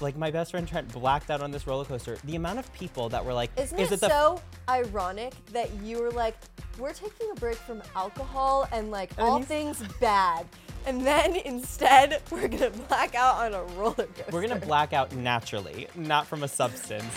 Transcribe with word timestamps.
Like 0.00 0.16
my 0.16 0.30
best 0.30 0.52
friend 0.52 0.68
Trent 0.68 0.92
blacked 0.92 1.28
out 1.28 1.40
on 1.40 1.50
this 1.50 1.66
roller 1.66 1.84
coaster. 1.84 2.18
The 2.22 2.36
amount 2.36 2.60
of 2.60 2.72
people 2.72 3.08
that 3.08 3.24
were 3.24 3.32
like, 3.32 3.50
Isn't 3.58 3.76
"Is 3.80 3.90
it, 3.90 4.00
it 4.00 4.08
so 4.08 4.40
ironic 4.68 5.34
that 5.46 5.74
you 5.82 6.00
were 6.00 6.12
like, 6.12 6.36
we're 6.78 6.92
taking 6.92 7.28
a 7.32 7.34
break 7.34 7.56
from 7.56 7.82
alcohol 7.96 8.68
and 8.70 8.92
like 8.92 9.10
And 9.18 9.26
all 9.26 9.42
things 9.42 9.82
bad, 10.00 10.46
and 10.86 11.04
then 11.04 11.34
instead 11.34 12.22
we're 12.30 12.46
gonna 12.46 12.70
black 12.70 13.16
out 13.16 13.38
on 13.38 13.54
a 13.54 13.64
roller 13.74 13.94
coaster. 13.94 14.24
We're 14.30 14.46
gonna 14.46 14.64
black 14.64 14.92
out 14.92 15.16
naturally, 15.16 15.88
not 15.96 16.28
from 16.28 16.44
a 16.44 16.48
substance. 16.48 17.12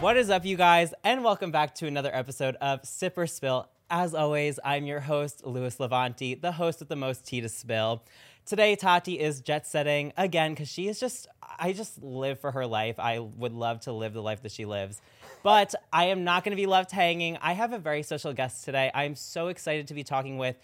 What 0.00 0.16
is 0.16 0.28
up, 0.28 0.44
you 0.44 0.56
guys, 0.56 0.92
and 1.04 1.22
welcome 1.22 1.52
back 1.52 1.76
to 1.76 1.86
another 1.86 2.10
episode 2.12 2.56
of 2.56 2.84
Sip 2.84 3.16
or 3.16 3.28
Spill. 3.28 3.68
As 3.88 4.12
always, 4.12 4.58
I'm 4.64 4.84
your 4.86 4.98
host, 4.98 5.46
Louis 5.46 5.76
Levanti, 5.78 6.40
the 6.40 6.50
host 6.50 6.80
with 6.80 6.88
the 6.88 6.96
most 6.96 7.24
tea 7.24 7.40
to 7.42 7.48
spill. 7.48 8.02
Today, 8.46 8.76
Tati 8.76 9.18
is 9.18 9.40
jet 9.40 9.66
setting 9.66 10.12
again 10.16 10.52
because 10.52 10.68
she 10.68 10.86
is 10.86 11.00
just, 11.00 11.26
I 11.58 11.72
just 11.72 12.00
live 12.00 12.38
for 12.38 12.52
her 12.52 12.64
life. 12.64 13.00
I 13.00 13.18
would 13.18 13.52
love 13.52 13.80
to 13.80 13.92
live 13.92 14.12
the 14.12 14.22
life 14.22 14.42
that 14.42 14.52
she 14.52 14.64
lives. 14.64 15.02
But 15.42 15.74
I 15.92 16.04
am 16.06 16.22
not 16.22 16.44
going 16.44 16.52
to 16.52 16.56
be 16.56 16.66
left 16.66 16.92
hanging. 16.92 17.38
I 17.42 17.54
have 17.54 17.72
a 17.72 17.78
very 17.78 18.04
special 18.04 18.32
guest 18.32 18.64
today. 18.64 18.92
I'm 18.94 19.16
so 19.16 19.48
excited 19.48 19.88
to 19.88 19.94
be 19.94 20.04
talking 20.04 20.38
with 20.38 20.54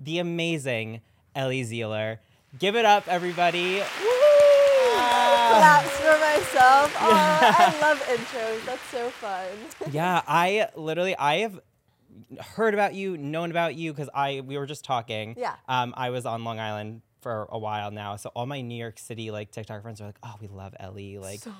the 0.00 0.20
amazing 0.20 1.00
Ellie 1.34 1.64
Zeiler. 1.64 2.18
Give 2.56 2.76
it 2.76 2.84
up, 2.84 3.08
everybody. 3.08 3.82
Claps 5.48 5.90
for 5.98 6.16
myself. 6.18 6.96
Oh, 7.00 7.10
I 7.10 7.78
love 7.80 8.00
intros. 8.06 8.64
That's 8.64 8.82
so 8.90 9.10
fun. 9.10 9.46
yeah, 9.92 10.22
I 10.28 10.68
literally 10.76 11.16
I 11.16 11.38
have 11.38 11.60
heard 12.54 12.74
about 12.74 12.94
you, 12.94 13.18
known 13.18 13.50
about 13.50 13.74
you 13.74 13.92
because 13.92 14.08
I 14.14 14.40
we 14.46 14.56
were 14.56 14.66
just 14.66 14.84
talking. 14.84 15.34
Yeah. 15.36 15.56
Um, 15.68 15.94
I 15.96 16.10
was 16.10 16.26
on 16.26 16.44
Long 16.44 16.60
Island 16.60 17.02
for 17.24 17.48
a 17.50 17.58
while 17.58 17.90
now, 17.90 18.14
so 18.16 18.30
all 18.36 18.44
my 18.46 18.60
New 18.60 18.76
York 18.76 18.98
City 18.98 19.30
like 19.32 19.50
TikTok 19.50 19.80
friends 19.82 20.00
are 20.00 20.04
like, 20.06 20.18
"Oh, 20.22 20.34
we 20.40 20.46
love 20.46 20.74
Ellie." 20.78 21.18
Like, 21.18 21.40
So- 21.40 21.52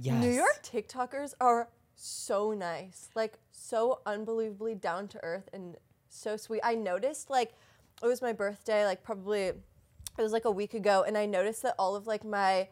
yes. 0.00 0.22
New 0.22 0.30
York 0.30 0.60
TikTokers 0.62 1.34
are 1.40 1.68
so 1.94 2.52
nice, 2.52 3.08
like 3.14 3.38
so 3.50 4.00
unbelievably 4.06 4.74
down 4.76 5.08
to 5.08 5.24
earth 5.24 5.48
and 5.54 5.76
so 6.10 6.36
sweet. 6.36 6.60
I 6.62 6.74
noticed 6.74 7.30
like 7.30 7.54
it 8.02 8.06
was 8.06 8.20
my 8.20 8.34
birthday, 8.34 8.84
like 8.84 9.02
probably 9.02 9.44
it 10.18 10.22
was 10.22 10.32
like 10.32 10.44
a 10.44 10.50
week 10.50 10.74
ago, 10.74 11.02
and 11.06 11.16
I 11.16 11.24
noticed 11.26 11.62
that 11.62 11.74
all 11.78 11.96
of 11.96 12.06
like 12.06 12.22
my 12.24 12.68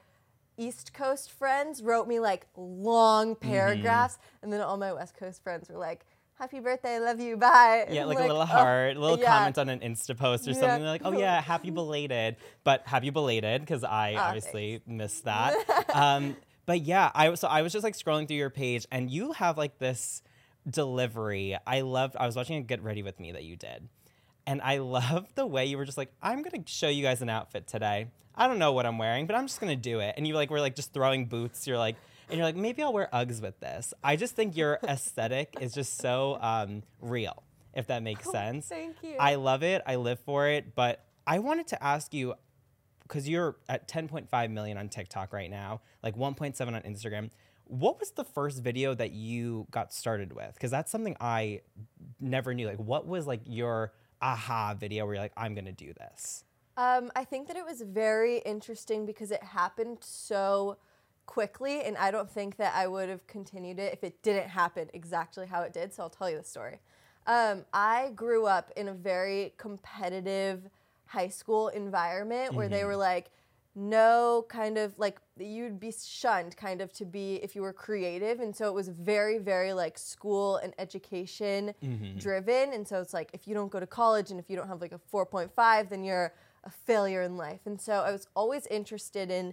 East 0.56 0.92
Coast 0.95 1.31
friends 1.33 1.83
wrote 1.83 2.06
me 2.06 2.20
like 2.20 2.47
long 2.56 3.34
Mm-hmm. 3.34 3.48
paragraphs, 3.51 4.19
and 4.42 4.53
then 4.53 4.61
all 4.61 4.77
my 4.77 4.92
West 4.92 5.17
Coast 5.17 5.42
friends 5.42 5.69
were 5.70 5.79
like, 5.79 6.05
"Happy 6.45 6.61
birthday, 6.61 6.98
love 6.98 7.20
you, 7.20 7.37
bye." 7.39 7.87
Yeah, 7.91 8.00
And 8.03 8.09
like, 8.11 8.19
a 8.19 8.23
little 8.23 8.42
"Oh, 8.42 8.45
heart, 8.45 8.97
a 8.97 9.00
little 9.00 9.19
yeah." 9.19 9.33
comment 9.39 9.56
on 9.59 9.69
an 9.70 9.81
Insta 9.81 10.14
post 10.17 10.47
or 10.47 10.51
Yeah. 10.51 10.61
something. 10.61 10.81
They're 10.81 10.89
like, 10.91 11.03
oh 11.05 11.19
yeah, 11.19 11.41
happy 11.41 11.70
belated. 11.81 12.36
But 12.64 12.83
happy 12.86 13.09
belated 13.11 13.62
because 13.62 13.83
I 13.84 14.14
Ah, 14.19 14.27
obviously 14.28 14.83
missed 14.86 15.25
that. 15.31 15.55
um, 15.95 16.36
but 16.67 16.83
yeah, 16.83 17.11
I 17.14 17.31
was 17.31 17.41
so 17.41 17.48
I 17.48 17.62
was 17.62 17.73
just 17.73 17.83
like 17.84 17.95
scrolling 17.97 18.27
through 18.28 18.36
your 18.36 18.51
page 18.51 18.86
and 18.92 19.11
you 19.11 19.33
have 19.33 19.56
like 19.56 19.78
this 19.78 20.23
delivery. 20.69 21.56
I 21.67 21.81
loved. 21.83 22.17
I 22.17 22.27
was 22.27 22.36
watching 22.36 22.56
a 22.56 22.62
Get 22.62 22.83
Ready 22.83 23.03
with 23.03 23.19
Me 23.20 23.33
that 23.33 23.45
you 23.45 23.56
did, 23.56 23.89
and 24.47 24.61
I 24.62 24.79
love 24.98 25.27
the 25.34 25.47
way 25.47 25.67
you 25.67 25.79
were 25.79 25.84
just 25.84 25.98
like, 25.98 26.12
I'm 26.23 26.42
gonna 26.42 26.64
show 26.67 26.89
you 26.89 27.03
guys 27.03 27.23
an 27.23 27.29
outfit 27.29 27.67
today. 27.67 28.08
I 28.36 28.48
don't 28.48 28.58
know 28.58 28.73
what 28.73 28.84
I'm 28.84 28.98
wearing, 28.98 29.27
but 29.27 29.36
I'm 29.36 29.47
just 29.47 29.61
gonna 29.61 29.77
do 29.77 30.01
it. 30.01 30.14
And 30.17 30.27
you 30.27 30.34
like 30.34 30.51
were 30.51 30.61
like 30.61 30.75
just 30.77 30.92
throwing 30.92 31.27
boots. 31.27 31.67
You're 31.67 31.79
like. 31.79 31.97
And 32.28 32.39
you're 32.39 32.47
like, 32.47 32.56
maybe 32.56 32.83
I'll 32.83 32.92
wear 32.92 33.08
Uggs 33.12 33.41
with 33.41 33.61
this. 33.61 33.94
I 34.03 34.17
just 34.17 34.34
think 34.34 34.56
your 34.56 34.78
aesthetic 34.89 35.56
is 35.61 35.72
just 35.72 35.98
so 35.98 36.39
um, 36.41 36.83
real, 37.00 37.42
if 37.75 37.86
that 37.89 38.03
makes 38.03 38.30
sense. 38.30 38.69
Thank 38.69 38.97
you. 39.03 39.17
I 39.19 39.34
love 39.36 39.62
it. 39.62 39.83
I 39.86 39.97
live 39.97 40.20
for 40.20 40.48
it. 40.48 40.75
But 40.75 41.05
I 41.27 41.39
wanted 41.39 41.69
to 41.69 41.83
ask 41.83 42.12
you 42.14 42.34
because 43.02 43.28
you're 43.28 43.56
at 43.69 43.89
10.5 43.89 44.50
million 44.50 44.78
on 44.78 44.89
TikTok 44.89 45.33
right 45.33 45.50
now, 45.50 45.83
like 46.02 46.17
1.7 46.17 46.67
on 46.67 46.83
Instagram. 46.83 47.30
What 47.67 47.98
was 48.00 48.11
the 48.11 48.25
first 48.25 48.62
video 48.62 48.95
that 48.95 49.12
you 49.12 49.67
got 49.70 49.92
started 49.92 50.33
with? 50.33 50.55
Because 50.55 50.70
that's 50.70 50.91
something 50.91 51.17
I 51.20 51.61
never 52.20 52.52
knew. 52.52 52.67
Like, 52.67 52.79
what 52.79 53.06
was 53.06 53.27
like 53.27 53.41
your 53.45 53.92
aha 54.20 54.74
video 54.74 55.05
where 55.06 55.14
you're 55.14 55.23
like, 55.23 55.33
I'm 55.36 55.55
gonna 55.55 55.73
do 55.73 55.92
this? 55.95 56.45
Um, 56.77 57.11
I 57.14 57.24
think 57.24 57.48
that 57.48 57.56
it 57.56 57.64
was 57.64 57.83
very 57.83 58.39
interesting 58.39 59.06
because 59.06 59.30
it 59.30 59.42
happened 59.42 59.98
so 60.01 60.79
quickly, 61.27 61.83
and 61.83 61.96
I 61.96 62.11
don't 62.11 62.30
think 62.30 62.57
that 62.57 62.74
I 62.74 62.86
would 62.86 63.08
have 63.08 63.27
continued 63.27 63.79
it 63.79 63.92
if 63.92 64.05
it 64.05 64.23
didn't 64.23 64.48
happen 64.48 64.89
exactly 64.92 65.46
how 65.46 65.62
it 65.62 65.73
did. 65.73 65.92
So 65.95 66.02
I'll 66.05 66.11
tell 66.11 66.30
you 66.30 66.39
the 66.39 66.45
story. 66.45 66.79
Um, 67.27 67.64
I 67.73 68.11
grew 68.14 68.46
up 68.46 68.70
in 68.77 68.89
a 68.89 68.95
very 68.95 69.55
competitive 69.57 70.68
high 71.07 71.29
school 71.29 71.68
environment 71.68 72.55
where 72.55 72.68
they 72.68 72.85
were 72.85 72.96
like, 72.96 73.30
no 73.77 74.46
kind 74.48 74.79
of 74.79 74.96
like 74.98 75.18
you'd 75.36 75.80
be 75.80 75.90
shunned 75.92 76.57
kind 76.57 76.80
of 76.80 76.92
to 76.92 77.05
be 77.05 77.36
if 77.42 77.56
you 77.56 77.62
were 77.62 77.73
creative 77.73 78.39
and 78.39 78.55
so 78.55 78.68
it 78.68 78.73
was 78.74 78.86
very 78.89 79.36
very 79.39 79.73
like 79.73 79.98
school 79.98 80.58
and 80.58 80.73
education 80.79 81.74
driven 82.20 82.73
and 82.73 82.86
so 82.86 83.01
it's 83.01 83.12
like 83.12 83.30
if 83.33 83.48
you 83.48 83.55
don't 83.55 83.73
go 83.73 83.80
to 83.80 83.86
college 83.86 84.30
and 84.30 84.39
if 84.39 84.48
you 84.48 84.55
don't 84.55 84.68
have 84.68 84.80
like 84.80 84.92
a 84.92 85.01
4.5 85.12 85.89
then 85.89 86.05
you're 86.05 86.33
a 86.62 86.70
failure 86.70 87.23
in 87.23 87.36
life 87.36 87.62
and 87.67 87.80
so 87.80 87.95
i 87.95 88.12
was 88.12 88.29
always 88.36 88.64
interested 88.68 89.29
in 89.29 89.52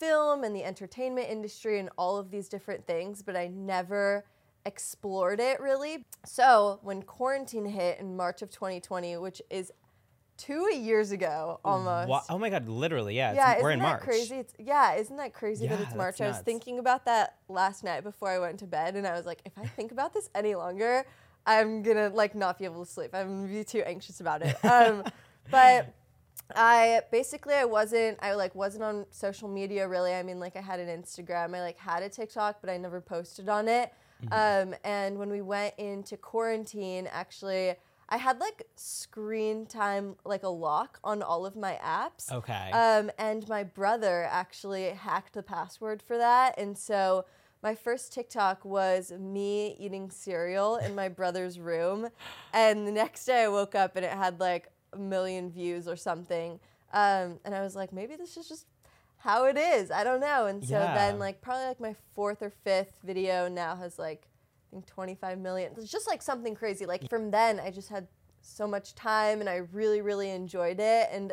film 0.00 0.44
and 0.44 0.54
the 0.54 0.64
entertainment 0.64 1.28
industry 1.28 1.78
and 1.78 1.88
all 1.96 2.16
of 2.16 2.30
these 2.30 2.48
different 2.48 2.86
things 2.86 3.22
but 3.22 3.36
i 3.36 3.46
never 3.48 4.24
explored 4.66 5.40
it 5.40 5.60
really 5.60 6.04
so 6.24 6.78
when 6.82 7.02
quarantine 7.02 7.66
hit 7.66 7.98
in 8.00 8.16
march 8.16 8.42
of 8.42 8.50
2020 8.50 9.16
which 9.18 9.40
is 9.50 9.70
two 10.36 10.74
years 10.74 11.12
ago 11.12 11.60
almost 11.64 12.08
Wha- 12.08 12.22
oh 12.28 12.38
my 12.38 12.50
god, 12.50 12.68
literally, 12.68 13.14
yeah. 13.14 13.30
it's- 13.32 13.56
yeah, 13.56 13.62
we're 13.62 13.70
in 13.70 13.78
March. 13.80 14.00
crazy? 14.02 14.34
It's, 14.36 14.52
yeah, 14.58 14.94
isn't 14.96 15.16
that 15.16 15.32
crazy 15.32 15.68
that 15.68 15.80
it's 15.80 15.94
March? 15.94 16.20
I 16.20 16.26
was 16.26 16.36
nuts. 16.38 16.44
thinking 16.44 16.80
about 16.80 17.04
that 17.04 17.36
last 17.48 17.84
night 17.84 18.02
before 18.02 18.30
I 18.30 18.40
went 18.40 18.58
to 18.58 18.66
bed, 18.66 18.96
and 18.96 19.06
I 19.06 19.12
was 19.12 19.26
like, 19.26 19.42
if 19.44 19.52
I 19.56 19.64
think 19.64 19.92
about 19.92 20.12
this 20.12 20.28
any 20.34 20.56
longer, 20.56 21.06
I'm 21.46 21.84
gonna 21.84 22.08
like 22.08 22.34
not 22.34 22.58
be 22.58 22.64
able 22.64 22.84
to 22.84 22.90
sleep. 22.90 23.10
I'm 23.14 23.42
gonna 23.42 23.52
be 23.52 23.62
too 23.62 23.82
anxious 23.86 24.18
about 24.20 24.42
it. 24.42 24.56
Um, 24.64 25.04
but 25.52 25.94
I 26.54 27.02
basically 27.10 27.54
I 27.54 27.64
wasn't 27.64 28.18
I 28.22 28.34
like 28.34 28.54
wasn't 28.54 28.84
on 28.84 29.06
social 29.10 29.48
media 29.48 29.88
really. 29.88 30.14
I 30.14 30.22
mean, 30.22 30.38
like 30.40 30.56
I 30.56 30.60
had 30.60 30.80
an 30.80 30.88
Instagram, 30.88 31.54
I 31.54 31.60
like 31.60 31.78
had 31.78 32.02
a 32.02 32.08
TikTok, 32.08 32.58
but 32.60 32.70
I 32.70 32.76
never 32.76 33.00
posted 33.00 33.48
on 33.48 33.68
it. 33.68 33.92
Mm-hmm. 34.24 34.70
Um, 34.72 34.74
and 34.84 35.18
when 35.18 35.30
we 35.30 35.42
went 35.42 35.74
into 35.78 36.16
quarantine, 36.16 37.08
actually. 37.10 37.74
I 38.06 38.18
had 38.18 38.38
like 38.38 38.64
screen 38.76 39.64
time, 39.64 40.16
like 40.26 40.42
a 40.42 40.48
lock 40.48 41.00
on 41.02 41.22
all 41.22 41.46
of 41.46 41.56
my 41.56 41.80
apps. 41.82 42.30
Okay. 42.30 42.70
Um, 42.70 43.10
and 43.18 43.48
my 43.48 43.64
brother 43.64 44.28
actually 44.30 44.90
hacked 44.90 45.32
the 45.32 45.42
password 45.42 46.02
for 46.02 46.18
that. 46.18 46.56
And 46.58 46.76
so 46.76 47.24
my 47.64 47.74
first 47.74 48.12
TikTok 48.12 48.62
was 48.62 49.10
me 49.10 49.74
eating 49.80 50.10
cereal 50.10 50.76
in 50.76 50.94
my 50.94 51.08
brother's 51.08 51.58
room. 51.58 52.10
And 52.52 52.86
the 52.86 52.92
next 52.92 53.24
day 53.24 53.44
I 53.44 53.48
woke 53.48 53.74
up 53.74 53.96
and 53.96 54.04
it 54.04 54.12
had 54.12 54.38
like 54.38 54.68
a 54.94 54.98
million 54.98 55.50
views 55.50 55.88
or 55.88 55.96
something. 55.96 56.60
Um, 56.92 57.40
and 57.44 57.54
I 57.54 57.60
was 57.62 57.74
like, 57.74 57.92
maybe 57.92 58.16
this 58.16 58.36
is 58.36 58.48
just 58.48 58.66
how 59.18 59.46
it 59.46 59.56
is. 59.56 59.90
I 59.90 60.04
don't 60.04 60.20
know. 60.20 60.46
And 60.46 60.64
so 60.64 60.78
Yeah. 60.78 60.94
then, 60.94 61.18
like, 61.18 61.40
probably 61.40 61.66
like 61.66 61.80
my 61.80 61.94
fourth 62.14 62.42
or 62.42 62.50
fifth 62.50 63.00
video 63.02 63.48
now 63.48 63.74
has 63.76 63.98
like, 63.98 64.26
I 64.26 64.76
think 64.76 64.86
25 64.86 65.38
million. 65.38 65.72
It's 65.76 65.90
just 65.90 66.06
like 66.06 66.22
something 66.22 66.54
crazy. 66.54 66.86
Like 66.86 67.08
from 67.08 67.30
then, 67.30 67.58
I 67.60 67.70
just 67.70 67.88
had 67.88 68.06
so 68.42 68.66
much 68.66 68.94
time 68.94 69.40
and 69.40 69.48
I 69.48 69.56
really, 69.72 70.02
really 70.02 70.30
enjoyed 70.30 70.78
it. 70.78 71.08
And 71.10 71.32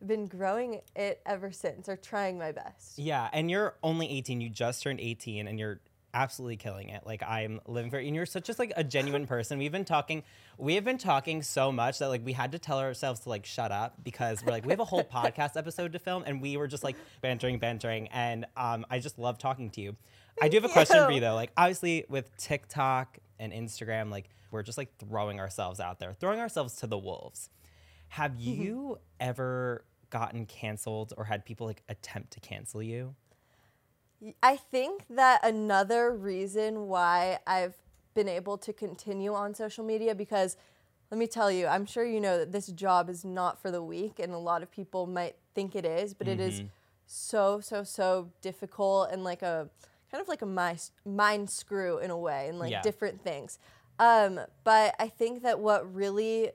I've 0.00 0.08
been 0.08 0.26
growing 0.26 0.80
it 0.94 1.20
ever 1.24 1.52
since 1.52 1.88
or 1.88 1.96
trying 1.96 2.38
my 2.38 2.52
best. 2.52 2.98
Yeah, 2.98 3.28
and 3.32 3.50
you're 3.50 3.76
only 3.82 4.08
18. 4.10 4.40
You 4.40 4.48
just 4.50 4.82
turned 4.82 5.00
18, 5.00 5.46
and 5.46 5.58
you're 5.58 5.80
absolutely 6.14 6.56
killing 6.56 6.88
it. 6.88 7.06
Like 7.06 7.22
I'm 7.22 7.60
living 7.66 7.90
for, 7.90 7.98
it. 7.98 8.06
and 8.06 8.14
you're 8.14 8.26
such 8.26 8.44
just 8.44 8.58
like 8.58 8.72
a 8.76 8.84
genuine 8.84 9.26
person. 9.26 9.58
We've 9.58 9.72
been 9.72 9.84
talking, 9.84 10.22
we 10.58 10.74
have 10.74 10.84
been 10.84 10.98
talking 10.98 11.42
so 11.42 11.72
much 11.72 11.98
that 11.98 12.08
like 12.08 12.24
we 12.24 12.32
had 12.32 12.52
to 12.52 12.58
tell 12.58 12.78
ourselves 12.78 13.20
to 13.20 13.28
like 13.28 13.46
shut 13.46 13.72
up 13.72 14.02
because 14.02 14.44
we're 14.44 14.52
like 14.52 14.64
we 14.64 14.70
have 14.70 14.80
a 14.80 14.84
whole 14.84 15.04
podcast 15.04 15.56
episode 15.56 15.92
to 15.92 15.98
film, 15.98 16.24
and 16.26 16.40
we 16.40 16.56
were 16.56 16.66
just 16.68 16.84
like 16.84 16.96
bantering, 17.20 17.58
bantering, 17.58 18.08
and 18.08 18.46
um, 18.56 18.84
I 18.90 18.98
just 18.98 19.18
love 19.18 19.38
talking 19.38 19.70
to 19.70 19.80
you. 19.80 19.96
I 20.40 20.48
do 20.48 20.56
have 20.56 20.64
a 20.64 20.72
question 20.72 21.04
for 21.04 21.10
you. 21.10 21.16
you 21.16 21.20
though. 21.20 21.34
Like 21.34 21.52
obviously 21.56 22.04
with 22.08 22.34
TikTok 22.36 23.18
and 23.38 23.52
Instagram, 23.52 24.10
like 24.10 24.28
we're 24.50 24.62
just 24.62 24.78
like 24.78 24.96
throwing 24.98 25.40
ourselves 25.40 25.80
out 25.80 25.98
there, 25.98 26.12
throwing 26.14 26.40
ourselves 26.40 26.76
to 26.76 26.86
the 26.86 26.98
wolves. 26.98 27.50
Have 28.08 28.38
you 28.38 28.98
ever 29.20 29.84
gotten 30.10 30.44
canceled 30.44 31.14
or 31.16 31.24
had 31.24 31.44
people 31.44 31.66
like 31.66 31.82
attempt 31.88 32.32
to 32.34 32.40
cancel 32.40 32.82
you? 32.82 33.14
I 34.42 34.56
think 34.56 35.06
that 35.10 35.44
another 35.44 36.14
reason 36.14 36.86
why 36.86 37.38
I've 37.46 37.74
been 38.14 38.28
able 38.28 38.58
to 38.58 38.72
continue 38.72 39.34
on 39.34 39.54
social 39.54 39.84
media 39.84 40.14
because 40.14 40.56
let 41.10 41.18
me 41.18 41.26
tell 41.26 41.50
you, 41.50 41.66
I'm 41.66 41.84
sure 41.84 42.06
you 42.06 42.20
know 42.20 42.38
that 42.38 42.52
this 42.52 42.68
job 42.68 43.10
is 43.10 43.22
not 43.22 43.60
for 43.60 43.70
the 43.70 43.82
weak, 43.82 44.18
and 44.18 44.32
a 44.32 44.38
lot 44.38 44.62
of 44.62 44.70
people 44.70 45.06
might 45.06 45.36
think 45.54 45.76
it 45.76 45.84
is, 45.84 46.14
but 46.14 46.26
it 46.26 46.40
is 46.40 46.62
so, 47.06 47.60
so, 47.60 47.84
so 47.84 48.30
difficult 48.40 49.10
and 49.12 49.22
like 49.22 49.42
a 49.42 49.68
kind 50.10 50.22
of 50.22 50.28
like 50.28 50.40
a 50.40 50.46
mi- 50.46 50.78
mind 51.04 51.50
screw 51.50 51.98
in 51.98 52.10
a 52.10 52.16
way, 52.16 52.48
and 52.48 52.58
like 52.58 52.70
Yeah. 52.70 52.80
different 52.80 53.22
things. 53.22 53.58
Um, 53.98 54.40
but 54.64 54.94
I 54.98 55.08
think 55.08 55.42
that 55.42 55.60
what 55.60 55.94
really 55.94 56.52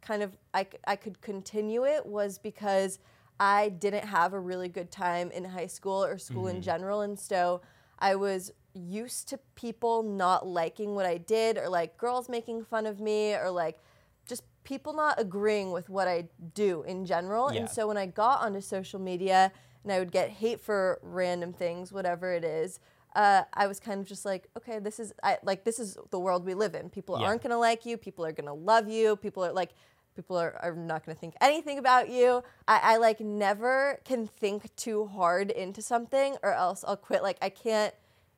kind 0.00 0.22
of 0.22 0.36
I, 0.54 0.66
I 0.86 0.96
could 0.96 1.20
continue 1.20 1.84
it 1.84 2.06
was 2.06 2.38
because 2.38 2.98
I 3.40 3.68
didn't 3.70 4.04
have 4.04 4.32
a 4.32 4.40
really 4.40 4.68
good 4.68 4.90
time 4.90 5.30
in 5.30 5.44
high 5.44 5.66
school 5.66 6.04
or 6.04 6.18
school 6.18 6.46
in 6.46 6.62
general. 6.62 7.00
And 7.00 7.18
so 7.18 7.60
I 7.98 8.14
was 8.14 8.52
used 8.74 9.28
to 9.28 9.38
people 9.54 10.02
not 10.02 10.46
liking 10.46 10.94
what 10.94 11.06
I 11.06 11.18
did 11.18 11.58
or 11.58 11.68
like 11.68 11.96
girls 11.96 12.28
making 12.28 12.64
fun 12.64 12.86
of 12.86 13.00
me 13.00 13.34
or 13.34 13.50
like 13.50 13.78
just 14.26 14.42
people 14.64 14.92
not 14.92 15.20
agreeing 15.20 15.72
with 15.72 15.88
what 15.88 16.08
I 16.08 16.28
do 16.54 16.82
in 16.84 17.04
general. 17.06 17.52
Yeah. 17.52 17.60
And 17.60 17.70
so 17.70 17.86
when 17.86 17.96
I 17.96 18.06
got 18.06 18.40
onto 18.40 18.60
social 18.60 19.00
media 19.00 19.52
and 19.82 19.92
I 19.92 19.98
would 19.98 20.12
get 20.12 20.30
hate 20.30 20.60
for 20.60 20.98
random 21.02 21.52
things, 21.52 21.92
whatever 21.92 22.32
it 22.32 22.44
is, 22.44 22.80
uh, 23.14 23.42
I 23.52 23.66
was 23.68 23.78
kind 23.78 24.00
of 24.00 24.06
just 24.06 24.24
like, 24.24 24.48
okay, 24.56 24.78
this 24.80 24.98
is 24.98 25.12
I, 25.22 25.38
like 25.44 25.64
this 25.64 25.78
is 25.78 25.96
the 26.10 26.18
world 26.18 26.44
we 26.44 26.54
live 26.54 26.74
in. 26.74 26.88
People 26.90 27.16
Yeah. 27.20 27.26
aren't 27.26 27.42
gonna 27.42 27.58
like 27.58 27.86
you. 27.86 27.96
People 27.96 28.24
are 28.24 28.32
gonna 28.32 28.54
love 28.54 28.88
you. 28.88 29.16
People 29.16 29.44
are 29.44 29.52
like, 29.52 29.70
people 30.14 30.36
are, 30.36 30.56
are 30.62 30.74
not 30.74 31.04
gonna 31.04 31.16
think 31.16 31.34
anything 31.40 31.78
about 31.78 32.08
you. 32.08 32.42
I, 32.68 32.80
I 32.94 32.96
like 32.98 33.20
never 33.20 34.00
can 34.04 34.26
think 34.26 34.74
too 34.76 35.06
hard 35.06 35.50
into 35.50 35.82
something, 35.82 36.36
or 36.42 36.52
else 36.52 36.84
I'll 36.86 36.96
quit. 36.96 37.22
Like 37.22 37.38
I 37.42 37.48
can't 37.48 37.94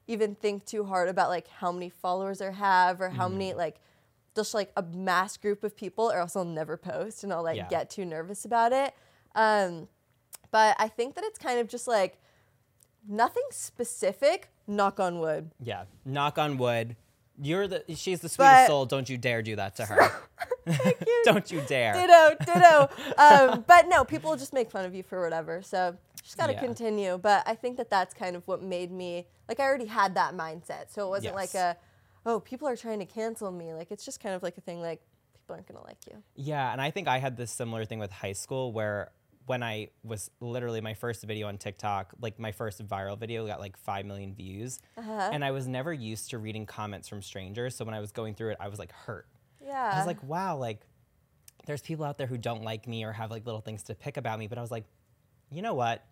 even 0.06 0.34
think 0.34 0.64
too 0.64 0.84
hard 0.84 1.08
about 1.08 1.28
like 1.28 1.48
how 1.48 1.72
many 1.72 1.90
followers 1.90 2.40
I 2.40 2.50
have 2.52 3.00
or 3.00 3.10
how 3.10 3.28
many 3.28 3.54
like 3.54 3.80
just 4.36 4.54
like 4.54 4.70
a 4.76 4.82
mass 4.82 5.36
group 5.36 5.64
of 5.64 5.76
people, 5.76 6.10
or 6.10 6.18
else 6.18 6.36
I'll 6.36 6.44
never 6.44 6.76
post 6.76 7.24
and 7.24 7.32
I'll 7.32 7.42
like 7.42 7.56
Yeah. 7.56 7.68
get 7.68 7.90
too 7.90 8.04
nervous 8.04 8.44
about 8.44 8.72
it. 8.72 8.94
Um, 9.34 9.88
but 10.50 10.76
I 10.78 10.88
think 10.88 11.14
that 11.16 11.24
it's 11.24 11.38
kind 11.38 11.58
of 11.58 11.68
just 11.68 11.88
like 11.88 12.18
nothing 13.08 13.42
specific. 13.50 14.48
Knock 14.66 14.98
on 15.00 15.20
wood. 15.20 15.50
Yeah. 15.62 15.84
Knock 16.04 16.38
on 16.38 16.56
wood. 16.58 16.96
You're 17.40 17.68
the 17.68 17.84
she's 17.94 18.20
the 18.20 18.28
sweetest 18.28 18.38
But- 18.38 18.66
soul. 18.66 18.86
Don't 18.86 19.08
you 19.08 19.18
dare 19.18 19.42
do 19.42 19.56
that 19.56 19.76
to 19.76 19.84
her. 19.86 20.10
Don't 21.24 21.50
you 21.50 21.60
dare. 21.68 21.94
Ditto, 21.94 22.36
ditto. 22.44 22.88
um, 23.18 23.64
but 23.66 23.88
no, 23.88 24.04
people 24.04 24.36
just 24.36 24.52
make 24.52 24.70
fun 24.70 24.84
of 24.84 24.94
you 24.94 25.02
for 25.02 25.22
whatever. 25.22 25.62
So 25.62 25.96
just 26.22 26.36
got 26.36 26.48
to 26.48 26.54
Yeah. 26.54 26.60
continue. 26.60 27.18
But 27.18 27.44
I 27.46 27.54
think 27.54 27.76
that 27.76 27.88
that's 27.90 28.14
kind 28.14 28.34
of 28.36 28.46
what 28.48 28.62
made 28.62 28.90
me 28.90 29.26
like 29.48 29.60
I 29.60 29.64
already 29.64 29.86
had 29.86 30.14
that 30.16 30.34
mindset. 30.34 30.90
So 30.90 31.06
it 31.06 31.10
wasn't 31.10 31.34
like 31.36 31.54
a, 31.54 31.76
oh, 32.24 32.40
people 32.40 32.66
are 32.66 32.76
trying 32.76 32.98
to 32.98 33.06
cancel 33.06 33.50
me. 33.52 33.72
Like 33.74 33.90
it's 33.90 34.04
just 34.04 34.20
kind 34.20 34.34
of 34.34 34.42
like 34.42 34.58
a 34.58 34.60
thing 34.60 34.80
like 34.80 35.00
people 35.34 35.54
aren't 35.54 35.68
gonna 35.68 35.84
like 35.84 35.98
you. 36.10 36.22
Yeah, 36.34 36.72
and 36.72 36.80
I 36.80 36.90
think 36.90 37.06
I 37.06 37.18
had 37.18 37.36
this 37.36 37.52
similar 37.52 37.84
thing 37.84 37.98
with 38.00 38.10
high 38.10 38.32
school 38.32 38.72
where 38.72 39.12
when 39.46 39.62
I 39.62 39.88
was 40.02 40.30
literally 40.40 40.80
my 40.80 40.94
first 40.94 41.24
video 41.24 41.46
on 41.46 41.56
TikTok, 41.56 42.12
like 42.20 42.38
my 42.38 42.52
first 42.52 42.86
viral 42.86 43.18
video 43.18 43.46
got 43.46 43.60
like 43.60 43.76
5 43.76 44.04
million 44.04 44.34
views. 44.34 44.80
Uh-huh. 44.98 45.30
And 45.32 45.44
I 45.44 45.52
was 45.52 45.66
never 45.68 45.92
used 45.92 46.30
to 46.30 46.38
reading 46.38 46.66
comments 46.66 47.08
from 47.08 47.22
strangers. 47.22 47.76
So 47.76 47.84
when 47.84 47.94
I 47.94 48.00
was 48.00 48.12
going 48.12 48.34
through 48.34 48.50
it, 48.50 48.56
I 48.60 48.68
was 48.68 48.78
like 48.78 48.92
hurt. 48.92 49.26
Yeah. 49.64 49.90
I 49.94 49.98
was 49.98 50.06
like, 50.06 50.22
wow, 50.22 50.56
like 50.56 50.80
there's 51.66 51.80
people 51.80 52.04
out 52.04 52.18
there 52.18 52.26
who 52.26 52.38
don't 52.38 52.62
like 52.62 52.88
me 52.88 53.04
or 53.04 53.12
have 53.12 53.30
like 53.30 53.46
little 53.46 53.60
things 53.60 53.84
to 53.84 53.94
pick 53.94 54.16
about 54.16 54.38
me. 54.38 54.48
But 54.48 54.58
I 54.58 54.60
was 54.60 54.70
like, 54.70 54.84
you 55.50 55.62
know 55.62 55.74
what? 55.74 56.04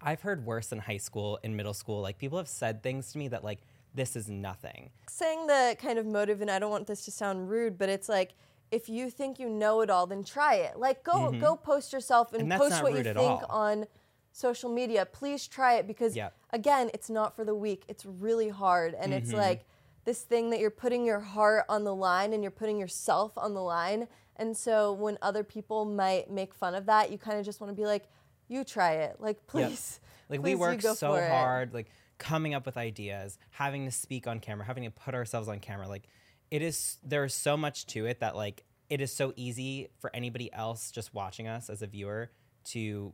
I've 0.00 0.22
heard 0.22 0.46
worse 0.46 0.72
in 0.72 0.78
high 0.78 0.96
school, 0.96 1.38
in 1.42 1.56
middle 1.56 1.74
school. 1.74 2.00
Like 2.00 2.18
people 2.18 2.38
have 2.38 2.48
said 2.48 2.82
things 2.82 3.12
to 3.12 3.18
me 3.18 3.28
that 3.28 3.44
like, 3.44 3.58
this 3.94 4.14
is 4.14 4.28
nothing. 4.30 4.90
saying 5.08 5.48
the 5.48 5.76
kind 5.80 5.98
of 5.98 6.06
motive, 6.06 6.40
and 6.40 6.50
I 6.50 6.60
don't 6.60 6.70
want 6.70 6.86
this 6.86 7.04
to 7.06 7.10
sound 7.10 7.50
rude, 7.50 7.76
but 7.76 7.88
it's 7.88 8.08
like 8.08 8.34
if 8.70 8.88
you 8.88 9.10
think 9.10 9.38
you 9.38 9.48
know 9.48 9.80
it 9.80 9.90
all, 9.90 10.06
then 10.06 10.22
try 10.24 10.54
it. 10.56 10.78
Like 10.78 11.02
go 11.02 11.30
go 11.32 11.56
post 11.56 11.92
yourself 11.92 12.32
and, 12.32 12.42
Mm-hmm. 12.42 12.52
And 12.52 12.60
post 12.60 12.82
what 12.82 12.92
you 12.94 13.02
think 13.02 13.16
all. 13.18 13.46
on 13.48 13.86
social 14.32 14.70
media. 14.70 15.06
Please 15.06 15.46
try 15.48 15.74
it 15.74 15.86
because 15.86 16.14
Yep. 16.16 16.34
again, 16.50 16.90
it's 16.94 17.10
not 17.10 17.34
for 17.34 17.44
the 17.44 17.54
weak. 17.54 17.84
It's 17.88 18.04
really 18.06 18.48
hard, 18.48 18.94
and 18.94 19.12
Mm-hmm. 19.12 19.22
it's 19.24 19.32
like 19.32 19.64
this 20.04 20.22
thing 20.22 20.50
that 20.50 20.60
you're 20.60 20.70
putting 20.70 21.04
your 21.04 21.20
heart 21.20 21.64
on 21.68 21.84
the 21.84 21.94
line 21.94 22.32
and 22.32 22.42
you're 22.42 22.50
putting 22.50 22.78
yourself 22.78 23.32
on 23.36 23.54
the 23.54 23.60
line. 23.62 24.08
And 24.36 24.56
so 24.56 24.92
when 24.92 25.18
other 25.20 25.44
people 25.44 25.84
might 25.84 26.30
make 26.30 26.54
fun 26.54 26.74
of 26.74 26.86
that, 26.86 27.10
you 27.12 27.18
kind 27.18 27.38
of 27.38 27.44
just 27.44 27.60
want 27.60 27.70
to 27.70 27.74
be 27.76 27.84
like, 27.86 28.08
you 28.48 28.64
try 28.64 28.92
it. 28.94 29.16
Like 29.20 29.36
Yep. 29.36 29.46
please. 29.68 30.00
Like 30.30 30.40
please 30.40 30.54
we 30.54 30.54
work 30.54 30.80
so 30.80 30.94
for 30.94 31.20
it. 31.20 31.28
hard, 31.30 31.74
like 31.74 31.88
coming 32.18 32.54
up 32.54 32.64
with 32.64 32.76
ideas, 32.76 33.36
having 33.50 33.84
to 33.84 33.90
speak 33.90 34.26
on 34.26 34.40
camera, 34.40 34.64
having 34.64 34.84
to 34.84 34.90
put 34.90 35.14
ourselves 35.14 35.48
on 35.48 35.58
camera. 35.58 35.86
Like 35.88 36.04
it 36.50 36.62
is 36.62 36.98
there's 37.02 37.34
so 37.34 37.56
much 37.56 37.86
to 37.86 38.06
it 38.06 38.20
that 38.20 38.36
like 38.36 38.64
it 38.88 39.00
is 39.00 39.12
so 39.12 39.32
easy 39.36 39.88
for 39.98 40.10
anybody 40.14 40.52
else 40.52 40.90
just 40.90 41.14
watching 41.14 41.46
us 41.46 41.70
as 41.70 41.80
a 41.82 41.86
viewer 41.86 42.30
to 42.64 43.12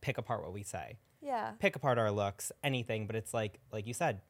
pick 0.00 0.18
apart 0.18 0.42
what 0.42 0.52
we 0.52 0.62
say. 0.62 0.98
Yeah. 1.20 1.52
Pick 1.58 1.74
apart 1.74 1.98
our 1.98 2.10
looks, 2.10 2.52
anything, 2.62 3.06
but 3.06 3.16
it's 3.16 3.34
like 3.34 3.58
like 3.72 3.86
you 3.86 3.94
said, 3.94 4.20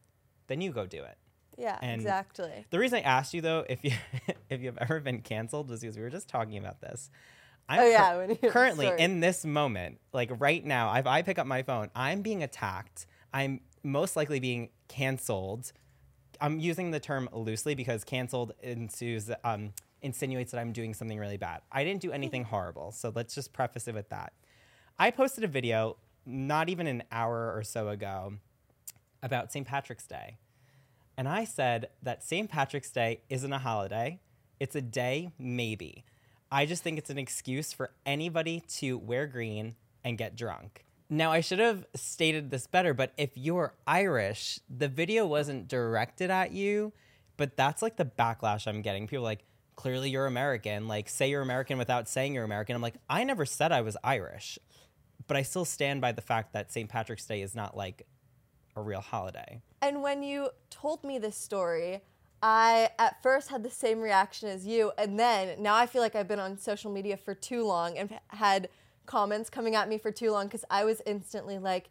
then 0.47 0.61
you 0.61 0.73
go 0.73 0.87
do 0.87 1.03
it. 1.03 1.17
Yeah. 1.59 1.79
And- 1.82 2.00
exactly. 2.00 2.65
The 2.71 2.79
reason 2.79 2.99
I 2.99 3.03
asked 3.03 3.35
you 3.35 3.41
though, 3.43 3.65
if 3.69 3.85
you 3.85 3.93
if 4.49 4.62
you've 4.62 4.79
ever 4.79 5.00
been 5.00 5.20
canceled, 5.20 5.69
was 5.69 5.81
because 5.81 5.97
we 5.97 6.03
were 6.03 6.11
just 6.11 6.29
talking 6.29 6.56
about 6.56 6.81
this. 6.81 7.11
I'm 7.69 7.81
Oh, 7.81 7.87
yeah, 7.87 8.17
when 8.17 8.31
you 8.31 8.37
hear 8.41 8.50
the 8.50 8.53
currently 8.53 8.91
in 8.99 9.20
this 9.20 9.44
moment, 9.44 9.99
like 10.12 10.31
right 10.38 10.65
now, 10.65 10.93
if 10.94 11.06
I 11.06 11.23
pick 11.23 11.38
up 11.38 11.47
my 11.47 11.62
phone, 11.62 11.91
I'm 11.94 12.23
being 12.23 12.43
attacked. 12.43 13.06
I'm 13.32 13.61
most 13.82 14.17
likely 14.17 14.38
being 14.38 14.69
canceled. 14.88 15.73
I'm 16.44 16.58
using 16.58 16.91
the 16.91 17.00
term 17.00 17.31
loosely 17.32 17.75
because 17.75 18.05
canceled 18.05 18.52
ensues, 18.62 19.31
um, 19.44 19.73
insinuates 20.02 20.52
that 20.52 20.61
I'm 20.61 20.73
doing 20.73 20.93
something 20.93 21.19
really 21.19 21.38
bad. 21.38 21.62
I 21.73 21.85
didn't 21.85 22.02
do 22.02 22.12
anything 22.12 22.44
horrible, 22.44 22.93
so 22.93 23.11
let's 23.14 23.35
just 23.35 23.55
preface 23.55 23.88
it 23.88 23.94
with 23.94 24.11
that. 24.11 24.35
I 24.99 25.11
posted 25.11 25.43
a 25.44 25.49
video 25.49 25.96
not 26.26 26.69
even 26.69 26.87
an 26.87 27.02
hour 27.11 27.50
or 27.56 27.62
so 27.62 27.88
ago 27.88 28.35
about 29.23 29.52
St. 29.52 29.67
Patrick's 29.67 30.06
Day. 30.06 30.37
And 31.17 31.26
I 31.26 31.44
said 31.44 31.88
that 32.02 32.23
St. 32.23 32.50
Patrick's 32.50 32.91
Day 32.91 33.23
isn't 33.31 33.52
a 33.52 33.58
holiday, 33.58 34.20
it's 34.61 34.76
a 34.76 34.82
day, 34.82 35.32
maybe. 35.38 36.05
I 36.52 36.67
just 36.67 36.82
think 36.82 36.99
it's 36.99 37.08
an 37.08 37.19
excuse 37.19 37.73
for 37.73 37.93
anybody 38.05 38.62
to 38.81 38.99
wear 38.99 39.26
green 39.26 39.76
and 40.05 40.19
get 40.19 40.37
drunk. 40.37 40.85
Now, 41.15 41.31
I 41.31 41.43
should 41.43 41.61
have 41.61 41.87
stated 41.95 42.51
this 42.51 42.67
better, 42.67 42.93
but 42.93 43.13
if 43.17 43.31
you're 43.35 43.73
Irish, 43.87 44.59
the 44.69 44.89
video 44.89 45.25
wasn't 45.27 45.69
directed 45.69 46.29
at 46.29 46.51
you, 46.51 46.93
but 47.37 47.57
that's 47.57 47.83
like 47.83 47.97
the 47.97 48.05
backlash 48.05 48.67
I'm 48.67 48.83
getting. 48.83 49.07
People 49.07 49.23
like, 49.23 49.45
clearly 49.77 50.11
you're 50.11 50.27
American. 50.27 50.89
Like, 50.89 51.09
say 51.09 51.31
you're 51.31 51.41
American 51.41 51.79
without 51.79 52.09
saying 52.09 52.35
you're 52.35 52.43
American. 52.43 52.75
I'm 52.75 52.83
like, 52.83 52.97
I 53.09 53.23
never 53.23 53.47
said 53.47 53.71
I 53.71 53.81
was 53.83 53.97
Irish, 54.03 54.59
but 55.29 55.37
I 55.37 55.43
still 55.43 55.65
stand 55.65 56.01
by 56.01 56.11
the 56.11 56.21
fact 56.21 56.53
that 56.53 56.73
St. 56.73 56.89
Patrick's 56.89 57.27
Day 57.27 57.43
is 57.43 57.55
not 57.55 57.77
like 57.77 58.09
a 58.75 58.83
real 58.83 59.01
holiday. 59.01 59.63
And 59.83 60.03
when 60.03 60.25
you 60.25 60.49
told 60.69 61.05
me 61.05 61.21
this 61.21 61.37
story, 61.37 62.03
I 62.43 62.91
at 62.99 63.23
first 63.23 63.51
had 63.51 63.63
the 63.63 63.71
same 63.71 64.01
reaction 64.01 64.49
as 64.49 64.67
you, 64.67 64.91
and 64.99 65.17
then 65.17 65.63
now 65.63 65.77
I 65.77 65.87
feel 65.87 66.03
like 66.03 66.17
I've 66.17 66.27
been 66.27 66.41
on 66.41 66.59
social 66.59 66.91
media 66.91 67.17
for 67.17 67.37
too 67.37 67.65
long 67.65 67.97
and 67.97 68.19
had 68.29 68.69
comments 69.06 69.51
coming 69.51 69.75
at 69.75 69.89
me 69.89 69.99
for 69.99 70.11
too 70.11 70.31
long 70.31 70.47
because 70.47 70.65
I 70.71 70.85
was 70.85 71.03
instantly 71.06 71.59
like, 71.59 71.91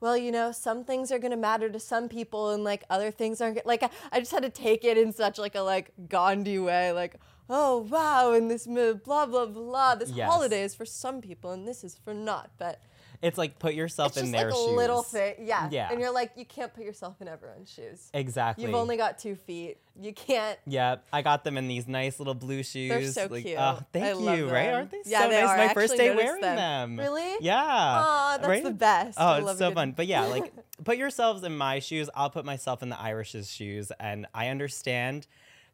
well, 0.00 0.16
you 0.16 0.32
know, 0.32 0.52
some 0.52 0.84
things 0.84 1.10
are 1.12 1.18
gonna 1.18 1.36
matter 1.36 1.68
to 1.70 1.80
some 1.80 2.08
people, 2.08 2.50
and 2.50 2.62
like 2.64 2.84
other 2.90 3.10
things 3.10 3.40
aren't. 3.40 3.64
Like 3.64 3.82
I, 3.82 3.90
I 4.12 4.20
just 4.20 4.32
had 4.32 4.42
to 4.42 4.50
take 4.50 4.84
it 4.84 4.98
in 4.98 5.12
such 5.12 5.38
like 5.38 5.54
a 5.54 5.60
like 5.62 5.92
Gandhi 6.08 6.58
way, 6.58 6.92
like, 6.92 7.16
oh 7.48 7.78
wow, 7.90 8.32
and 8.32 8.50
this 8.50 8.66
blah 8.66 9.26
blah 9.26 9.46
blah. 9.46 9.94
This 9.94 10.10
Yes. 10.10 10.28
holiday 10.28 10.62
is 10.62 10.74
for 10.74 10.84
some 10.84 11.20
people, 11.20 11.52
and 11.52 11.66
this 11.66 11.84
is 11.84 11.96
for 11.96 12.12
not. 12.12 12.50
But 12.58 12.82
It's 13.24 13.38
like 13.38 13.58
put 13.58 13.74
yourself 13.74 14.12
it's 14.12 14.18
in 14.18 14.24
just 14.26 14.32
their 14.32 14.50
like 14.50 14.54
a 14.54 14.62
shoes. 14.62 14.76
little 14.76 15.02
thing, 15.02 15.34
yeah. 15.40 15.68
Yeah. 15.72 15.90
And 15.90 15.98
you're 16.00 16.12
like, 16.12 16.32
you 16.36 16.44
can't 16.44 16.72
put 16.74 16.84
yourself 16.84 17.20
in 17.20 17.28
everyone's 17.28 17.70
shoes. 17.72 18.10
Exactly. 18.14 18.64
You've 18.66 18.74
only 18.74 18.96
got 18.96 19.18
two 19.18 19.34
feet. 19.34 19.78
You 20.00 20.12
can't. 20.12 20.58
Yeah, 20.66 20.96
I 21.12 21.22
got 21.22 21.44
them 21.44 21.56
in 21.56 21.68
these 21.68 21.86
nice 21.88 22.18
little 22.18 22.34
blue 22.34 22.62
shoes. 22.62 22.90
They're 22.90 23.26
so 23.26 23.32
like, 23.32 23.44
cute. 23.44 23.56
Oh, 23.58 23.78
thank 23.92 24.28
I 24.28 24.34
you. 24.36 24.50
Right? 24.50 24.68
Aren't 24.72 24.90
they 24.90 25.02
Yeah, 25.06 25.22
so 25.22 25.28
they 25.30 25.40
nice? 25.40 25.50
are. 25.50 25.56
My 25.56 25.70
I 25.70 25.74
first 25.74 25.96
day 25.96 26.14
wearing 26.14 26.40
them. 26.42 26.96
them. 26.96 26.98
Really? 26.98 27.36
Yeah. 27.40 27.62
Aw, 27.64 28.38
that's 28.42 28.62
the 28.62 28.70
best. 28.72 29.18
Oh, 29.20 29.24
I 29.26 29.38
Oh, 29.38 29.42
love 29.44 29.50
it's 29.50 29.58
so 29.60 29.68
good- 29.70 29.74
fun. 29.74 29.92
But 29.92 30.06
yeah, 30.06 30.22
like 30.26 30.52
put 30.84 30.96
yourselves 30.98 31.44
in 31.44 31.56
my 31.56 31.78
shoes. 31.78 32.10
I'll 32.14 32.30
put 32.30 32.44
myself 32.44 32.82
in 32.82 32.88
the 32.88 33.00
Irish's 33.00 33.50
shoes, 33.50 33.92
and 34.00 34.26
I 34.34 34.48
understand 34.48 35.26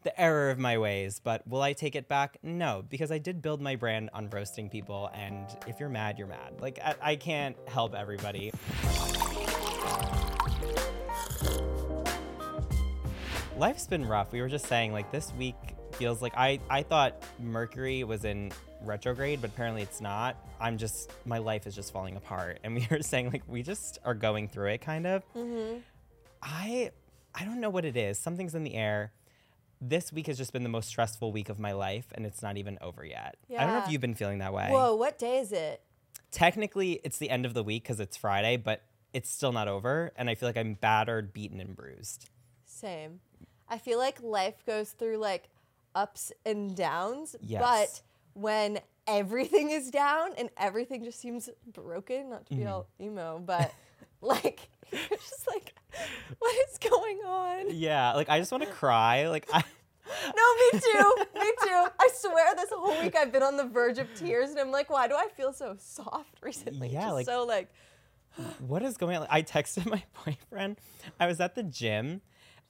the 0.02 0.20
error 0.20 0.50
of 0.50 0.58
my 0.58 0.78
ways. 0.78 1.20
But 1.22 1.46
will 1.46 1.62
I 1.62 1.72
take 1.72 1.94
it 1.94 2.08
back? 2.08 2.38
No, 2.42 2.84
because 2.88 3.10
I 3.10 3.18
did 3.18 3.42
build 3.42 3.60
my 3.60 3.76
brand 3.76 4.10
on 4.12 4.30
roasting 4.30 4.68
people, 4.68 5.10
and 5.14 5.46
if 5.66 5.80
you're 5.80 5.88
mad, 5.88 6.18
you're 6.18 6.28
mad. 6.28 6.60
Like 6.60 6.78
I, 6.84 6.94
I 7.02 7.16
can't 7.16 7.56
help 7.68 7.94
everybody. 7.94 8.52
Life's 13.56 13.86
been 13.86 14.06
rough. 14.06 14.32
We 14.32 14.40
were 14.40 14.48
just 14.48 14.66
saying, 14.66 14.92
like 14.92 15.12
this 15.12 15.32
week 15.34 15.56
feels 15.92 16.22
like 16.22 16.32
I 16.36 16.60
I 16.70 16.82
thought 16.82 17.22
Mercury 17.38 18.04
was 18.04 18.24
in 18.24 18.52
retrograde, 18.82 19.42
but 19.42 19.50
apparently 19.50 19.82
it's 19.82 20.00
not. 20.00 20.36
I'm 20.58 20.78
just 20.78 21.12
my 21.26 21.38
life 21.38 21.66
is 21.66 21.74
just 21.74 21.92
falling 21.92 22.16
apart, 22.16 22.60
and 22.64 22.74
we 22.76 22.86
were 22.90 23.02
saying 23.02 23.30
like 23.30 23.42
we 23.46 23.62
just 23.62 23.98
are 24.04 24.14
going 24.14 24.48
through 24.48 24.68
it, 24.68 24.80
kind 24.80 25.06
of. 25.06 25.22
Mm-hmm. 25.34 25.78
I 26.42 26.90
I 27.34 27.44
don't 27.44 27.60
know 27.60 27.70
what 27.70 27.84
it 27.84 27.96
is. 27.96 28.18
Something's 28.18 28.54
in 28.54 28.64
the 28.64 28.74
air. 28.74 29.12
This 29.80 30.12
week 30.12 30.26
has 30.26 30.36
just 30.36 30.52
been 30.52 30.62
the 30.62 30.68
most 30.68 30.88
stressful 30.88 31.32
week 31.32 31.48
of 31.48 31.58
my 31.58 31.72
life, 31.72 32.06
and 32.14 32.26
it's 32.26 32.42
not 32.42 32.56
even 32.56 32.78
over 32.80 33.04
yet. 33.04 33.36
Yeah. 33.48 33.62
I 33.62 33.66
don't 33.66 33.74
know 33.74 33.84
if 33.84 33.90
you've 33.90 34.00
been 34.00 34.14
feeling 34.14 34.38
that 34.38 34.52
way. 34.52 34.68
Whoa, 34.70 34.94
what 34.94 35.18
day 35.18 35.38
is 35.38 35.52
it? 35.52 35.82
Technically, 36.30 37.00
it's 37.02 37.18
the 37.18 37.30
end 37.30 37.46
of 37.46 37.54
the 37.54 37.62
week 37.62 37.84
because 37.84 37.98
it's 37.98 38.16
Friday, 38.16 38.56
but 38.56 38.82
it's 39.12 39.30
still 39.30 39.52
not 39.52 39.68
over, 39.68 40.12
and 40.16 40.28
I 40.28 40.34
feel 40.34 40.48
like 40.48 40.56
I'm 40.58 40.74
battered, 40.74 41.32
beaten, 41.32 41.60
and 41.60 41.74
bruised. 41.74 42.28
Same. 42.66 43.20
I 43.68 43.78
feel 43.78 43.98
like 43.98 44.22
life 44.22 44.64
goes 44.66 44.90
through 44.90 45.16
like 45.16 45.48
ups 45.94 46.32
and 46.44 46.76
downs, 46.76 47.36
Yes. 47.40 47.60
but 47.62 48.02
when 48.34 48.80
everything 49.10 49.70
is 49.70 49.90
down 49.90 50.30
and 50.38 50.50
everything 50.56 51.04
just 51.04 51.20
seems 51.20 51.48
broken. 51.72 52.30
Not 52.30 52.46
to 52.46 52.54
be 52.54 52.62
mm-hmm. 52.62 52.72
all 52.72 52.86
emo, 53.00 53.38
but 53.44 53.72
like 54.22 54.68
you're 54.92 55.00
just 55.18 55.46
like, 55.48 55.74
what 56.38 56.54
is 56.68 56.78
going 56.78 57.18
on? 57.18 57.66
Yeah, 57.70 58.12
like 58.14 58.28
I 58.28 58.38
just 58.38 58.50
want 58.52 58.64
to 58.64 58.70
cry. 58.70 59.28
Like 59.28 59.48
I 59.52 59.62
No, 60.36 60.42
me 60.72 60.80
too. 60.80 61.14
me 61.40 61.50
too. 61.62 61.86
I 62.00 62.08
swear 62.14 62.54
this 62.56 62.70
whole 62.72 63.00
week 63.00 63.14
I've 63.14 63.30
been 63.32 63.42
on 63.44 63.56
the 63.56 63.64
verge 63.64 63.98
of 63.98 64.12
tears 64.16 64.50
and 64.50 64.58
I'm 64.58 64.72
like, 64.72 64.90
why 64.90 65.06
do 65.06 65.14
I 65.14 65.28
feel 65.36 65.52
so 65.52 65.76
soft 65.78 66.34
recently? 66.42 66.88
Yeah, 66.88 67.02
Just 67.02 67.14
like- 67.14 67.26
so 67.26 67.44
like 67.44 67.68
what 68.66 68.82
is 68.82 68.96
going 68.96 69.16
on? 69.16 69.26
I 69.30 69.42
texted 69.42 69.86
my 69.88 70.02
boyfriend. 70.24 70.78
I 71.18 71.26
was 71.26 71.40
at 71.40 71.54
the 71.54 71.62
gym 71.62 72.22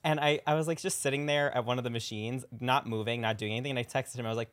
and 0.03 0.19
I, 0.19 0.39
I 0.47 0.53
was 0.55 0.67
like 0.67 0.79
just 0.79 1.01
sitting 1.01 1.25
there 1.25 1.55
at 1.55 1.65
one 1.65 1.77
of 1.77 1.83
the 1.83 1.89
machines, 1.89 2.45
not 2.59 2.87
moving, 2.87 3.21
not 3.21 3.37
doing 3.37 3.53
anything. 3.53 3.71
And 3.71 3.79
I 3.79 3.83
texted 3.83 4.15
him, 4.17 4.25
I 4.25 4.29
was 4.29 4.37
like, 4.37 4.51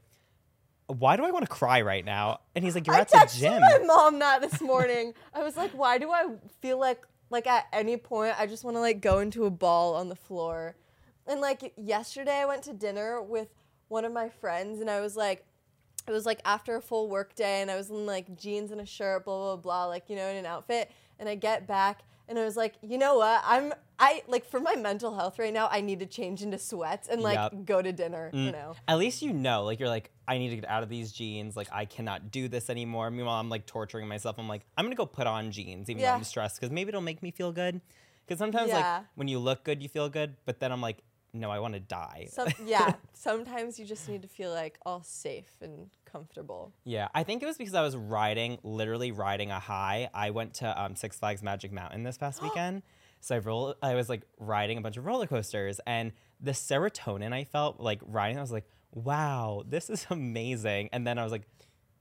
why 0.88 1.16
do 1.16 1.24
I 1.24 1.30
want 1.30 1.44
to 1.44 1.50
cry 1.50 1.82
right 1.82 2.04
now? 2.04 2.40
And 2.54 2.64
he's 2.64 2.74
like, 2.74 2.86
you're 2.86 2.96
I 2.96 3.00
at 3.00 3.10
the 3.10 3.30
gym. 3.32 3.60
my 3.60 3.78
mom 3.84 4.18
that 4.20 4.40
this 4.40 4.60
morning. 4.60 5.14
I 5.34 5.42
was 5.42 5.56
like, 5.56 5.70
why 5.72 5.98
do 5.98 6.10
I 6.10 6.26
feel 6.60 6.78
like 6.78 7.02
like 7.30 7.46
at 7.46 7.66
any 7.74 7.98
point 7.98 8.40
I 8.40 8.46
just 8.46 8.64
want 8.64 8.76
to 8.76 8.80
like 8.80 9.02
go 9.02 9.18
into 9.18 9.44
a 9.44 9.50
ball 9.50 9.94
on 9.94 10.08
the 10.08 10.16
floor? 10.16 10.76
And 11.26 11.40
like 11.42 11.74
yesterday 11.76 12.36
I 12.36 12.46
went 12.46 12.62
to 12.64 12.72
dinner 12.72 13.22
with 13.22 13.48
one 13.88 14.06
of 14.06 14.12
my 14.12 14.30
friends 14.30 14.80
and 14.80 14.88
I 14.90 15.00
was 15.00 15.14
like 15.14 15.44
it 16.06 16.10
was 16.10 16.24
like 16.24 16.40
after 16.46 16.76
a 16.76 16.80
full 16.80 17.08
work 17.08 17.34
day 17.34 17.60
and 17.60 17.70
I 17.70 17.76
was 17.76 17.90
in 17.90 18.06
like 18.06 18.34
jeans 18.38 18.72
and 18.72 18.80
a 18.80 18.86
shirt, 18.86 19.26
blah 19.26 19.36
blah 19.38 19.56
blah, 19.56 19.84
like 19.86 20.08
you 20.08 20.16
know, 20.16 20.26
in 20.26 20.36
an 20.36 20.46
outfit. 20.46 20.90
And 21.18 21.28
I 21.28 21.34
get 21.34 21.66
back 21.66 22.02
and 22.28 22.38
I 22.38 22.44
was 22.44 22.56
like, 22.56 22.74
you 22.82 22.98
know 22.98 23.16
what? 23.18 23.42
I'm 23.44 23.72
I 24.00 24.22
like 24.28 24.44
for 24.44 24.60
my 24.60 24.76
mental 24.76 25.16
health 25.16 25.38
right 25.40 25.52
now, 25.52 25.68
I 25.72 25.80
need 25.80 25.98
to 26.00 26.06
change 26.06 26.42
into 26.42 26.56
sweats 26.58 27.08
and 27.08 27.20
like 27.20 27.34
Yep. 27.52 27.64
go 27.64 27.82
to 27.82 27.90
dinner, 27.92 28.30
Mm. 28.32 28.44
you 28.46 28.52
know. 28.52 28.76
At 28.86 28.98
least 28.98 29.22
you 29.22 29.32
know, 29.32 29.64
like 29.64 29.80
you're 29.80 29.88
like, 29.88 30.10
I 30.28 30.38
need 30.38 30.50
to 30.50 30.56
get 30.56 30.68
out 30.68 30.82
of 30.84 30.88
these 30.88 31.10
jeans. 31.10 31.56
Like 31.56 31.68
I 31.72 31.84
cannot 31.84 32.30
do 32.30 32.46
this 32.48 32.70
anymore. 32.70 33.10
Meanwhile, 33.10 33.40
I'm 33.40 33.48
like 33.48 33.66
torturing 33.66 34.06
myself. 34.06 34.36
I'm 34.38 34.48
like, 34.48 34.62
I'm 34.76 34.84
gonna 34.84 34.94
go 34.94 35.06
put 35.06 35.26
on 35.26 35.50
jeans, 35.50 35.90
even 35.90 36.02
though 36.02 36.08
I'm 36.14 36.24
stressed, 36.24 36.60
because 36.60 36.70
maybe 36.72 36.88
it'll 36.90 37.00
make 37.00 37.22
me 37.22 37.30
feel 37.32 37.50
good. 37.50 37.80
Because 38.24 38.38
sometimes, 38.38 38.68
Yeah. 38.68 38.98
like 38.98 39.04
when 39.16 39.26
you 39.26 39.38
look 39.38 39.64
good, 39.64 39.82
you 39.82 39.88
feel 39.88 40.08
good, 40.08 40.36
but 40.44 40.60
then 40.60 40.70
I'm 40.70 40.82
like, 40.82 40.98
no, 41.32 41.50
I 41.50 41.58
want 41.58 41.74
to 41.74 41.80
die. 41.80 42.28
Some, 42.30 42.48
yeah, 42.64 42.94
sometimes 43.12 43.78
you 43.78 43.84
just 43.84 44.08
need 44.08 44.22
to 44.22 44.28
feel 44.28 44.50
like 44.50 44.78
all 44.84 45.02
safe 45.02 45.50
and 45.60 45.90
comfortable. 46.04 46.72
Yeah, 46.84 47.08
I 47.14 47.22
think 47.22 47.42
it 47.42 47.46
was 47.46 47.58
because 47.58 47.74
I 47.74 47.82
was 47.82 47.96
riding, 47.96 48.58
literally 48.62 49.12
riding 49.12 49.50
a 49.50 49.60
high. 49.60 50.08
I 50.14 50.30
went 50.30 50.54
to 50.54 50.82
um, 50.82 50.96
Six 50.96 51.18
Flags 51.18 51.42
Magic 51.42 51.72
Mountain 51.72 52.02
this 52.02 52.18
past 52.18 52.42
weekend, 52.42 52.82
so 53.20 53.36
I 53.36 53.38
roll. 53.38 53.74
I 53.82 53.94
was 53.94 54.08
like 54.08 54.22
riding 54.38 54.78
a 54.78 54.80
bunch 54.80 54.96
of 54.96 55.04
roller 55.04 55.26
coasters, 55.26 55.80
and 55.86 56.12
the 56.40 56.52
serotonin 56.52 57.32
I 57.32 57.44
felt 57.44 57.80
like 57.80 58.00
riding, 58.06 58.38
I 58.38 58.40
was 58.40 58.52
like, 58.52 58.68
"Wow, 58.92 59.64
this 59.66 59.90
is 59.90 60.06
amazing!" 60.10 60.88
And 60.92 61.06
then 61.06 61.18
I 61.18 61.22
was 61.22 61.32
like, 61.32 61.46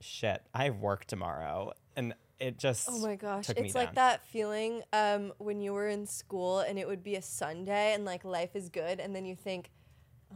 "Shit, 0.00 0.42
I 0.54 0.64
have 0.64 0.78
work 0.78 1.04
tomorrow," 1.04 1.72
and 1.96 2.14
it 2.40 2.58
just 2.58 2.88
Oh 2.90 2.98
my 3.00 3.16
gosh, 3.16 3.48
it's 3.50 3.74
like 3.74 3.88
down. 3.88 3.94
that 3.96 4.26
feeling 4.28 4.82
um, 4.92 5.32
when 5.38 5.60
you 5.60 5.72
were 5.72 5.88
in 5.88 6.06
school 6.06 6.60
and 6.60 6.78
it 6.78 6.86
would 6.86 7.02
be 7.02 7.16
a 7.16 7.22
Sunday 7.22 7.94
and 7.94 8.04
like 8.04 8.24
life 8.24 8.54
is 8.54 8.68
good, 8.68 9.00
and 9.00 9.14
then 9.14 9.24
you 9.24 9.34
think, 9.36 9.70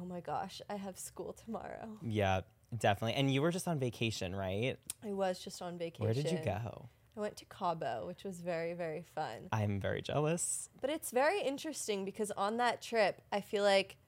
oh 0.01 0.05
my 0.05 0.21
gosh, 0.21 0.61
I 0.69 0.77
have 0.77 0.99
school 0.99 1.33
tomorrow. 1.33 1.89
Yeah, 2.03 2.41
definitely. 2.77 3.15
And 3.15 3.33
you 3.33 3.43
were 3.43 3.51
just 3.51 3.69
on 3.69 3.79
vacation, 3.79 4.35
right? 4.35 4.77
I 5.05 5.13
was 5.13 5.39
just 5.39 5.61
on 5.63 5.79
vacation. 5.79 6.05
Where 6.05 6.15
did 6.15 6.31
you 6.31 6.39
go? 6.45 6.89
I 7.17 7.21
went 7.21 7.37
to 7.37 7.45
Cabo, 7.45 8.07
which 8.07 8.25
was 8.25 8.41
very, 8.41 8.73
very 8.73 9.05
fun. 9.15 9.49
I'm 9.53 9.79
very 9.79 10.01
jealous. 10.01 10.71
But 10.81 10.89
it's 10.89 11.11
very 11.11 11.43
interesting 11.43 12.07
because 12.07 12.31
on 12.31 12.57
that 12.57 12.81
trip, 12.81 13.21
I 13.31 13.43
feel 13.43 13.65
like 13.65 13.99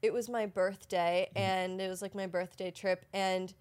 it 0.00 0.12
was 0.12 0.28
my 0.28 0.46
birthday 0.46 1.28
Mm-hmm. 1.34 1.42
and 1.42 1.80
it 1.80 1.88
was 1.88 2.00
like 2.02 2.14
my 2.14 2.28
birthday 2.28 2.70
trip. 2.70 3.04
And 3.12 3.52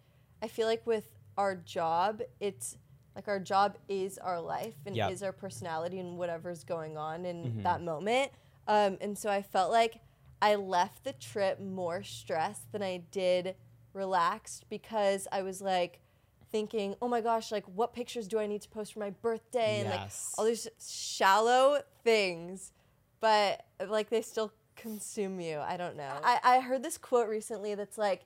I 0.43 0.47
feel 0.47 0.67
like 0.67 0.85
with 0.85 1.09
our 1.35 1.55
job, 1.55 2.21
it's 2.39 2.77
like 3.15 3.27
our 3.27 3.39
job 3.39 3.77
is 3.87 4.17
our 4.17 4.41
life 4.41 4.75
and 4.85 4.95
Yep. 4.95 5.11
is 5.11 5.23
our 5.23 5.31
personality 5.31 5.99
and 5.99 6.17
whatever's 6.17 6.63
going 6.63 6.97
on 6.97 7.25
in 7.25 7.43
Mm-hmm. 7.43 7.61
that 7.63 7.81
moment. 7.81 8.31
Um, 8.67 8.97
and 9.01 9.17
so 9.17 9.29
I 9.29 9.41
felt 9.41 9.71
like 9.71 10.01
I 10.41 10.55
left 10.55 11.03
the 11.03 11.13
trip 11.13 11.59
more 11.59 12.03
stressed 12.03 12.71
than 12.71 12.83
I 12.83 12.97
did 13.11 13.55
relaxed 13.93 14.65
because 14.69 15.27
I 15.31 15.41
was 15.41 15.61
like, 15.61 16.01
thinking, 16.51 16.95
oh 17.01 17.07
my 17.09 17.19
gosh, 17.21 17.51
like 17.51 17.65
what 17.65 17.93
pictures 17.93 18.27
do 18.27 18.39
I 18.39 18.47
need 18.47 18.61
to 18.61 18.69
post 18.69 18.93
for 18.93 18.99
my 18.99 19.09
birthday? 19.09 19.81
And 19.81 19.89
like 19.89 19.99
all 20.37 20.45
these 20.45 20.67
shallow 20.79 21.81
things, 22.03 22.71
but 23.19 23.65
like 23.89 24.09
they 24.09 24.21
still 24.21 24.53
consume 24.77 25.39
you. 25.41 25.57
I 25.59 25.75
don't 25.75 25.97
know. 25.97 26.11
I, 26.23 26.39
I 26.43 26.59
heard 26.61 26.81
this 26.83 26.97
quote 26.97 27.27
recently 27.27 27.75
that's 27.75 27.97
like, 27.97 28.25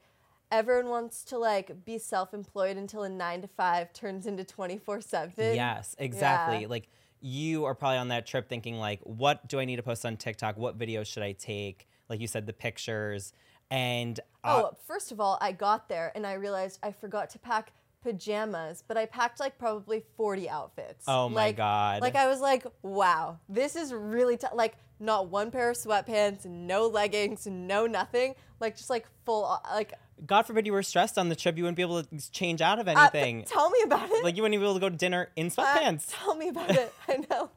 everyone 0.52 0.90
wants 0.90 1.24
to 1.26 1.38
like 1.38 1.86
be 1.86 1.98
self-employed 1.98 2.78
until 2.78 3.04
a 3.04 3.10
nine 3.10 3.42
to 3.42 3.48
five 3.48 3.94
turns 3.94 4.26
into 4.26 4.44
24 4.44 5.02
seven. 5.02 5.56
Yes, 5.56 5.96
exactly. 6.00 6.62
Yeah. 6.62 6.68
Like 6.68 6.88
you 7.22 7.66
are 7.66 7.76
probably 7.76 7.98
on 7.98 8.08
that 8.10 8.26
trip 8.26 8.48
thinking 8.50 8.78
like, 8.78 9.00
what 9.04 9.48
do 9.48 9.60
I 9.60 9.66
need 9.66 9.76
to 9.76 9.84
post 9.84 10.06
on 10.06 10.18
TikTok? 10.18 10.58
What 10.58 10.78
videos 10.78 11.06
should 11.08 11.24
I 11.24 11.34
take? 11.34 11.88
Like 12.10 12.20
you 12.22 12.28
said, 12.28 12.46
the 12.48 12.54
pictures 12.54 13.34
and 13.70 14.20
uh, 14.44 14.64
Oh, 14.64 14.78
first 14.88 15.12
of 15.12 15.20
all, 15.20 15.38
I 15.42 15.52
got 15.52 15.90
there 15.90 16.12
and 16.16 16.26
I 16.26 16.34
realized 16.34 16.80
I 16.82 16.92
forgot 16.92 17.30
to 17.32 17.40
pack 17.40 17.74
pajamas, 18.02 18.84
but 18.88 18.98
I 18.98 19.06
packed 19.06 19.40
like 19.40 19.58
probably 19.58 20.04
40 20.18 20.50
outfits. 20.50 21.06
Oh 21.08 21.30
my 21.30 21.48
Like- 21.48 21.58
God. 21.58 22.02
Like 22.02 22.16
I 22.16 22.28
was 22.28 22.40
like, 22.42 22.66
wow, 22.82 23.38
this 23.48 23.76
is 23.76 23.94
really 23.94 24.38
tough. 24.38 24.54
Like 24.56 24.78
not 25.00 25.30
one 25.30 25.52
pair 25.52 25.70
of 25.70 25.78
sweatpants, 25.78 26.46
no 26.46 26.88
leggings, 26.88 27.46
no 27.48 27.86
nothing. 27.86 28.36
Like 28.60 28.76
just 28.76 28.90
like 28.90 29.06
full 29.26 29.60
like 29.72 29.94
God 30.26 30.44
forbid 30.44 30.66
you 30.66 30.74
were 30.74 30.84
stressed 30.84 31.18
on 31.18 31.30
the 31.30 31.36
trip, 31.36 31.58
you 31.58 31.64
wouldn't 31.64 31.78
be 31.78 31.82
able 31.82 32.04
to 32.04 32.32
change 32.32 32.62
out 32.62 32.80
of 32.80 32.88
uh, 32.88 32.92
anything. 32.92 33.44
tell 33.48 33.70
me 33.70 33.80
about 33.84 34.10
it. 34.12 34.24
like 34.24 34.36
you 34.36 34.42
wouldn't 34.42 34.54
even 34.56 34.64
be 34.66 34.70
able 34.70 34.74
to 34.76 34.80
go 34.82 34.90
to 34.90 34.96
dinner 34.98 35.30
in 35.36 35.48
Uh, 35.48 35.50
sweatpants. 35.50 36.06
tell 36.10 36.36
me 36.36 36.50
about 36.50 36.72
it. 36.72 36.94
I 37.08 37.18
know. 37.30 37.50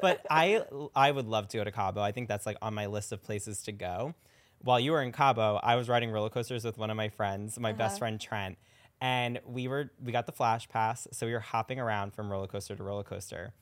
but 0.00 0.24
I 0.30 0.62
I 0.94 1.10
would 1.10 1.26
love 1.26 1.48
to 1.48 1.56
go 1.58 1.64
to 1.64 1.72
Cabo. 1.72 2.00
I 2.00 2.12
think 2.12 2.28
that's 2.28 2.46
like 2.46 2.56
on 2.62 2.74
my 2.74 2.86
list 2.86 3.10
of 3.12 3.22
places 3.22 3.62
to 3.62 3.72
go. 3.72 4.14
While 4.60 4.80
you 4.80 4.92
were 4.92 5.02
in 5.02 5.12
Cabo, 5.12 5.60
I 5.62 5.76
was 5.76 5.88
riding 5.88 6.10
roller 6.10 6.30
coasters 6.30 6.64
with 6.64 6.78
one 6.78 6.88
of 6.90 6.96
my 6.96 7.08
friends, 7.10 7.58
my 7.58 7.72
best 7.72 7.94
Uh-huh. 7.94 7.98
friend 7.98 8.20
Trent, 8.20 8.58
and 9.00 9.40
we 9.46 9.68
were 9.68 9.90
we 10.02 10.10
got 10.12 10.26
the 10.26 10.32
flash 10.32 10.68
pass, 10.68 11.06
so 11.12 11.26
we 11.26 11.32
were 11.32 11.40
hopping 11.40 11.78
around 11.80 12.14
from 12.14 12.30
roller 12.30 12.46
coaster 12.46 12.74
to 12.76 12.82
roller 12.82 13.02
coaster. 13.02 13.52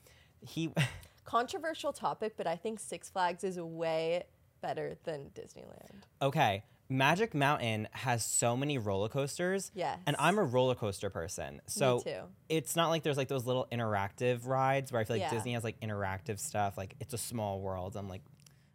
He 0.41 0.71
Controversial 1.25 1.93
topic, 1.93 2.33
but 2.37 2.47
I 2.47 2.55
think 2.57 2.79
Six 2.79 3.09
Flags 3.09 3.43
is 3.45 3.57
way 3.59 4.23
better 4.61 4.95
than 5.05 5.31
Disneyland. 5.33 6.03
okay, 6.21 6.63
Magic 6.93 7.33
Mountain 7.33 7.87
has 7.91 8.23
so 8.23 8.55
many 8.55 8.77
roller 8.77 9.09
coasters. 9.09 9.71
Yes. 9.73 9.97
And 10.05 10.15
I'm 10.19 10.37
a 10.37 10.43
roller 10.43 10.75
coaster 10.75 11.09
person. 11.09 11.59
So 11.65 11.99
too. 12.01 12.21
it's 12.49 12.75
not 12.75 12.89
like 12.89 13.01
there's 13.01 13.17
like 13.17 13.27
those 13.29 13.45
little 13.45 13.67
interactive 13.71 14.45
rides 14.47 14.91
where 14.91 15.01
I 15.01 15.03
feel 15.03 15.15
like 15.15 15.21
Yeah. 15.21 15.31
Disney 15.31 15.53
has 15.53 15.63
like 15.63 15.79
interactive 15.79 16.39
stuff. 16.39 16.77
Like 16.77 16.95
it's 16.99 17.13
a 17.13 17.17
small 17.17 17.59
world. 17.61 17.95
I'm 17.95 18.07
like, 18.07 18.21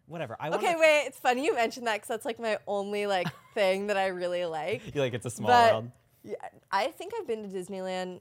whatever. 0.05 0.35
I 0.39 0.49
Okay, 0.49 0.65
wanna, 0.67 0.79
wait. 0.79 1.03
It's 1.07 1.17
funny 1.19 1.45
you 1.45 1.55
mentioned 1.55 1.87
that 1.87 1.93
because 1.95 2.09
that's 2.09 2.25
like 2.25 2.39
my 2.39 2.57
only 2.67 3.07
like 3.07 3.27
thing 3.53 3.87
that 3.87 3.95
I 3.97 4.07
really 4.07 4.45
like. 4.45 4.93
You 4.93 4.99
like 5.01 5.13
it's 5.13 5.25
a 5.25 5.29
small 5.31 5.47
but 5.49 5.71
world. 5.71 5.91
yeah, 6.23 6.35
I 6.71 6.87
think 6.87 7.13
I've 7.17 7.25
been 7.25 7.49
to 7.49 7.55
Disneyland 7.55 8.19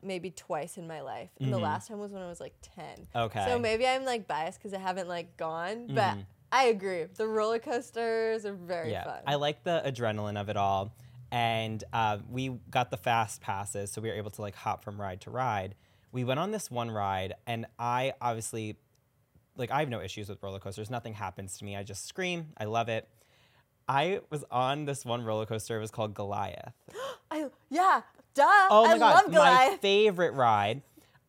maybe 0.00 0.30
twice 0.30 0.76
in 0.78 0.86
my 0.86 1.00
life, 1.00 1.30
and 1.40 1.52
the 1.52 1.58
last 1.58 1.88
time 1.88 1.98
was 1.98 2.12
when 2.12 2.22
I 2.22 2.28
was 2.28 2.38
like 2.38 2.54
ten. 2.62 2.84
Mm-hmm. 3.16 3.18
Okay. 3.18 3.44
So 3.48 3.58
maybe 3.58 3.84
I'm 3.84 4.04
like 4.04 4.28
biased 4.28 4.60
because 4.60 4.72
I 4.72 4.78
haven't 4.78 5.08
like 5.08 5.36
gone, 5.36 5.88
but 5.88 6.14
Mhm. 6.18 6.26
I 6.50 6.64
agree. 6.66 7.04
The 7.04 7.26
roller 7.26 7.58
coasters 7.58 8.46
are 8.46 8.54
very 8.54 8.90
yeah, 8.90 9.04
fun. 9.04 9.20
I 9.26 9.34
like 9.34 9.64
the 9.64 9.82
adrenaline 9.84 10.40
of 10.40 10.48
it 10.48 10.56
all. 10.56 10.92
And 11.30 11.82
uh, 11.92 12.18
we 12.30 12.58
got 12.70 12.90
the 12.90 12.96
fast 12.96 13.42
passes, 13.42 13.92
so 13.92 14.00
we 14.00 14.08
were 14.08 14.14
able 14.14 14.30
to 14.30 14.40
like 14.40 14.54
hop 14.54 14.82
from 14.82 14.98
ride 14.98 15.20
to 15.22 15.30
ride. 15.30 15.74
We 16.10 16.24
went 16.24 16.40
on 16.40 16.52
this 16.52 16.70
one 16.70 16.90
ride, 16.90 17.34
and 17.46 17.66
I 17.78 18.14
obviously, 18.20 18.78
like, 19.54 19.70
I 19.70 19.80
have 19.80 19.90
no 19.90 20.00
issues 20.00 20.30
with 20.30 20.42
roller 20.42 20.58
coasters. 20.58 20.88
Nothing 20.88 21.12
happens 21.12 21.58
to 21.58 21.66
me. 21.66 21.76
I 21.76 21.82
just 21.82 22.06
scream. 22.06 22.46
I 22.56 22.64
love 22.64 22.88
it. 22.88 23.06
I 23.86 24.20
was 24.30 24.42
on 24.50 24.86
this 24.86 25.04
one 25.04 25.22
roller 25.22 25.44
coaster. 25.44 25.76
It 25.76 25.80
was 25.80 25.90
called 25.90 26.14
Goliath. 26.14 26.72
I, 27.30 27.46
yeah, 27.68 28.02
duh. 28.32 28.44
Oh 28.70 28.86
my 28.86 28.94
I 28.94 28.98
god, 28.98 29.24
love 29.24 29.32
my 29.34 29.76
favorite 29.82 30.32
ride. 30.32 30.80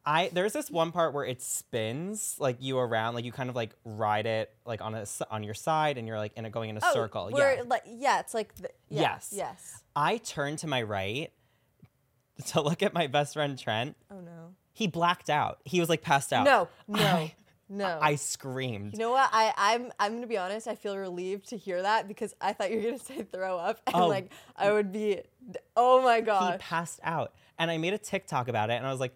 I 0.06 0.30
there's 0.34 0.54
this 0.54 0.72
one 0.72 0.92
part 0.92 1.14
where 1.14 1.26
it 1.26 1.42
spins 1.42 2.36
like 2.40 2.58
you 2.60 2.78
around, 2.80 3.16
like 3.16 3.26
you 3.26 3.32
kind 3.32 3.50
of 3.50 3.56
like 3.56 3.72
ride 3.84 4.26
it 4.26 4.52
like 4.66 4.82
on 4.82 4.96
a 4.96 5.06
on 5.30 5.44
your 5.44 5.54
side, 5.54 5.98
and 5.98 6.08
you're 6.08 6.18
like 6.18 6.32
in 6.36 6.46
a 6.46 6.50
going 6.50 6.70
in 6.70 6.78
a 6.78 6.82
Oh, 6.84 6.94
circle. 6.94 7.30
Yeah. 7.36 7.64
like, 7.68 7.84
yeah, 7.86 8.20
it's 8.20 8.34
like 8.34 8.56
the, 8.56 8.70
yeah, 8.90 9.02
Yes. 9.02 9.34
yes. 9.36 9.84
I 9.96 10.18
turned 10.18 10.60
to 10.60 10.68
my 10.68 10.82
right 10.82 11.32
to 12.48 12.62
look 12.62 12.82
at 12.82 12.94
my 12.94 13.08
best 13.08 13.34
friend 13.34 13.58
Trent. 13.60 13.96
Oh 14.12 14.20
no, 14.22 14.56
He 14.74 14.88
blacked 14.88 15.30
out. 15.30 15.60
He 15.66 15.80
was 15.80 15.90
like 15.90 16.02
passed 16.02 16.32
out. 16.34 16.46
no, 16.46 16.68
no, 16.88 17.04
I- 17.04 17.36
no. 17.72 18.00
I 18.02 18.16
screamed. 18.16 18.94
You 18.94 19.00
know 19.00 19.12
what? 19.12 19.30
I, 19.32 19.54
I'm 19.56 19.92
I'm 20.00 20.16
gonna 20.16 20.26
be 20.28 20.38
honest. 20.40 20.68
I 20.68 20.74
feel 20.76 20.98
relieved 20.98 21.50
to 21.50 21.58
hear 21.58 21.82
that 21.84 22.08
because 22.08 22.34
I 22.42 22.54
thought 22.54 22.72
you 22.72 22.78
were 22.78 22.84
gonna 22.84 23.00
say 23.04 23.22
throw 23.24 23.58
up, 23.60 23.80
and 23.86 23.96
Oh. 23.96 24.08
like 24.08 24.32
I 24.56 24.72
would 24.72 24.92
be. 24.92 25.22
Oh 25.76 26.02
my 26.02 26.22
god. 26.22 26.54
he 26.54 26.58
passed 26.58 27.00
out. 27.04 27.34
And 27.60 27.70
I 27.70 27.78
made 27.78 27.94
a 27.94 27.98
TikTok 27.98 28.48
about 28.48 28.70
it, 28.70 28.74
and 28.76 28.88
I 28.88 28.92
was 28.92 29.00
like, 29.02 29.14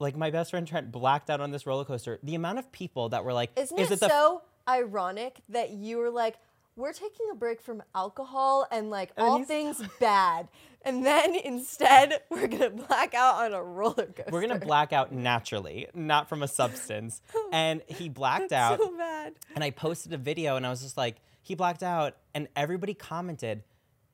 like 0.00 0.16
my 0.16 0.30
best 0.30 0.50
friend 0.50 0.66
Trent 0.66 0.90
blacked 0.90 1.30
out 1.30 1.40
on 1.40 1.50
this 1.52 1.66
roller 1.66 1.84
coaster. 1.84 2.18
The 2.22 2.34
amount 2.34 2.58
of 2.58 2.72
people 2.72 3.10
that 3.10 3.24
were 3.24 3.32
like, 3.32 3.50
Isn't 3.56 3.78
"Is 3.78 3.90
it, 3.90 4.02
it 4.02 4.08
so 4.10 4.42
ironic 4.68 5.40
that 5.50 5.70
you 5.70 5.98
were 5.98 6.10
like, 6.10 6.36
we're 6.76 6.92
taking 6.92 7.26
a 7.30 7.34
break 7.34 7.60
from 7.60 7.82
alcohol 7.94 8.66
and 8.70 8.90
like 8.90 9.10
And 9.16 9.26
all 9.26 9.44
things 9.44 9.82
bad. 10.00 10.48
And 10.82 11.04
then 11.04 11.34
instead, 11.34 12.22
we're 12.30 12.48
to 12.48 12.70
black 12.70 13.12
out 13.14 13.44
on 13.44 13.52
a 13.52 13.62
roller 13.62 14.06
coaster. 14.06 14.24
We're 14.30 14.40
gonna 14.40 14.58
black 14.58 14.92
out 14.94 15.12
naturally, 15.12 15.88
not 15.94 16.28
from 16.28 16.42
a 16.42 16.48
substance. 16.48 17.20
Oh, 17.34 17.50
and 17.52 17.82
he 17.86 18.08
blacked 18.08 18.52
out. 18.52 18.78
So 18.80 18.96
bad. 18.96 19.34
and 19.54 19.62
I 19.62 19.70
posted 19.70 20.12
a 20.14 20.16
video 20.18 20.56
and 20.56 20.66
I 20.66 20.70
was 20.70 20.80
just 20.82 20.96
like, 20.96 21.16
he 21.42 21.54
blacked 21.54 21.82
out, 21.82 22.16
and 22.34 22.48
everybody 22.54 22.94
commented, 22.94 23.62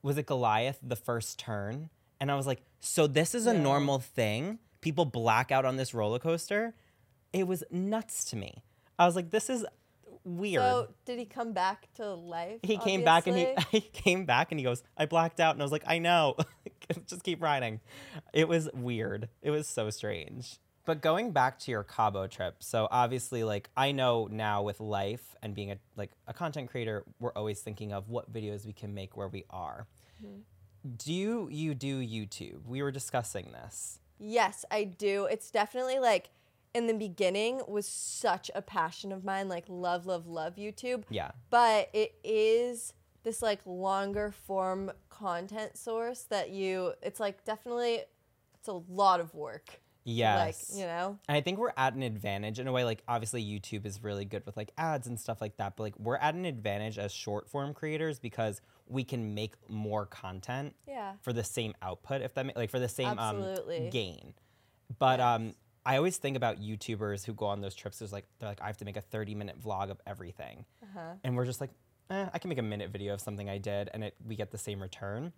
was 0.02 0.16
it 0.18 0.26
Goliath 0.26 0.78
the 0.82 0.96
first 0.96 1.38
turn? 1.38 1.90
And 2.20 2.30
I 2.32 2.34
was 2.36 2.46
like, 2.46 2.62
so 2.80 3.06
this 3.06 3.34
is 3.34 3.46
a 3.46 3.52
No. 3.52 3.60
normal 3.60 3.98
thing? 4.00 4.58
People 4.86 5.04
black 5.04 5.50
out 5.50 5.64
on 5.64 5.74
this 5.74 5.92
roller 5.92 6.20
coaster? 6.20 6.72
It 7.32 7.48
was 7.48 7.64
nuts 7.72 8.24
to 8.26 8.36
me. 8.36 8.62
I 9.00 9.04
was 9.04 9.16
like, 9.16 9.30
this 9.30 9.50
is 9.50 9.66
weird. 10.22 10.62
So, 10.62 10.94
did 11.04 11.18
he 11.18 11.24
come 11.24 11.52
back 11.52 11.92
to 11.96 12.14
life? 12.14 12.60
he 12.62 12.78
came 12.78 13.02
back 13.02 13.26
and 13.26 13.36
he, 13.36 13.48
he 13.72 13.80
came 13.80 14.26
back 14.26 14.52
and 14.52 14.60
he 14.60 14.64
goes, 14.64 14.84
I 14.96 15.06
blacked 15.06 15.40
out. 15.40 15.56
And 15.56 15.60
I 15.60 15.64
was 15.64 15.72
like, 15.72 15.82
I 15.88 15.98
know. 15.98 16.36
just 17.08 17.24
keep 17.24 17.42
riding. 17.42 17.80
It 18.32 18.46
was 18.46 18.68
weird. 18.74 19.28
It 19.42 19.50
was 19.50 19.66
so 19.66 19.90
strange. 19.90 20.60
But 20.84 21.02
going 21.02 21.32
back 21.32 21.58
to 21.58 21.72
your 21.72 21.82
Cabo 21.82 22.28
trip, 22.28 22.62
so 22.62 22.86
obviously, 22.88 23.42
like 23.42 23.68
I 23.76 23.90
know 23.90 24.28
now 24.30 24.62
with 24.62 24.78
life 24.78 25.34
and 25.42 25.52
being 25.52 25.72
a 25.72 25.78
like 25.96 26.12
a 26.28 26.32
content 26.32 26.70
creator, 26.70 27.02
we're 27.18 27.32
always 27.32 27.58
thinking 27.58 27.92
of 27.92 28.08
what 28.08 28.32
videos 28.32 28.64
we 28.64 28.72
can 28.72 28.94
make 28.94 29.16
where 29.16 29.26
we 29.26 29.46
are. 29.50 29.88
Mm-hmm. 30.24 30.42
Do 30.96 31.12
you, 31.12 31.48
you 31.50 31.74
do 31.74 31.98
YouTube? 32.00 32.64
We 32.64 32.80
were 32.82 32.92
discussing 32.92 33.50
this. 33.50 33.98
Yes, 34.18 34.64
I 34.70 34.84
do. 34.84 35.26
It's 35.26 35.50
definitely 35.50 35.98
like 35.98 36.30
in 36.74 36.86
the 36.86 36.94
beginning 36.94 37.62
was 37.66 37.86
such 37.86 38.50
a 38.54 38.62
passion 38.62 39.12
of 39.12 39.24
mine, 39.24 39.48
like 39.48 39.64
love, 39.68 40.06
love, 40.06 40.26
love 40.26 40.56
YouTube. 40.56 41.04
Yeah. 41.08 41.30
But 41.50 41.90
it 41.92 42.14
is 42.22 42.92
this 43.22 43.42
like 43.42 43.60
longer 43.66 44.30
form 44.30 44.92
content 45.08 45.76
source 45.76 46.22
that 46.24 46.50
you 46.50 46.92
it's 47.02 47.18
like 47.18 47.44
definitely 47.44 48.02
it's 48.54 48.68
a 48.68 48.72
lot 48.88 49.20
of 49.20 49.34
work. 49.34 49.80
Yes. 50.08 50.70
Like, 50.70 50.78
you 50.80 50.86
know? 50.86 51.18
And 51.28 51.36
I 51.36 51.40
think 51.40 51.58
we're 51.58 51.72
at 51.76 51.94
an 51.94 52.02
advantage 52.02 52.58
in 52.60 52.68
a 52.68 52.72
way. 52.72 52.84
Like, 52.84 53.02
obviously, 53.08 53.44
YouTube 53.44 53.84
is 53.84 54.02
really 54.02 54.24
good 54.24 54.46
with 54.46 54.56
like 54.56 54.70
ads 54.78 55.06
and 55.06 55.18
stuff 55.18 55.40
like 55.40 55.56
that. 55.56 55.76
But 55.76 55.82
like, 55.82 55.98
we're 55.98 56.16
at 56.16 56.34
an 56.34 56.44
advantage 56.44 56.96
as 56.98 57.12
short 57.12 57.48
form 57.50 57.74
creators 57.74 58.18
because 58.20 58.60
we 58.86 59.02
can 59.02 59.34
make 59.34 59.54
more 59.68 60.06
content 60.06 60.74
Yeah. 60.86 61.14
for 61.22 61.32
the 61.32 61.42
same 61.44 61.74
output, 61.82 62.22
if 62.22 62.34
that 62.34 62.46
ma- 62.46 62.52
like 62.54 62.70
for 62.70 62.78
the 62.78 62.88
same 62.88 63.18
um, 63.18 63.18
Absolutely. 63.42 63.90
gain. 63.90 64.34
But 64.98 65.18
Yes. 65.18 65.26
um, 65.26 65.54
I 65.84 65.96
always 65.96 66.16
think 66.18 66.36
about 66.36 66.60
YouTubers 66.60 67.24
who 67.24 67.32
go 67.34 67.46
on 67.46 67.60
those 67.60 67.74
trips. 67.74 67.98
There's 67.98 68.12
like 68.12 68.26
they're 68.38 68.48
like 68.48 68.60
I 68.62 68.66
have 68.68 68.76
to 68.78 68.84
make 68.84 68.96
a 68.96 69.00
30 69.00 69.34
minute 69.34 69.60
vlog 69.60 69.90
of 69.90 70.00
everything, 70.06 70.64
Uh-huh. 70.82 71.14
and 71.24 71.36
we're 71.36 71.44
just 71.46 71.60
like, 71.60 71.70
eh, 72.10 72.28
I 72.32 72.38
can 72.38 72.48
make 72.48 72.58
a 72.58 72.62
minute 72.62 72.90
video 72.90 73.12
of 73.14 73.20
something 73.20 73.48
I 73.50 73.58
did, 73.58 73.90
and 73.92 74.04
it 74.04 74.14
we 74.24 74.36
get 74.36 74.50
the 74.52 74.58
same 74.58 74.80
return. 74.80 75.32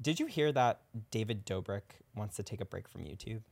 Did 0.00 0.18
you 0.20 0.26
hear 0.26 0.50
that 0.52 0.80
David 1.10 1.44
Dobrik 1.46 1.82
wants 2.14 2.36
to 2.36 2.42
take 2.44 2.60
a 2.60 2.64
break 2.64 2.88
from 2.88 3.02
YouTube? 3.02 3.42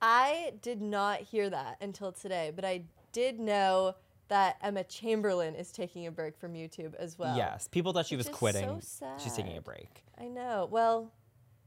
I 0.00 0.52
did 0.62 0.80
not 0.82 1.20
hear 1.20 1.48
that 1.50 1.78
until 1.80 2.12
today, 2.12 2.52
but 2.54 2.64
I 2.64 2.82
did 3.12 3.40
know 3.40 3.94
that 4.28 4.56
Emma 4.62 4.84
Chamberlain 4.84 5.54
is 5.54 5.70
taking 5.70 6.06
a 6.06 6.10
break 6.10 6.36
from 6.36 6.54
YouTube 6.54 6.94
as 6.96 7.18
well. 7.18 7.36
yes, 7.36 7.68
people 7.68 7.92
thought 7.92 8.06
she 8.06 8.16
which 8.16 8.26
was 8.26 8.36
quitting. 8.36 8.64
so 8.64 8.78
sad. 8.80 9.20
She's 9.20 9.34
taking 9.34 9.56
a 9.56 9.60
break. 9.60 10.04
I 10.20 10.26
know. 10.26 10.68
Well, 10.70 11.12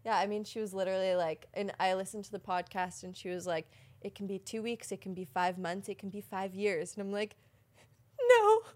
yeah, 0.05 0.17
I 0.17 0.27
mean, 0.27 0.43
she 0.43 0.59
was 0.59 0.73
literally 0.73 1.15
like, 1.15 1.47
and 1.53 1.71
I 1.79 1.93
listened 1.93 2.25
to 2.25 2.31
the 2.31 2.39
podcast 2.39 3.03
and 3.03 3.15
she 3.15 3.29
was 3.29 3.47
like, 3.47 3.69
it 4.01 4.15
can 4.15 4.27
be 4.27 4.39
two 4.39 4.61
weeks, 4.61 4.91
it 4.91 5.01
can 5.01 5.13
be 5.13 5.25
five 5.25 5.57
months, 5.57 5.89
it 5.89 5.97
can 5.97 6.09
be 6.09 6.21
five 6.21 6.53
years. 6.53 6.93
And 6.93 7.01
I'm 7.01 7.11
like, 7.11 7.35
no. 8.29 8.59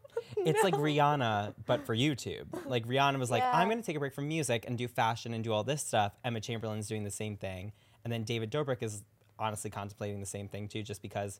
It's 0.45 0.63
like. 0.63 0.73
Rihanna, 0.73 1.53
but 1.65 1.85
for 1.85 1.95
YouTube. 1.95 2.45
Like 2.65 2.87
Rihanna 2.87 3.19
was 3.19 3.29
like, 3.29 3.43
I'm 3.43 3.67
going 3.67 3.79
to 3.79 3.85
take 3.85 3.95
a 3.95 3.99
break 3.99 4.13
from 4.13 4.27
music 4.27 4.65
and 4.67 4.77
do 4.77 4.87
fashion 4.87 5.33
and 5.33 5.43
do 5.43 5.51
all 5.53 5.63
this 5.63 5.83
stuff. 5.83 6.13
Emma 6.23 6.39
Chamberlain's 6.39 6.87
doing 6.87 7.03
the 7.03 7.11
same 7.11 7.37
thing, 7.37 7.71
and 8.03 8.11
then 8.11 8.23
David 8.23 8.51
Dobrik 8.51 8.81
is 8.81 9.03
honestly 9.43 9.69
contemplating 9.69 10.19
the 10.19 10.25
same 10.25 10.47
thing 10.47 10.67
too, 10.67 10.81
just 10.81 11.01
because, 11.01 11.39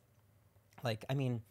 like, 0.84 1.06
I 1.10 1.14
mean, 1.14 1.42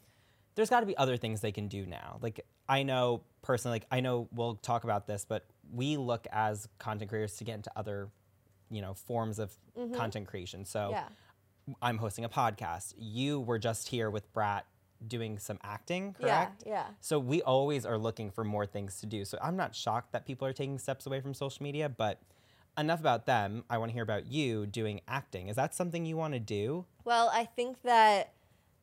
there's 0.54 0.70
got 0.70 0.80
to 0.80 0.86
be 0.86 0.96
other 0.96 1.16
things 1.16 1.40
they 1.40 1.52
can 1.52 1.68
do 1.68 1.86
now. 1.86 2.18
Like, 2.20 2.44
I 2.68 2.82
know 2.82 3.22
personally, 3.40 3.76
like, 3.76 3.86
I 3.90 4.00
know 4.00 4.28
we'll 4.32 4.56
talk 4.56 4.84
about 4.84 5.06
this, 5.06 5.24
but 5.24 5.46
we 5.72 5.96
look 5.96 6.26
as 6.30 6.68
content 6.78 7.08
creators 7.08 7.36
to 7.36 7.44
get 7.44 7.54
into 7.56 7.72
other, 7.74 8.10
you 8.70 8.82
know, 8.82 8.94
forms 8.94 9.38
of 9.38 9.52
mm-hmm. 9.78 9.94
content 9.94 10.28
creation. 10.28 10.64
So 10.64 10.90
Yeah. 10.90 11.08
I'm 11.80 11.98
hosting 11.98 12.24
a 12.24 12.28
podcast. 12.28 12.94
You 12.98 13.40
were 13.40 13.58
just 13.58 13.88
here 13.88 14.10
with 14.10 14.30
Brat 14.32 14.66
doing 15.06 15.38
some 15.38 15.58
acting, 15.62 16.14
Yeah. 16.20 16.26
correct? 16.26 16.64
Yeah. 16.66 16.86
So 17.00 17.18
we 17.18 17.40
always 17.42 17.86
are 17.86 17.98
looking 17.98 18.30
for 18.30 18.44
more 18.44 18.66
things 18.66 19.00
to 19.00 19.06
do. 19.06 19.24
So 19.24 19.38
I'm 19.42 19.56
not 19.56 19.74
shocked 19.74 20.12
that 20.12 20.26
people 20.26 20.46
are 20.46 20.52
taking 20.52 20.78
steps 20.78 21.06
away 21.06 21.20
from 21.20 21.34
social 21.34 21.62
media, 21.62 21.88
but 21.88 22.20
enough 22.78 23.00
about 23.00 23.26
them. 23.26 23.64
I 23.68 23.78
want 23.78 23.90
to 23.90 23.94
hear 23.94 24.02
about 24.02 24.26
you 24.26 24.66
doing 24.66 25.00
acting. 25.06 25.48
Is 25.48 25.56
that 25.56 25.74
something 25.74 26.04
you 26.04 26.16
want 26.16 26.34
to 26.34 26.40
do? 26.40 26.84
Well, 27.04 27.30
I 27.32 27.44
think 27.44 27.82
that 27.82 28.32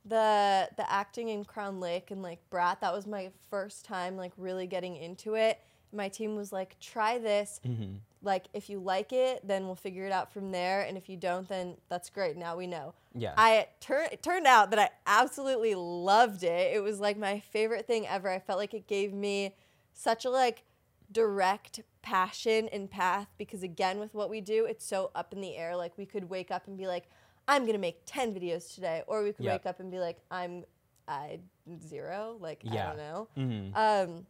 the 0.05 0.69
the 0.77 0.91
acting 0.91 1.29
in 1.29 1.43
Crown 1.45 1.79
Lake 1.79 2.11
and 2.11 2.21
like 2.21 2.39
Brat, 2.49 2.81
that 2.81 2.93
was 2.93 3.05
my 3.05 3.31
first 3.49 3.85
time 3.85 4.17
like 4.17 4.31
really 4.37 4.67
getting 4.67 4.95
into 4.95 5.35
it. 5.35 5.59
My 5.91 6.07
team 6.07 6.35
was 6.35 6.51
like, 6.53 6.79
try 6.79 7.17
this. 7.17 7.59
Mm-hmm. 7.65 7.95
Like, 8.21 8.45
if 8.53 8.69
you 8.69 8.79
like 8.79 9.13
it, 9.13 9.47
then 9.47 9.65
we'll 9.65 9.75
figure 9.75 10.05
it 10.05 10.11
out 10.11 10.31
from 10.31 10.51
there. 10.51 10.81
And 10.81 10.97
if 10.97 11.07
you 11.09 11.15
don't, 11.15 11.47
then 11.47 11.77
that's 11.87 12.09
great. 12.09 12.35
Now 12.35 12.57
we 12.57 12.67
know. 12.67 12.93
Yeah. 13.15 13.33
I 13.37 13.67
tur- 13.79 14.07
it 14.11 14.21
turned 14.21 14.45
out 14.45 14.71
that 14.71 14.79
I 14.79 14.89
absolutely 15.07 15.73
loved 15.73 16.43
it. 16.43 16.75
It 16.75 16.83
was 16.83 16.99
like 16.99 17.17
my 17.17 17.39
favorite 17.39 17.87
thing 17.87 18.05
ever. 18.05 18.29
I 18.29 18.39
felt 18.39 18.59
like 18.59 18.73
it 18.73 18.87
gave 18.87 19.13
me 19.13 19.55
such 19.93 20.25
a 20.25 20.29
like 20.29 20.63
direct 21.11 21.79
passion 22.01 22.67
and 22.69 22.89
path 22.89 23.27
because 23.37 23.63
again 23.63 23.99
with 23.99 24.13
what 24.13 24.29
we 24.29 24.41
do, 24.41 24.65
it's 24.65 24.85
so 24.85 25.11
up 25.15 25.33
in 25.33 25.41
the 25.41 25.55
air. 25.55 25.75
Like 25.75 25.97
we 25.97 26.05
could 26.05 26.29
wake 26.29 26.51
up 26.51 26.67
and 26.67 26.77
be 26.77 26.87
like, 26.87 27.09
I'm 27.47 27.65
gonna 27.65 27.77
make 27.79 28.01
10 28.05 28.33
videos 28.33 28.73
today, 28.73 29.03
or 29.07 29.23
we 29.23 29.33
could 29.33 29.45
Yep. 29.45 29.53
wake 29.61 29.65
up 29.65 29.79
and 29.79 29.91
be 29.91 29.99
like, 29.99 30.17
I'm 30.31 30.63
I 31.07 31.39
zero. 31.81 32.37
Like 32.39 32.63
I 32.69 32.75
don't 32.75 32.97
know. 32.97 33.27
Mhm. 33.37 33.75
Um, 33.75 34.27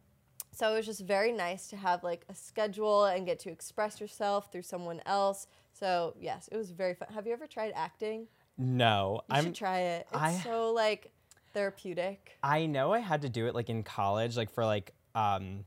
so 0.52 0.72
it 0.72 0.76
was 0.76 0.86
just 0.86 1.02
very 1.02 1.30
nice 1.32 1.68
to 1.68 1.76
have 1.76 2.02
like 2.02 2.24
a 2.28 2.34
schedule 2.34 3.04
and 3.04 3.24
get 3.26 3.38
to 3.40 3.50
express 3.50 4.00
yourself 4.00 4.50
through 4.50 4.62
someone 4.62 5.00
else. 5.06 5.46
So 5.72 6.14
yes, 6.18 6.48
it 6.50 6.56
was 6.56 6.70
very 6.70 6.94
fun. 6.94 7.08
Have 7.14 7.26
you 7.26 7.32
ever 7.32 7.46
tried 7.46 7.72
acting? 7.76 8.26
no, 8.58 9.20
You 9.30 9.36
I'm. 9.36 9.44
should 9.44 9.54
try 9.54 9.78
it. 9.80 10.06
It's 10.12 10.20
I- 10.20 10.32
so 10.42 10.72
like 10.72 11.12
therapeutic. 11.54 12.36
I 12.42 12.66
know 12.66 12.92
I 12.92 12.98
had 13.00 13.22
to 13.22 13.28
do 13.28 13.46
it 13.46 13.54
like 13.54 13.68
in 13.70 13.82
college, 13.82 14.36
like 14.36 14.50
for 14.50 14.64
like 14.64 14.92
um 15.14 15.64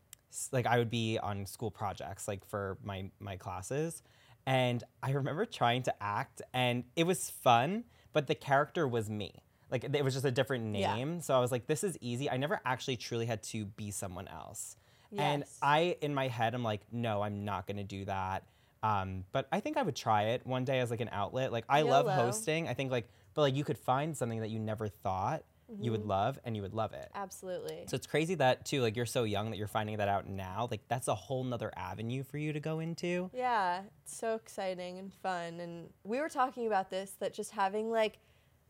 like 0.51 0.65
I 0.65 0.77
would 0.77 0.89
be 0.89 1.17
on 1.19 1.45
school 1.45 1.71
projects 1.71 2.27
like 2.27 2.45
for 2.45 2.77
my 2.83 3.09
my 3.19 3.37
classes, 3.37 4.01
and 4.45 4.83
I 5.01 5.11
remember 5.11 5.45
trying 5.45 5.83
to 5.83 6.03
act, 6.03 6.41
and 6.53 6.83
it 6.95 7.05
was 7.05 7.29
fun, 7.29 7.85
but 8.13 8.27
the 8.27 8.35
character 8.35 8.87
was 8.87 9.09
me. 9.09 9.31
Like 9.71 9.83
it 9.83 10.03
was 10.03 10.13
just 10.13 10.25
a 10.25 10.31
different 10.31 10.75
Yeah. 10.75 10.95
name, 10.95 11.21
so 11.21 11.35
I 11.35 11.39
was 11.39 11.51
like, 11.51 11.67
this 11.67 11.83
is 11.83 11.97
easy. 12.01 12.29
I 12.29 12.37
never 12.37 12.61
actually 12.65 12.97
truly 12.97 13.25
had 13.25 13.41
to 13.43 13.65
be 13.65 13.89
someone 13.91 14.27
else, 14.27 14.75
yes. 15.11 15.19
and 15.21 15.43
I 15.61 15.97
in 16.01 16.13
my 16.13 16.27
head 16.27 16.53
I'm 16.53 16.63
like, 16.63 16.81
no, 16.91 17.21
I'm 17.21 17.43
not 17.45 17.65
gonna 17.67 17.83
do 17.83 18.05
that. 18.05 18.43
Um, 18.83 19.23
but 19.31 19.47
I 19.51 19.61
think 19.61 19.77
I 19.77 19.81
would 19.81 19.95
try 19.95 20.23
it 20.33 20.45
one 20.45 20.65
day 20.65 20.79
as 20.81 20.91
like 20.91 20.99
an 20.99 21.09
outlet. 21.11 21.51
Like 21.53 21.63
I 21.69 21.83
love 21.83 22.05
hosting. 22.07 22.67
I 22.67 22.73
think 22.73 22.91
like, 22.91 23.07
but 23.33 23.41
like 23.41 23.55
you 23.55 23.63
could 23.63 23.77
find 23.77 24.15
something 24.15 24.41
that 24.41 24.49
you 24.49 24.59
never 24.59 24.89
thought 24.89 25.43
you 25.69 25.75
Mm-hmm. 25.75 25.91
would 25.91 26.05
love 26.05 26.39
and 26.43 26.55
you 26.55 26.61
would 26.61 26.73
love 26.73 26.93
it. 26.93 27.09
Absolutely. 27.15 27.83
So 27.87 27.95
it's 27.95 28.07
crazy 28.07 28.35
that 28.35 28.65
too, 28.65 28.81
like 28.81 28.95
you're 28.95 29.05
so 29.05 29.23
young 29.23 29.49
that 29.51 29.57
you're 29.57 29.67
finding 29.67 29.97
that 29.97 30.07
out 30.07 30.27
now. 30.27 30.67
Like 30.69 30.81
that's 30.87 31.07
a 31.07 31.15
whole 31.15 31.43
nother 31.43 31.71
avenue 31.75 32.23
for 32.23 32.37
you 32.37 32.53
to 32.53 32.59
go 32.59 32.79
into. 32.79 33.29
Yeah, 33.33 33.83
it's 34.03 34.15
so 34.17 34.35
exciting 34.35 34.99
and 34.99 35.11
fun. 35.13 35.59
And 35.59 35.89
we 36.03 36.19
were 36.19 36.29
talking 36.29 36.67
about 36.67 36.89
this 36.89 37.11
that 37.19 37.33
just 37.33 37.51
having 37.51 37.89
like 37.91 38.19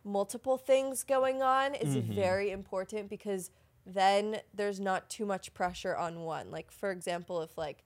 multiple 0.03 0.58
things 0.58 1.03
going 1.03 1.41
on 1.41 1.73
is 1.75 1.95
Mhm. 1.95 2.13
very 2.13 2.51
important 2.51 3.10
because 3.10 3.51
then 3.86 4.41
there's 4.53 4.79
not 4.79 5.10
too 5.10 5.25
much 5.25 5.53
pressure 5.53 5.95
on 5.95 6.21
one. 6.23 6.51
Like, 6.51 6.71
for 6.71 6.91
example, 6.91 7.41
if 7.41 7.58
like 7.58 7.84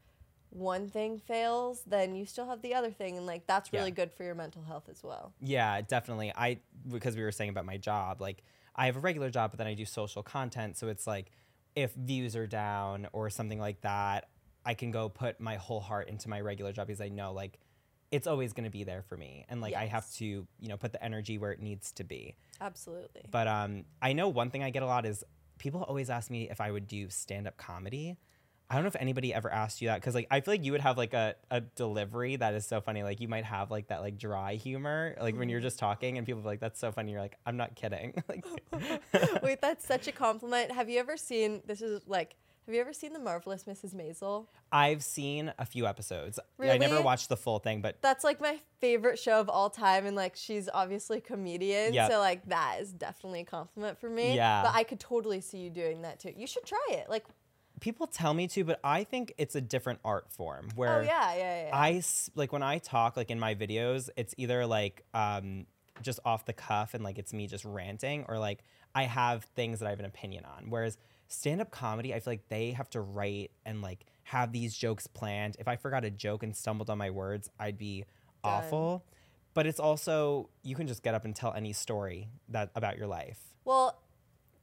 one 0.49 0.87
thing 0.89 1.17
fails, 1.17 1.83
then 1.85 2.15
you 2.15 2.25
still 2.25 2.47
have 2.47 2.61
the 2.61 2.73
other 2.73 2.91
thing. 2.91 3.17
And 3.17 3.25
like 3.25 3.47
that's 3.47 3.71
Yeah. 3.71 3.79
really 3.79 3.91
good 3.91 4.11
for 4.11 4.23
your 4.23 4.35
mental 4.35 4.63
health 4.63 4.89
as 4.89 5.03
well. 5.03 5.33
Yeah, 5.39 5.81
definitely. 5.81 6.31
I 6.35 6.59
because 6.87 7.15
we 7.15 7.23
were 7.23 7.31
saying 7.31 7.49
about 7.49 7.65
my 7.65 7.77
job, 7.77 8.21
like 8.21 8.43
I 8.77 8.85
have 8.85 8.95
a 8.95 8.99
regular 8.99 9.29
job, 9.29 9.51
but 9.51 9.57
then 9.57 9.67
I 9.67 9.73
do 9.73 9.85
social 9.85 10.23
content. 10.23 10.77
So 10.77 10.87
it's 10.87 11.07
like 11.07 11.31
if 11.75 11.93
views 11.93 12.35
are 12.35 12.47
down 12.47 13.07
or 13.13 13.29
something 13.29 13.59
like 13.59 13.81
that, 13.81 14.29
I 14.65 14.73
can 14.73 14.91
go 14.91 15.09
put 15.09 15.39
my 15.39 15.55
whole 15.55 15.79
heart 15.79 16.09
into 16.09 16.29
my 16.29 16.41
regular 16.41 16.73
job 16.73 16.87
because 16.87 17.01
I 17.01 17.09
know 17.09 17.33
like 17.33 17.59
it's 18.11 18.27
always 18.27 18.53
going 18.53 18.63
to 18.63 18.69
be 18.69 18.83
there 18.83 19.01
for 19.01 19.17
me, 19.17 19.45
and 19.49 19.61
like 19.61 19.73
I 19.73 19.85
have 19.85 20.09
to 20.15 20.25
you 20.25 20.47
know 20.61 20.77
put 20.77 20.91
the 20.91 21.03
energy 21.03 21.37
where 21.37 21.51
it 21.51 21.61
needs 21.61 21.91
to 21.93 22.03
be. 22.03 22.35
Absolutely. 22.61 23.23
But 23.31 23.47
um, 23.47 23.85
I 24.01 24.13
know 24.13 24.29
one 24.29 24.49
thing 24.49 24.63
I 24.63 24.69
get 24.69 24.83
a 24.83 24.85
lot 24.85 25.05
is 25.05 25.23
people 25.57 25.83
always 25.83 26.09
ask 26.09 26.29
me 26.29 26.49
if 26.49 26.61
I 26.61 26.71
would 26.71 26.87
do 26.87 27.09
stand 27.09 27.47
up 27.47 27.57
comedy. 27.57 28.17
I 28.69 28.75
don't 28.75 28.83
know 28.83 28.89
if 28.89 28.97
anybody 28.97 29.33
ever 29.33 29.51
asked 29.51 29.81
you 29.81 29.87
that 29.87 30.01
because 30.01 30.13
like 30.13 30.27
I 30.29 30.41
feel 30.41 30.53
like 30.53 30.65
you 30.65 30.73
would 30.73 30.81
have 30.81 30.97
like 30.97 31.13
a, 31.13 31.35
a 31.49 31.61
delivery 31.61 32.35
that 32.35 32.53
is 32.53 32.65
so 32.65 32.81
funny. 32.81 33.01
Like 33.01 33.21
you 33.21 33.29
might 33.29 33.45
have 33.45 33.71
like 33.71 33.87
that 33.87 34.01
like 34.01 34.17
dry 34.17 34.55
humor, 34.55 35.15
like 35.21 35.37
when 35.37 35.47
you're 35.47 35.59
mm-hmm. 35.59 35.67
just 35.67 35.79
talking 35.79 36.17
and 36.17 36.27
people 36.27 36.41
are 36.41 36.45
like, 36.45 36.59
"That's 36.59 36.79
so 36.79 36.91
funny." 36.91 37.13
You're 37.13 37.21
like, 37.21 37.37
"I'm 37.45 37.55
not 37.55 37.75
kidding." 37.75 38.21
like, 38.29 38.45
Wait, 39.43 39.61
that's 39.61 39.87
such 39.87 40.07
a 40.07 40.11
compliment. 40.11 40.71
Have 40.71 40.89
you 40.89 40.99
ever 40.99 41.15
seen 41.15 41.61
this 41.65 41.81
is 41.81 42.01
like 42.07 42.35
Have 42.65 42.75
you 42.75 42.81
ever 42.81 42.91
seen 42.91 43.13
The 43.13 43.19
Marvelous 43.19 43.63
Mrs. 43.63 43.95
Maisel? 43.95 44.47
I've 44.69 45.01
seen 45.01 45.53
a 45.57 45.65
few 45.65 45.87
episodes. 45.87 46.37
I 46.61 46.77
never 46.77 47.01
watched 47.01 47.29
the 47.29 47.37
full 47.37 47.59
thing, 47.59 47.81
but 47.81 48.01
That's 48.01 48.25
like 48.25 48.41
my 48.41 48.59
favorite 48.81 49.17
show 49.17 49.39
of 49.39 49.47
all 49.47 49.69
time, 49.69 50.05
and 50.05 50.15
like 50.17 50.35
she's 50.35 50.67
obviously 50.73 51.19
a 51.19 51.21
comedian, 51.21 51.93
Yep. 51.93 52.11
so 52.11 52.19
like 52.19 52.45
that 52.49 52.81
is 52.81 52.91
definitely 52.91 53.41
a 53.41 53.45
compliment 53.45 53.97
for 53.97 54.09
me. 54.09 54.35
Yeah. 54.35 54.63
But 54.63 54.75
I 54.75 54.83
could 54.83 54.99
totally 54.99 55.39
see 55.39 55.59
you 55.59 55.69
doing 55.69 56.01
that 56.01 56.19
too. 56.19 56.33
You 56.35 56.47
should 56.47 56.65
try 56.65 56.85
it. 56.89 57.09
Like, 57.09 57.23
people 57.79 58.07
tell 58.07 58.33
me 58.33 58.47
to, 58.49 58.63
but 58.63 58.79
I 58.83 59.03
think 59.03 59.33
it's 59.37 59.55
a 59.55 59.61
different 59.61 59.99
art 60.03 60.31
form 60.31 60.69
where 60.75 60.99
oh 60.99 61.01
yeah, 61.01 61.35
yeah, 61.35 61.65
yeah. 61.65 61.69
I 61.73 62.01
like 62.35 62.51
when 62.51 62.63
I 62.63 62.79
talk 62.79 63.17
like 63.17 63.29
in 63.29 63.39
my 63.39 63.55
videos, 63.55 64.09
it's 64.17 64.33
either 64.37 64.65
like 64.65 65.03
um 65.13 65.65
just 66.01 66.19
off 66.25 66.45
the 66.45 66.53
cuff 66.53 66.93
and 66.93 67.03
like 67.03 67.17
it's 67.17 67.33
me 67.33 67.47
just 67.47 67.65
ranting 67.65 68.25
or 68.27 68.37
like 68.39 68.59
I 68.95 69.03
have 69.03 69.43
things 69.55 69.79
that 69.79 69.87
I 69.87 69.89
have 69.91 69.99
an 69.99 70.05
opinion 70.05 70.45
on. 70.45 70.69
Whereas 70.69 70.97
stand-up 71.27 71.71
comedy, 71.71 72.13
I 72.13 72.19
feel 72.19 72.33
like 72.33 72.47
they 72.49 72.71
have 72.71 72.89
to 72.91 73.01
write 73.01 73.51
and 73.65 73.81
like 73.81 74.05
have 74.23 74.51
these 74.51 74.75
jokes 74.75 75.07
planned. 75.07 75.55
If 75.59 75.67
I 75.67 75.75
forgot 75.75 76.03
a 76.03 76.09
joke 76.09 76.43
and 76.43 76.55
stumbled 76.55 76.89
on 76.89 76.97
my 76.97 77.09
words, 77.09 77.49
I'd 77.59 77.77
be 77.77 78.05
Done. 78.43 78.53
awful. 78.53 79.05
But 79.53 79.65
it's 79.65 79.79
also 79.79 80.49
you 80.63 80.75
can 80.75 80.87
just 80.87 81.03
get 81.03 81.13
up 81.15 81.25
and 81.25 81.35
tell 81.35 81.53
any 81.53 81.73
story 81.73 82.29
that 82.49 82.71
about 82.75 82.97
your 82.97 83.07
life. 83.07 83.39
Well, 83.65 83.99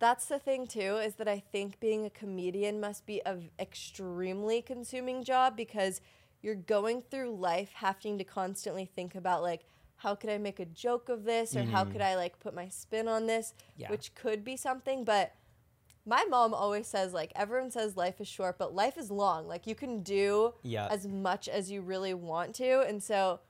that's 0.04 0.26
the 0.26 0.38
thing 0.38 0.66
too, 0.66 0.96
is 1.06 1.14
that 1.14 1.28
I 1.28 1.38
think 1.52 1.80
being 1.80 2.04
a 2.04 2.10
comedian 2.10 2.78
must 2.80 3.06
be 3.06 3.24
an 3.24 3.50
extremely 3.58 4.60
consuming 4.62 5.24
job 5.24 5.56
because 5.56 6.00
you're 6.42 6.54
going 6.76 7.00
through 7.10 7.34
life 7.36 7.70
having 7.74 8.18
to 8.18 8.24
constantly 8.24 8.84
think 8.84 9.14
about 9.14 9.42
like 9.42 9.62
how 9.96 10.14
could 10.14 10.28
I 10.28 10.36
make 10.38 10.60
a 10.60 10.66
joke 10.66 11.08
of 11.08 11.24
this 11.24 11.56
or 11.56 11.62
how 11.64 11.84
could 11.84 12.02
I 12.02 12.16
like 12.16 12.38
put 12.38 12.54
my 12.54 12.68
spin 12.68 13.08
on 13.08 13.26
this, 13.26 13.46
Mm-hmm. 13.54 13.80
Yeah. 13.82 13.90
which 13.90 14.14
could 14.14 14.44
be 14.44 14.56
something, 14.56 15.04
but 15.04 15.32
my 16.04 16.22
mom 16.28 16.52
always 16.52 16.86
says 16.86 17.14
like 17.14 17.32
everyone 17.34 17.70
says 17.70 17.96
life 17.96 18.20
is 18.20 18.28
short, 18.28 18.58
but 18.58 18.74
life 18.74 18.98
is 18.98 19.10
long. 19.10 19.48
Like 19.48 19.66
you 19.66 19.74
can 19.74 20.02
do 20.02 20.52
Yeah. 20.62 20.86
as 20.90 21.06
much 21.08 21.48
as 21.48 21.70
you 21.70 21.80
really 21.80 22.12
want 22.12 22.54
to, 22.56 22.80
and 22.82 23.02
so 23.02 23.40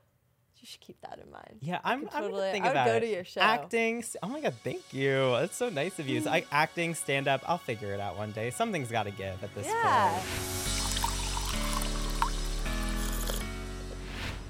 you 0.65 0.67
should 0.67 0.81
keep 0.81 0.99
that 1.03 1.19
in 1.23 1.31
mind. 1.31 1.59
Yeah, 1.61 1.79
I'm, 1.85 2.09
I'm 2.15 2.23
totally- 2.23 2.51
think 2.51 2.65
I 2.65 2.69
would 2.69 2.73
about 2.73 2.87
go 2.87 2.95
it. 2.95 3.01
to 3.01 3.07
your 3.07 3.25
show. 3.25 3.43
Acting. 3.43 4.03
Oh 4.23 4.29
my 4.29 4.41
god, 4.41 4.55
thank 4.65 4.95
you. 4.95 5.33
That's 5.39 5.55
so 5.55 5.69
nice 5.69 5.99
of 5.99 6.09
you. 6.09 6.23
So, 6.23 6.31
I, 6.31 6.47
acting, 6.53 6.95
stand 6.95 7.29
up. 7.29 7.43
I'll 7.47 7.59
figure 7.59 7.93
it 7.93 8.01
out 8.01 8.17
one 8.17 8.33
day. 8.33 8.49
Something's 8.49 8.91
got 8.91 9.03
to 9.03 9.11
give 9.11 9.43
at 9.45 9.55
this 9.55 9.67
Yeah. 9.67 10.11
point. 10.11 10.25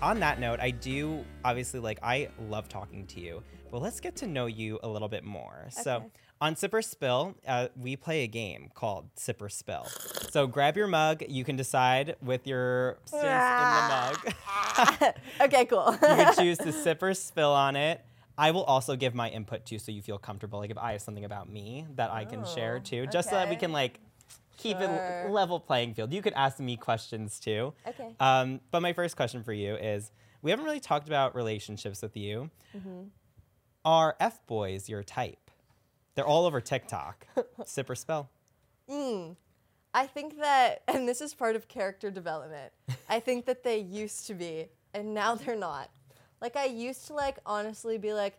On 0.03 0.21
that 0.21 0.39
note, 0.39 0.61
I 0.61 0.71
do 0.71 1.25
obviously 1.45 1.81
like 1.81 1.99
I 2.03 2.29
love 2.49 2.69
talking 2.69 3.07
to 3.09 3.21
you, 3.21 3.43
but 3.73 3.81
let's 3.83 3.99
get 4.01 4.15
to 4.17 4.27
know 4.29 4.47
you 4.47 4.79
a 4.85 4.89
little 4.89 5.09
bit 5.09 5.25
more. 5.25 5.67
So. 5.71 6.11
Okay. 6.41 6.47
On 6.47 6.57
Sip 6.57 6.75
or 6.75 6.83
Spill, 6.83 7.35
uh, 7.47 7.69
we 7.77 7.97
play 7.97 8.23
a 8.23 8.27
game 8.27 8.71
called 8.75 9.09
Sip 9.17 9.41
or 9.41 9.49
Spill. 9.49 9.87
So 10.31 10.47
grab 10.47 10.77
your 10.77 10.89
mug. 10.89 11.23
You 11.29 11.45
can 11.45 11.57
decide 11.57 12.17
with 12.21 12.47
your 12.47 12.99
in 13.13 13.19
the 13.21 14.35
mug. 14.99 15.15
okay, 15.43 15.65
cool. 15.67 15.93
you 15.93 15.99
can 16.01 16.35
choose 16.39 16.59
to 16.59 16.73
sip 16.73 17.03
or 17.03 17.15
spill 17.15 17.53
on 17.53 17.77
it. 17.77 18.05
I 18.37 18.51
will 18.51 18.65
also 18.65 18.97
give 18.97 19.15
my 19.15 19.31
input 19.31 19.65
too, 19.65 19.79
so 19.79 19.93
you 19.93 20.03
feel 20.03 20.19
comfortable. 20.19 20.59
Like 20.59 20.71
if 20.73 20.79
I 20.79 20.93
have 20.93 21.03
something 21.03 21.25
about 21.25 21.49
me 21.49 21.87
that 21.95 22.11
I 22.11 22.25
can 22.25 22.45
share 22.45 22.77
Oh, 22.77 22.81
too, 22.81 23.07
just 23.07 23.31
so 23.31 23.37
that 23.37 23.49
we 23.49 23.55
can 23.57 23.71
like 23.73 24.01
keep 24.57 24.79
Sure. 24.79 25.27
level 25.31 25.61
playing 25.61 25.95
field. 25.95 26.13
You 26.13 26.21
could 26.21 26.33
ask 26.35 26.59
me 26.59 26.77
questions 26.77 27.39
too. 27.39 27.73
Okay. 27.87 28.15
Um, 28.19 28.61
but 28.73 28.81
my 28.83 28.93
first 28.93 29.15
question 29.17 29.45
for 29.45 29.53
you 29.53 29.77
is: 29.77 30.11
We 30.43 30.51
haven't 30.51 30.67
really 30.67 30.81
talked 30.81 31.07
about 31.07 31.37
relationships 31.37 32.03
with 32.03 32.17
you. 32.17 32.51
Mm-hmm. 32.77 33.03
Are 33.85 34.17
f 34.19 34.45
boys 34.49 34.89
your 34.89 35.05
type? 35.05 35.39
They're 36.15 36.27
all 36.27 36.47
over 36.47 36.61
TikTok. 36.61 37.27
sip 37.65 37.91
or 37.91 37.95
spell. 37.95 38.31
Mm. 38.89 39.37
I 39.93 40.07
think 40.07 40.39
that, 40.41 40.83
and 40.89 41.09
this 41.09 41.21
is 41.21 41.35
part 41.35 41.57
of 41.57 41.69
character 41.69 42.11
development. 42.11 42.73
I 43.09 43.21
think 43.21 43.47
that 43.47 43.63
they 43.65 43.79
used 43.79 44.27
to 44.27 44.35
be, 44.35 44.67
and 44.93 45.15
now 45.15 45.35
they're 45.35 45.57
not. 45.57 45.91
Like 46.41 46.57
I 46.57 46.67
used 46.67 47.07
to 47.09 47.15
like 47.15 47.39
honestly 47.47 47.97
be 47.99 48.13
like, 48.13 48.39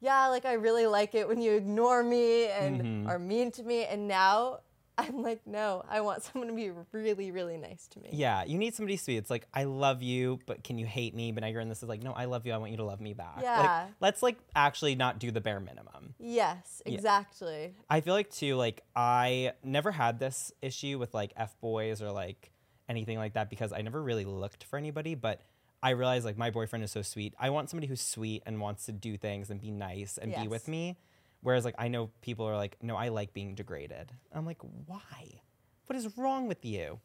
yeah, 0.00 0.28
like 0.28 0.44
I 0.46 0.54
really 0.54 0.86
like 0.86 1.14
it 1.14 1.26
when 1.28 1.40
you 1.42 1.52
ignore 1.52 2.02
me 2.02 2.46
and 2.46 2.80
Mhm. 3.06 3.08
are 3.08 3.18
mean 3.18 3.50
to 3.52 3.62
me, 3.62 3.84
and 3.84 4.06
now 4.08 4.60
I'm 5.00 5.22
like, 5.22 5.46
no, 5.46 5.84
I 5.88 6.00
want 6.00 6.22
someone 6.22 6.48
to 6.48 6.54
be 6.54 6.70
really, 6.92 7.30
really 7.30 7.56
nice 7.56 7.86
to 7.88 8.00
me. 8.00 8.10
Yeah, 8.12 8.44
you 8.44 8.58
need 8.58 8.74
somebody 8.74 8.96
sweet. 8.96 9.16
It's 9.16 9.30
like 9.30 9.46
I 9.54 9.64
love 9.64 10.02
you, 10.02 10.38
but 10.46 10.62
can 10.64 10.78
you 10.78 10.86
hate 10.86 11.14
me? 11.14 11.32
But 11.32 11.42
now 11.42 11.46
you're 11.48 11.60
in 11.60 11.68
this 11.68 11.82
is 11.82 11.88
like, 11.88 12.02
no, 12.02 12.12
I 12.12 12.26
love 12.26 12.46
you. 12.46 12.52
I 12.52 12.56
want 12.58 12.70
you 12.70 12.76
to 12.78 12.84
love 12.84 13.00
me 13.00 13.14
back. 13.14 13.36
Like, 13.36 13.44
Yeah. 13.44 13.86
let's 14.00 14.22
like 14.22 14.38
actually 14.54 14.94
not 14.94 15.18
do 15.18 15.30
the 15.30 15.40
bare 15.40 15.60
minimum. 15.60 16.14
Yes, 16.18 16.82
Yeah. 16.86 16.94
exactly. 16.94 17.74
I 17.88 18.00
feel 18.00 18.14
like 18.14 18.30
too, 18.30 18.56
like 18.56 18.82
I 18.94 19.52
never 19.64 19.90
had 19.92 20.18
this 20.18 20.52
issue 20.62 20.98
with 20.98 21.14
like 21.14 21.32
f 21.36 21.58
boys 21.60 22.02
or 22.02 22.10
like 22.12 22.50
anything 22.88 23.18
like 23.18 23.34
that 23.34 23.50
because 23.50 23.72
I 23.72 23.80
never 23.82 24.02
really 24.02 24.24
looked 24.24 24.64
for 24.64 24.76
anybody. 24.76 25.14
But 25.14 25.40
I 25.82 25.90
realized 25.90 26.24
like 26.26 26.36
my 26.36 26.50
boyfriend 26.50 26.84
is 26.84 26.90
so 26.90 27.02
sweet. 27.02 27.34
I 27.38 27.50
want 27.50 27.70
somebody 27.70 27.86
who's 27.86 28.02
sweet 28.02 28.42
and 28.44 28.60
wants 28.60 28.84
to 28.86 28.92
do 28.92 29.16
things 29.16 29.48
and 29.50 29.60
be 29.60 29.70
nice 29.70 30.18
and 30.18 30.34
be 30.34 30.46
with 30.48 30.68
me. 30.68 30.98
Whereas 31.42 31.64
like 31.64 31.74
I 31.78 31.88
know 31.88 32.10
people 32.20 32.46
are 32.46 32.56
like, 32.56 32.76
no, 32.82 32.96
I 32.96 33.08
like 33.08 33.32
being 33.32 33.54
degraded. 33.54 34.12
I'm 34.32 34.46
like, 34.46 34.60
why? 34.86 35.40
What 35.86 35.96
is 35.96 36.16
wrong 36.16 36.46
with 36.46 36.64
you? 36.64 37.00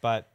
But 0.00 0.28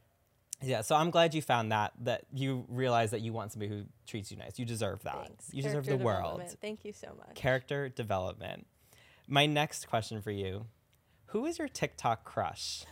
yeah, 0.61 0.81
so 0.81 0.95
I'm 0.95 1.11
glad 1.11 1.33
you 1.33 1.41
found 1.41 1.71
that 1.71 1.93
that 2.03 2.25
you 2.33 2.65
realize 2.69 3.11
that 3.11 3.21
you 3.21 3.33
want 3.33 3.51
somebody 3.51 3.69
who 3.69 3.83
treats 4.07 4.31
you 4.31 4.37
nice. 4.37 4.57
You 4.57 4.65
deserve 4.65 5.03
that. 5.03 5.27
Thanks. 5.27 5.49
You 5.51 5.61
deserve 5.61 5.85
the 5.85 5.97
world. 5.97 6.41
Thank 6.61 6.85
you 6.85 6.93
so 6.93 7.07
much. 7.17 7.35
Character 7.35 7.89
development. 7.89 8.67
My 9.27 9.45
next 9.45 9.87
question 9.87 10.21
for 10.21 10.31
you 10.31 10.65
Who 11.27 11.45
is 11.45 11.59
your 11.59 11.67
TikTok 11.67 12.23
crush? 12.23 12.85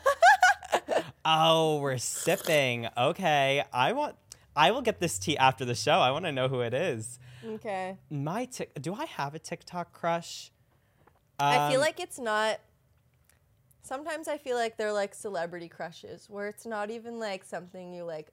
oh, 1.26 1.80
we're 1.80 1.98
sipping. 1.98 2.88
Okay. 2.98 3.64
I 3.72 3.94
want. 3.94 4.16
I 4.56 4.72
will 4.72 4.82
get 4.82 5.00
this 5.00 5.18
tea 5.18 5.38
after 5.38 5.66
the 5.66 5.74
show. 5.74 5.94
I 5.94 6.12
want 6.12 6.26
to 6.26 6.32
know 6.32 6.48
who 6.48 6.62
it 6.62 6.74
is. 6.76 7.18
Okay. 7.46 7.98
My 8.10 8.46
tik. 8.46 8.82
Do 8.82 8.94
I 8.96 9.06
have 9.06 9.36
a 9.36 9.40
TikTok 9.40 9.92
crush? 9.94 10.52
I 11.40 11.70
feel 11.70 11.80
Um, 11.80 11.86
like 11.86 12.00
it's 12.00 12.20
not. 12.20 12.60
Sometimes 13.82 14.28
I 14.30 14.38
feel 14.38 14.56
like 14.56 14.78
they're 14.78 14.94
like 14.94 15.14
celebrity 15.14 15.68
crushes, 15.68 16.30
where 16.30 16.48
it's 16.48 16.66
not 16.66 16.90
even 16.90 17.20
like 17.20 17.44
something 17.44 17.94
you 17.94 18.04
like 18.06 18.30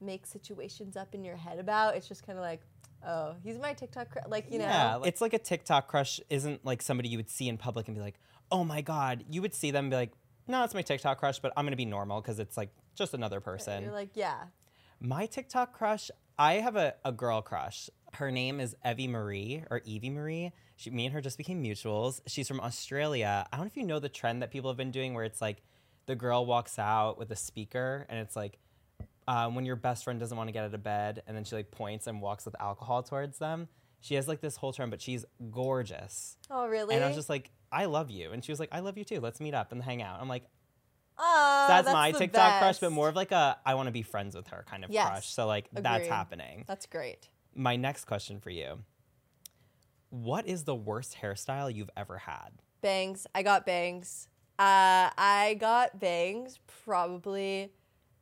make 0.00 0.24
situations 0.26 0.96
up 0.96 1.14
in 1.14 1.24
your 1.24 1.36
head 1.36 1.58
about. 1.58 1.94
It's 1.96 2.08
just 2.08 2.26
kind 2.26 2.38
of 2.38 2.42
like, 2.42 2.62
oh, 3.06 3.34
he's 3.44 3.58
my 3.58 3.74
TikTok 3.74 4.10
crush. 4.10 4.24
Like 4.28 4.50
you 4.50 4.58
yeah, 4.60 4.96
know, 4.96 5.02
it's 5.04 5.20
like 5.20 5.34
a 5.34 5.38
TikTok 5.38 5.88
crush 5.88 6.20
isn't 6.30 6.64
like 6.64 6.80
somebody 6.80 7.10
you 7.10 7.18
would 7.18 7.28
see 7.30 7.48
in 7.48 7.58
public 7.58 7.86
and 7.88 7.94
be 7.96 8.00
like, 8.00 8.18
oh 8.50 8.64
my 8.64 8.80
god. 8.80 9.24
You 9.28 9.42
would 9.42 9.54
see 9.54 9.70
them 9.70 9.86
and 9.86 9.90
be 9.90 9.96
like, 9.96 10.12
no, 10.48 10.64
it's 10.64 10.74
my 10.74 10.82
TikTok 10.82 11.18
crush, 11.18 11.38
but 11.38 11.52
I'm 11.56 11.66
gonna 11.66 11.76
be 11.76 11.84
normal 11.84 12.22
because 12.22 12.38
it's 12.38 12.56
like 12.56 12.70
just 12.94 13.12
another 13.12 13.40
person. 13.40 13.82
you're 13.82 13.92
like, 13.92 14.10
yeah, 14.14 14.44
My 15.00 15.26
TikTok 15.26 15.72
crush, 15.74 16.10
I 16.38 16.54
have 16.54 16.76
a, 16.76 16.94
a 17.04 17.12
girl 17.12 17.42
crush. 17.42 17.90
Her 18.14 18.30
name 18.30 18.60
is 18.60 18.76
Evie 18.84 19.08
Marie 19.08 19.64
or 19.70 19.80
Evie 19.84 20.10
Marie. 20.10 20.52
She, 20.76 20.90
me 20.90 21.06
and 21.06 21.14
her 21.14 21.20
just 21.20 21.38
became 21.38 21.62
mutuals. 21.62 22.20
She's 22.26 22.46
from 22.46 22.60
Australia. 22.60 23.46
I 23.52 23.56
don't 23.56 23.64
know 23.66 23.68
if 23.68 23.76
you 23.76 23.84
know 23.84 23.98
the 24.00 24.08
trend 24.10 24.42
that 24.42 24.50
people 24.50 24.68
have 24.70 24.76
been 24.76 24.90
doing 24.90 25.14
where 25.14 25.24
it's 25.24 25.40
like 25.40 25.62
the 26.06 26.14
girl 26.14 26.44
walks 26.44 26.78
out 26.78 27.18
with 27.18 27.30
a 27.30 27.36
speaker 27.36 28.04
and 28.08 28.18
it's 28.18 28.36
like 28.36 28.58
um, 29.28 29.54
when 29.54 29.64
your 29.64 29.76
best 29.76 30.04
friend 30.04 30.18
doesn't 30.20 30.36
want 30.36 30.48
to 30.48 30.52
get 30.52 30.64
out 30.64 30.74
of 30.74 30.82
bed 30.82 31.22
and 31.26 31.36
then 31.36 31.44
she 31.44 31.54
like 31.54 31.70
points 31.70 32.06
and 32.06 32.20
walks 32.20 32.44
with 32.44 32.54
alcohol 32.60 33.02
towards 33.02 33.38
them. 33.38 33.68
She 34.00 34.16
has 34.16 34.26
like 34.26 34.40
this 34.40 34.56
whole 34.56 34.72
trend, 34.72 34.90
but 34.90 35.00
she's 35.00 35.24
gorgeous. 35.50 36.36
oh 36.50 36.66
really? 36.66 36.94
And 36.96 37.04
I 37.04 37.06
was 37.06 37.16
just 37.16 37.28
like, 37.30 37.50
I 37.70 37.84
love 37.86 38.10
you. 38.10 38.32
And 38.32 38.44
she 38.44 38.52
was 38.52 38.58
like, 38.60 38.68
I 38.72 38.80
love 38.80 38.98
you 38.98 39.04
too. 39.04 39.20
Let's 39.20 39.40
meet 39.40 39.54
up 39.54 39.72
and 39.72 39.82
hang 39.82 40.02
out. 40.02 40.20
I'm 40.20 40.28
like, 40.28 40.44
oh, 41.18 41.64
that's, 41.68 41.90
my 41.90 42.10
the 42.12 42.18
TikTok 42.18 42.58
crush, 42.60 42.78
but 42.80 42.90
more 42.90 43.08
of 43.08 43.16
like 43.16 43.32
a 43.32 43.56
I 43.64 43.74
want 43.74 43.86
to 43.86 43.92
be 43.92 44.02
friends 44.02 44.34
with 44.34 44.48
her 44.48 44.64
kind 44.68 44.84
of 44.84 44.90
Yes. 44.90 45.08
crush. 45.08 45.28
So 45.28 45.46
like 45.46 45.68
that's 45.72 46.08
happening. 46.08 46.64
That's 46.66 46.86
great. 46.86 47.28
My 47.54 47.76
next 47.76 48.06
question 48.06 48.40
for 48.40 48.50
you. 48.50 48.78
What 50.10 50.46
is 50.46 50.64
the 50.64 50.74
worst 50.74 51.16
hairstyle 51.20 51.74
you've 51.74 51.90
ever 51.96 52.18
had? 52.18 52.50
Bangs. 52.80 53.26
I 53.34 53.42
got 53.42 53.64
bangs. 53.64 54.28
Uh, 54.58 55.10
I 55.16 55.56
got 55.58 55.98
bangs 55.98 56.60
probably 56.84 57.72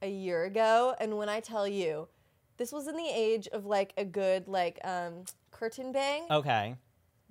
a 0.02 0.08
year 0.08 0.44
ago, 0.44 0.94
and 1.00 1.18
when 1.18 1.28
I 1.28 1.40
tell 1.40 1.66
you, 1.66 2.08
this 2.56 2.72
was 2.72 2.88
in 2.88 2.96
the 2.96 3.10
age 3.12 3.48
of 3.48 3.66
like 3.66 3.92
a 3.96 4.04
good 4.04 4.48
like 4.48 4.78
um, 4.84 5.24
curtain 5.50 5.92
bang. 5.92 6.26
Okay. 6.30 6.76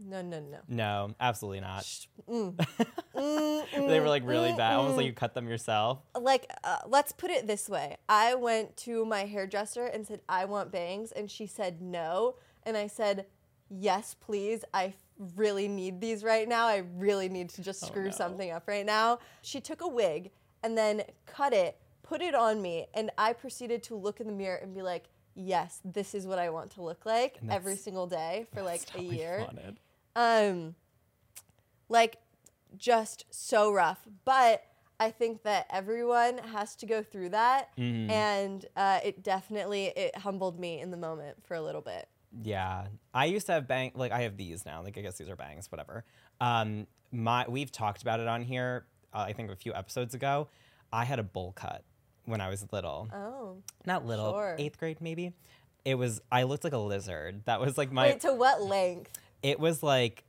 No, 0.01 0.21
no, 0.21 0.39
no. 0.39 0.59
No, 0.67 1.15
absolutely 1.19 1.59
not. 1.59 1.83
Mm. 2.29 2.55
they 3.87 3.99
were 3.99 4.07
like 4.07 4.25
really 4.25 4.53
bad. 4.53 4.75
Almost 4.75 4.97
like 4.97 5.05
you 5.05 5.13
cut 5.13 5.33
them 5.33 5.47
yourself. 5.47 5.99
like 6.19 6.49
uh, 6.63 6.77
let's 6.87 7.11
put 7.11 7.31
it 7.31 7.47
this 7.47 7.67
way 7.69 7.97
i 8.07 8.35
went 8.35 8.75
to 8.77 9.05
my 9.05 9.25
hairdresser 9.25 9.85
and 9.85 10.05
said 10.05 10.21
i 10.29 10.45
want 10.45 10.71
bangs 10.71 11.11
and 11.11 11.29
she 11.29 11.45
said 11.45 11.81
no 11.81 12.35
and 12.63 12.77
i 12.77 12.87
said 12.87 13.25
yes 13.69 14.15
please 14.19 14.63
I 14.73 14.93
really 15.35 15.67
need 15.67 15.99
these 15.99 16.23
right 16.23 16.47
now 16.47 16.65
i 16.65 16.83
really 16.97 17.29
need 17.29 17.49
to 17.49 17.61
just 17.61 17.85
screw 17.85 18.05
no. 18.05 18.11
something 18.11 18.51
up 18.51 18.67
right 18.67 18.85
now 18.85 19.19
she 19.41 19.59
took 19.59 19.81
a 19.81 19.87
wig 19.87 20.31
and 20.63 20.77
then 20.77 21.03
cut 21.25 21.53
it 21.53 21.77
put 22.03 22.21
it 22.21 22.33
on 22.33 22.61
me 22.61 22.87
and 22.93 23.11
i 23.17 23.33
proceeded 23.33 23.83
to 23.83 23.95
look 23.95 24.19
in 24.19 24.27
the 24.27 24.33
mirror 24.33 24.57
and 24.57 24.73
be 24.73 24.81
like 24.81 25.05
yes 25.35 25.81
this 25.83 26.15
is 26.15 26.25
what 26.25 26.39
i 26.39 26.49
want 26.49 26.71
to 26.71 26.81
look 26.81 27.05
like 27.05 27.37
every 27.49 27.75
single 27.75 28.07
day 28.07 28.45
for 28.53 28.61
like 28.61 28.81
a 28.95 29.01
year 29.01 29.45
wanted. 29.45 29.77
Um 30.19 30.75
like 31.87 32.17
just 32.77 33.25
so 33.29 33.71
rough 33.71 33.99
but 34.25 34.63
I 35.01 35.11
think 35.11 35.43
that 35.43 35.65
everyone 35.69 36.39
has 36.39 36.75
to 36.75 36.85
go 36.85 37.01
through 37.01 37.29
that, 37.29 37.69
Mhm. 37.77 38.09
and 38.11 38.65
uh, 38.75 38.99
it 39.01 39.23
definitely 39.23 39.85
it 39.95 40.13
humbled 40.17 40.59
me 40.59 40.81
in 40.81 40.91
the 40.91 40.97
moment 40.97 41.37
for 41.45 41.53
a 41.55 41.61
little 41.61 41.79
bit. 41.79 42.09
Yeah, 42.43 42.87
I 43.13 43.23
used 43.27 43.45
to 43.45 43.53
have 43.53 43.65
bang 43.65 43.93
like 43.95 44.11
I 44.11 44.23
have 44.23 44.35
these 44.35 44.65
now. 44.65 44.83
Like 44.83 44.97
I 44.97 45.01
guess 45.01 45.17
these 45.17 45.29
are 45.29 45.37
bangs, 45.37 45.71
whatever. 45.71 46.03
Um, 46.41 46.85
my 47.13 47.45
we've 47.47 47.71
talked 47.71 48.01
about 48.01 48.19
it 48.19 48.27
on 48.27 48.41
here. 48.41 48.87
Uh, 49.13 49.19
I 49.19 49.31
think 49.31 49.49
a 49.49 49.55
few 49.55 49.73
episodes 49.73 50.13
ago. 50.13 50.49
I 50.91 51.05
had 51.05 51.17
a 51.17 51.23
bowl 51.23 51.53
cut 51.53 51.85
when 52.25 52.41
I 52.41 52.49
was 52.49 52.65
little. 52.73 53.07
Oh, 53.13 53.63
Not 53.85 54.05
little, 54.05 54.33
sure. 54.33 54.57
eighth 54.59 54.77
grade 54.79 54.99
maybe. 54.99 55.31
It 55.85 55.95
was 55.95 56.19
I 56.29 56.43
looked 56.43 56.65
like 56.65 56.73
a 56.73 56.77
lizard. 56.77 57.43
That 57.45 57.61
was 57.61 57.77
like 57.77 57.89
my. 57.89 58.07
wait, 58.09 58.19
to 58.21 58.33
what 58.33 58.61
length? 58.61 59.17
It 59.43 59.59
was 59.59 59.81
like 59.83 60.23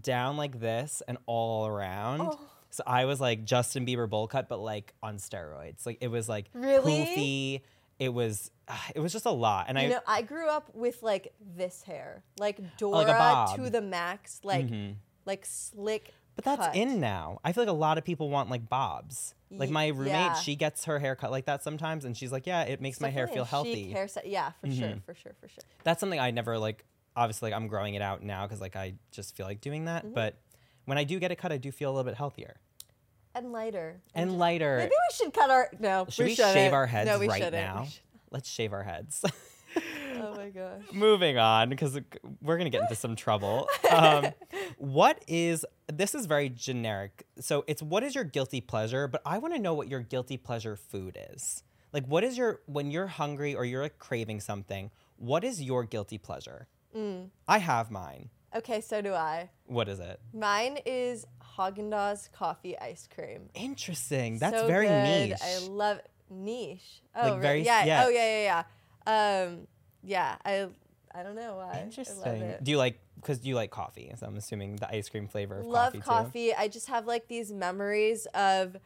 down 0.00 0.36
like 0.36 0.60
this 0.60 1.02
and 1.06 1.18
all 1.26 1.66
around. 1.66 2.20
Oh. 2.22 2.40
So 2.70 2.82
I 2.86 3.04
was 3.04 3.20
like 3.20 3.44
Justin 3.44 3.86
Bieber 3.86 4.08
bowl 4.08 4.26
cut, 4.26 4.48
but 4.48 4.58
like 4.60 4.94
on 5.02 5.18
steroids. 5.18 5.86
Like 5.86 5.98
it 6.00 6.08
was 6.08 6.28
like 6.28 6.46
Really? 6.54 6.92
poofy. 6.92 7.60
It 8.00 8.08
was 8.12 8.50
ah, 8.66 8.86
it 8.94 8.98
was 9.00 9.12
just 9.12 9.26
a 9.26 9.30
lot, 9.30 9.66
and 9.68 9.78
You 9.78 9.84
I 9.84 9.88
know, 9.88 10.00
I 10.08 10.22
grew 10.22 10.48
up 10.48 10.74
with 10.74 11.00
like 11.02 11.32
this 11.56 11.82
hair, 11.82 12.24
like 12.40 12.58
Dora 12.78 13.04
Like 13.06 13.56
to 13.56 13.70
the 13.70 13.80
max, 13.80 14.40
like 14.42 14.66
Mhm. 14.66 14.96
like 15.24 15.46
slick. 15.46 16.12
But 16.34 16.44
that's 16.44 16.60
cut. 16.66 16.74
in 16.74 16.98
now. 16.98 17.38
I 17.44 17.52
feel 17.52 17.62
like 17.62 17.68
a 17.70 17.72
lot 17.76 17.96
of 17.96 18.02
people 18.04 18.28
want 18.28 18.50
like 18.50 18.68
bobs. 18.68 19.34
Like 19.52 19.70
my 19.70 19.86
roommate, 19.86 20.08
yeah. 20.08 20.34
she 20.34 20.56
gets 20.56 20.86
her 20.86 20.98
hair 20.98 21.14
cut 21.14 21.30
like 21.30 21.44
that 21.44 21.62
sometimes, 21.62 22.04
and 22.04 22.16
she's 22.16 22.32
like, 22.32 22.44
"Yeah, 22.44 22.62
it 22.62 22.80
makes 22.80 22.96
It's 22.96 23.02
my 23.02 23.10
hair 23.10 23.28
feel 23.28 23.44
healthy." 23.44 23.94
Hairstyle. 23.94 24.22
Yeah, 24.24 24.50
for 24.60 24.66
sure, 24.68 24.88
Mhm. 24.88 25.04
for 25.04 25.14
sure, 25.14 25.32
for 25.40 25.46
sure. 25.46 25.62
That's 25.84 26.00
something 26.00 26.18
I 26.18 26.32
never 26.32 26.58
like. 26.58 26.84
Obviously, 27.16 27.50
like 27.50 27.56
I'm 27.56 27.68
growing 27.68 27.94
it 27.94 28.02
out 28.02 28.22
now 28.22 28.46
because 28.46 28.60
like 28.60 28.76
I 28.76 28.94
just 29.12 29.36
feel 29.36 29.46
like 29.46 29.60
doing 29.60 29.84
that. 29.86 30.04
Mm-hmm. 30.04 30.14
But 30.14 30.36
when 30.84 30.98
I 30.98 31.04
do 31.04 31.18
get 31.18 31.30
it 31.30 31.36
cut, 31.36 31.52
I 31.52 31.56
do 31.58 31.70
feel 31.72 31.90
a 31.90 31.92
little 31.92 32.04
bit 32.10 32.16
healthier 32.16 32.56
And 33.34 33.52
lighter. 33.52 34.00
and 34.14 34.38
lighter. 34.38 34.78
Maybe 34.78 34.90
we 34.90 35.14
should 35.14 35.32
cut 35.32 35.50
our. 35.50 35.68
No, 35.78 36.06
Should 36.08 36.26
we, 36.26 36.34
shouldn't. 36.34 36.54
shave 36.54 36.72
our 36.72 36.86
heads 36.86 37.08
no, 37.08 37.18
we 37.18 37.28
right 37.28 37.42
shouldn't. 37.42 37.54
We 37.54 37.60
now? 37.82 37.86
Let's 38.30 38.48
shave 38.48 38.72
our 38.72 38.82
heads. 38.82 39.24
Oh 40.16 40.36
my 40.36 40.48
gosh. 40.50 40.82
Moving 40.92 41.36
on, 41.36 41.68
because 41.68 41.98
we're 42.40 42.56
gonna 42.56 42.70
get 42.70 42.82
into 42.82 42.94
some 42.94 43.16
trouble. 43.16 43.68
Um, 43.90 44.26
what 44.78 45.22
is 45.26 45.66
this? 45.92 46.14
Is 46.14 46.26
very 46.26 46.48
generic. 46.48 47.26
So 47.40 47.64
it's 47.66 47.82
what 47.82 48.04
is 48.04 48.14
your 48.14 48.22
guilty 48.24 48.60
pleasure? 48.60 49.08
But 49.08 49.20
I 49.26 49.38
want 49.38 49.54
to 49.54 49.60
know 49.60 49.74
what 49.74 49.88
your 49.88 50.00
guilty 50.00 50.36
pleasure 50.36 50.76
food 50.76 51.18
is. 51.32 51.64
Like, 51.92 52.06
what 52.06 52.22
is 52.24 52.38
your 52.38 52.60
when 52.66 52.90
you're 52.92 53.08
hungry 53.08 53.54
or 53.56 53.64
you're 53.64 53.82
like 53.82 53.98
craving 53.98 54.40
something? 54.40 54.90
What 55.16 55.42
is 55.44 55.60
your 55.60 55.82
guilty 55.84 56.18
pleasure? 56.18 56.68
Mm. 56.94 57.30
I 57.48 57.58
have 57.58 57.90
mine. 57.90 58.30
Okay, 58.54 58.80
so 58.80 59.00
do 59.02 59.12
I. 59.14 59.50
What 59.66 59.88
is 59.88 59.98
it? 59.98 60.20
Mine 60.32 60.78
is 60.86 61.26
Haagen 61.56 61.90
Dazs 61.90 62.30
coffee 62.30 62.78
ice 62.78 63.08
cream. 63.12 63.48
Interesting. 63.54 64.38
That's 64.38 64.58
So 64.60 64.66
very 64.66 64.86
good. 64.86 65.02
niche. 65.30 65.38
I 65.42 65.58
love 65.66 66.00
niche. 66.30 67.02
Oh, 67.16 67.30
Like 67.30 67.40
very 67.40 67.60
s- 67.62 67.66
yeah. 67.66 67.84
yeah. 67.84 68.04
Oh 68.04 68.08
yeah, 68.08 68.38
yeah, 68.42 68.64
yeah. 69.06 69.44
Um, 69.46 69.66
yeah. 70.04 70.36
I 70.44 70.68
I 71.14 71.22
don't 71.24 71.34
know 71.34 71.56
why. 71.56 71.64
I 71.64 71.66
love 71.76 71.82
Interesting. 71.84 72.32
it. 72.42 72.62
Do 72.64 72.70
you 72.70 72.78
like 72.78 73.00
because 73.16 73.44
you 73.44 73.54
like 73.56 73.70
coffee? 73.70 74.12
So 74.18 74.26
I'm 74.26 74.36
assuming 74.36 74.76
the 74.76 74.88
ice 74.94 75.08
cream 75.08 75.26
flavor 75.26 75.58
of 75.58 75.66
love 75.66 75.92
coffee, 75.92 75.98
too. 75.98 76.04
coffee. 76.04 76.54
I 76.54 76.68
just 76.68 76.88
have 76.88 77.06
like 77.06 77.26
these 77.28 77.52
memories 77.52 78.26
of 78.34 78.76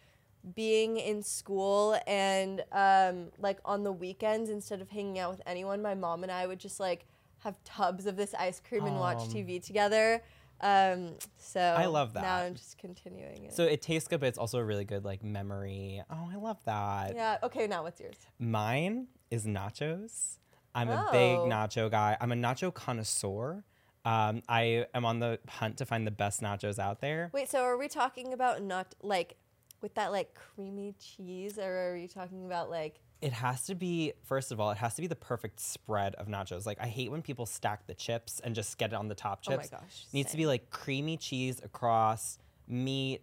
being 0.54 0.96
in 0.96 1.22
school 1.22 1.98
and 2.06 2.62
um, 2.72 3.28
like 3.38 3.58
on 3.64 3.82
the 3.82 3.92
weekends 3.92 4.48
instead 4.50 4.80
of 4.80 4.88
hanging 4.88 5.18
out 5.18 5.30
with 5.30 5.42
anyone, 5.46 5.82
my 5.82 5.94
mom 5.94 6.22
and 6.22 6.32
I 6.32 6.46
would 6.46 6.58
just 6.58 6.78
like 6.80 7.04
have 7.44 7.62
tubs 7.64 8.06
of 8.06 8.16
this 8.16 8.34
ice 8.34 8.60
cream 8.66 8.84
and 8.84 8.98
watch 8.98 9.18
Um, 9.22 9.28
TV 9.28 9.64
together. 9.64 10.22
Um, 10.60 11.14
so 11.36 11.60
I 11.60 11.86
love 11.86 12.14
that. 12.14 12.22
Now 12.22 12.38
that. 12.38 12.46
I'm 12.46 12.54
just 12.54 12.78
continuing 12.78 13.44
it. 13.44 13.52
So 13.54 13.64
it 13.64 13.80
tastes 13.80 14.08
good, 14.08 14.18
but 14.20 14.26
it's 14.26 14.38
also 14.38 14.58
a 14.58 14.64
really 14.64 14.84
good 14.84 15.04
like 15.04 15.22
memory. 15.22 16.02
Oh, 16.10 16.28
I 16.32 16.36
love 16.36 16.58
that. 16.64 17.14
yeah. 17.14 17.38
Okay. 17.44 17.66
Now 17.68 17.84
what's 17.84 18.00
yours? 18.00 18.16
Mine 18.40 19.06
is 19.30 19.46
nachos. 19.46 20.38
I'm 20.74 20.88
a 20.90 21.08
big 21.12 21.38
Oh. 21.38 21.46
nacho 21.48 21.90
guy. 21.90 22.16
I'm 22.20 22.32
a 22.32 22.36
nacho 22.36 22.72
connoisseur. 22.74 23.64
Um, 24.04 24.42
I 24.48 24.86
am 24.94 25.04
on 25.04 25.18
the 25.20 25.38
hunt 25.48 25.76
to 25.78 25.86
find 25.86 26.06
the 26.06 26.10
best 26.10 26.40
nachos 26.40 26.78
out 26.78 27.00
there. 27.00 27.30
Wait. 27.32 27.48
So 27.48 27.62
are 27.62 27.76
we 27.76 27.88
talking 27.88 28.32
about 28.32 28.62
not 28.62 28.94
like 29.02 29.36
with 29.80 29.94
that 29.94 30.10
like 30.10 30.34
creamy 30.34 30.94
cheese, 30.98 31.56
or 31.58 31.90
are 31.90 31.94
we 31.94 32.08
talking 32.08 32.46
about 32.46 32.68
like? 32.68 33.00
It 33.20 33.32
has 33.32 33.64
to 33.66 33.74
be, 33.74 34.12
first 34.24 34.52
of 34.52 34.60
all, 34.60 34.70
it 34.70 34.76
has 34.78 34.94
to 34.94 35.00
be 35.02 35.08
the 35.08 35.16
perfect 35.16 35.58
spread 35.58 36.14
of 36.16 36.28
nachos. 36.28 36.66
Like, 36.66 36.78
I 36.80 36.86
hate 36.86 37.10
when 37.10 37.20
people 37.22 37.46
stack 37.46 37.86
the 37.86 37.94
chips 37.94 38.40
and 38.40 38.54
just 38.54 38.78
get 38.78 38.92
it 38.92 38.96
on 38.96 39.08
the 39.08 39.14
top 39.16 39.40
Oh 39.46 39.50
my 39.50 39.56
chips. 39.56 39.70
gosh, 39.70 40.06
Needs 40.12 40.30
to 40.30 40.36
be 40.36 40.46
like 40.46 40.70
creamy 40.70 41.16
cheese 41.16 41.60
across, 41.64 42.38
meat, 42.68 43.22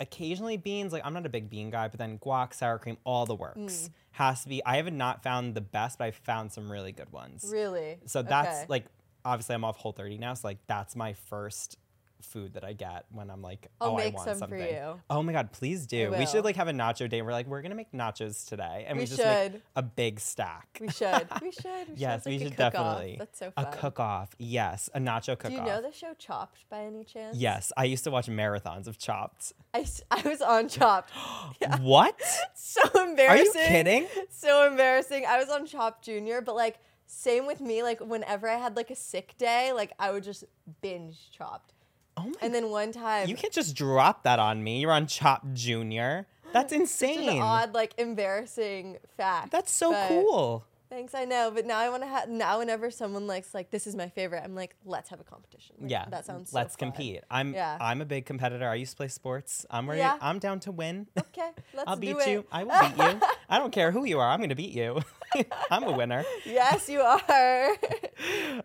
occasionally 0.00 0.56
beans. 0.56 0.92
Like, 0.92 1.02
I'm 1.04 1.14
not 1.14 1.24
a 1.24 1.28
big 1.28 1.48
bean 1.50 1.70
guy, 1.70 1.86
but 1.88 1.98
then 1.98 2.18
guac, 2.18 2.52
sour 2.52 2.78
cream, 2.78 2.96
all 3.04 3.26
the 3.26 3.34
works. 3.36 3.58
Mm. 3.58 3.90
Has 4.12 4.42
to 4.42 4.48
be. 4.48 4.64
I 4.64 4.76
have 4.76 4.86
not 4.86 4.92
not 4.96 5.22
found 5.22 5.54
the 5.54 5.60
best, 5.60 5.98
but 5.98 6.06
I've 6.06 6.16
found 6.16 6.50
some 6.50 6.70
really 6.72 6.90
good 6.90 7.12
ones. 7.12 7.48
Really? 7.52 7.98
So 8.06 8.22
that's 8.22 8.58
Okay. 8.62 8.66
like 8.68 8.86
obviously 9.24 9.54
I'm 9.54 9.64
off 9.64 9.76
Whole 9.76 9.92
30 9.92 10.18
now, 10.18 10.34
so 10.34 10.48
like 10.48 10.58
that's 10.66 10.96
my 10.96 11.12
first 11.12 11.78
food 12.22 12.54
that 12.54 12.64
I 12.64 12.72
get 12.72 13.04
when 13.10 13.30
I'm 13.30 13.42
like, 13.42 13.68
I'll 13.80 13.90
oh, 13.92 13.98
I 13.98 14.08
want 14.10 14.24
some 14.24 14.34
for 14.34 14.38
something. 14.40 14.60
you. 14.60 15.00
Oh 15.10 15.22
my 15.22 15.32
god, 15.32 15.52
please 15.52 15.86
do. 15.86 16.10
We 16.18 16.26
should 16.26 16.44
like 16.44 16.56
have 16.56 16.68
a 16.68 16.72
nacho 16.72 17.08
day. 17.08 17.22
We're 17.22 17.32
like, 17.32 17.46
we're 17.46 17.62
gonna 17.62 17.74
make 17.74 17.92
nachos 17.92 18.46
today, 18.46 18.84
and 18.88 18.96
we, 18.96 19.02
We 19.02 19.06
just 19.06 19.18
make 19.18 19.52
should. 19.52 19.62
a 19.76 19.82
big 19.82 20.20
stack. 20.20 20.78
We 20.80 20.88
should. 20.88 21.26
We 21.42 21.52
should. 21.52 21.88
We 21.88 21.94
yes, 21.96 22.18
It's 22.18 22.26
we 22.26 22.38
like 22.38 22.48
should 22.48 22.56
definitely. 22.56 23.16
That's 23.18 23.38
so 23.38 23.52
a 23.56 23.64
fun. 23.64 23.72
cook 23.80 24.00
off. 24.00 24.34
Yes, 24.38 24.90
a 24.94 25.00
nacho 25.00 25.38
cook 25.38 25.46
off. 25.46 25.50
Do 25.50 25.54
you 25.56 25.62
know 25.62 25.80
the 25.82 25.92
show 25.92 26.14
Chopped 26.18 26.68
by 26.68 26.80
any 26.84 27.04
chance? 27.04 27.36
Yes, 27.36 27.72
I 27.76 27.84
used 27.84 28.04
to 28.04 28.10
watch 28.10 28.26
marathons 28.26 28.86
of 28.86 28.98
Chopped. 28.98 29.52
I, 29.74 29.86
I 30.10 30.22
was 30.22 30.42
on 30.42 30.68
Chopped. 30.68 31.10
What? 31.80 32.20
so 32.54 32.80
embarrassing. 33.00 33.60
Are 33.60 33.64
you 33.64 33.68
kidding? 33.68 34.06
So 34.30 34.66
embarrassing. 34.66 35.24
I 35.26 35.38
was 35.38 35.48
on 35.48 35.66
Chopped 35.66 36.04
Junior, 36.04 36.40
but 36.40 36.54
like 36.54 36.78
same 37.06 37.46
with 37.46 37.60
me. 37.60 37.82
Like 37.82 38.00
whenever 38.00 38.48
I 38.48 38.56
had 38.56 38.76
like 38.76 38.90
a 38.90 38.96
sick 38.96 39.34
day, 39.38 39.72
like 39.72 39.92
I 39.98 40.10
would 40.10 40.24
just 40.24 40.44
binge 40.82 41.30
Chopped. 41.30 41.72
Oh 42.18 42.26
my! 42.28 42.32
And 42.42 42.54
then 42.54 42.70
one 42.70 42.92
time, 42.92 43.28
you 43.28 43.36
can't 43.36 43.52
just 43.52 43.74
drop 43.76 44.22
that 44.24 44.38
on 44.38 44.62
me. 44.62 44.80
You're 44.80 44.92
on 44.92 45.06
Chopped 45.06 45.54
Junior. 45.54 46.26
That's 46.52 46.72
insane. 46.80 47.28
an 47.28 47.38
odd, 47.38 47.74
like 47.74 47.94
embarrassing 47.98 48.98
fact. 49.16 49.50
That's 49.52 49.70
so 49.72 49.92
but- 49.92 50.08
cool. 50.08 50.64
Thanks, 50.90 51.14
I 51.14 51.24
know. 51.24 51.50
But 51.54 51.66
now 51.66 51.78
I 51.78 51.88
want 51.90 52.02
to 52.02 52.08
have. 52.08 52.28
Now 52.28 52.58
whenever 52.60 52.90
someone 52.90 53.26
likes 53.26 53.52
like 53.54 53.70
this 53.70 53.86
is 53.86 53.94
my 53.94 54.08
favorite, 54.08 54.42
I'm 54.42 54.54
like, 54.54 54.74
let's 54.84 55.10
have 55.10 55.20
a 55.20 55.24
competition. 55.24 55.76
Like, 55.80 55.90
Yeah, 55.90 56.06
that 56.10 56.24
sounds. 56.24 56.50
so 56.50 56.56
Let's 56.56 56.76
fun. 56.76 56.92
compete. 56.92 57.20
I'm 57.30 57.52
Yeah. 57.52 57.76
I'm 57.80 58.00
a 58.00 58.04
big 58.06 58.24
competitor. 58.26 58.68
I 58.68 58.76
used 58.76 58.92
to 58.92 58.96
play 58.96 59.08
sports. 59.08 59.66
I'm 59.70 59.88
ready. 59.88 60.00
Yeah. 60.00 60.16
I'm 60.20 60.38
down 60.38 60.60
to 60.60 60.72
win. 60.72 61.06
Okay, 61.18 61.50
let's 61.74 61.88
I'll 61.88 61.96
do 61.96 62.00
beat 62.14 62.16
it. 62.26 62.28
you. 62.30 62.44
I 62.50 62.64
will 62.64 62.80
beat 62.80 62.96
you. 62.96 63.20
I 63.50 63.58
don't 63.58 63.72
care 63.72 63.90
who 63.92 64.04
you 64.04 64.18
are. 64.18 64.28
I'm 64.30 64.38
going 64.40 64.48
to 64.48 64.54
beat 64.56 64.72
you. 64.72 65.00
I'm 65.70 65.84
a 65.84 65.92
winner. 65.92 66.24
yes, 66.46 66.88
you 66.88 67.00
are. 67.02 67.76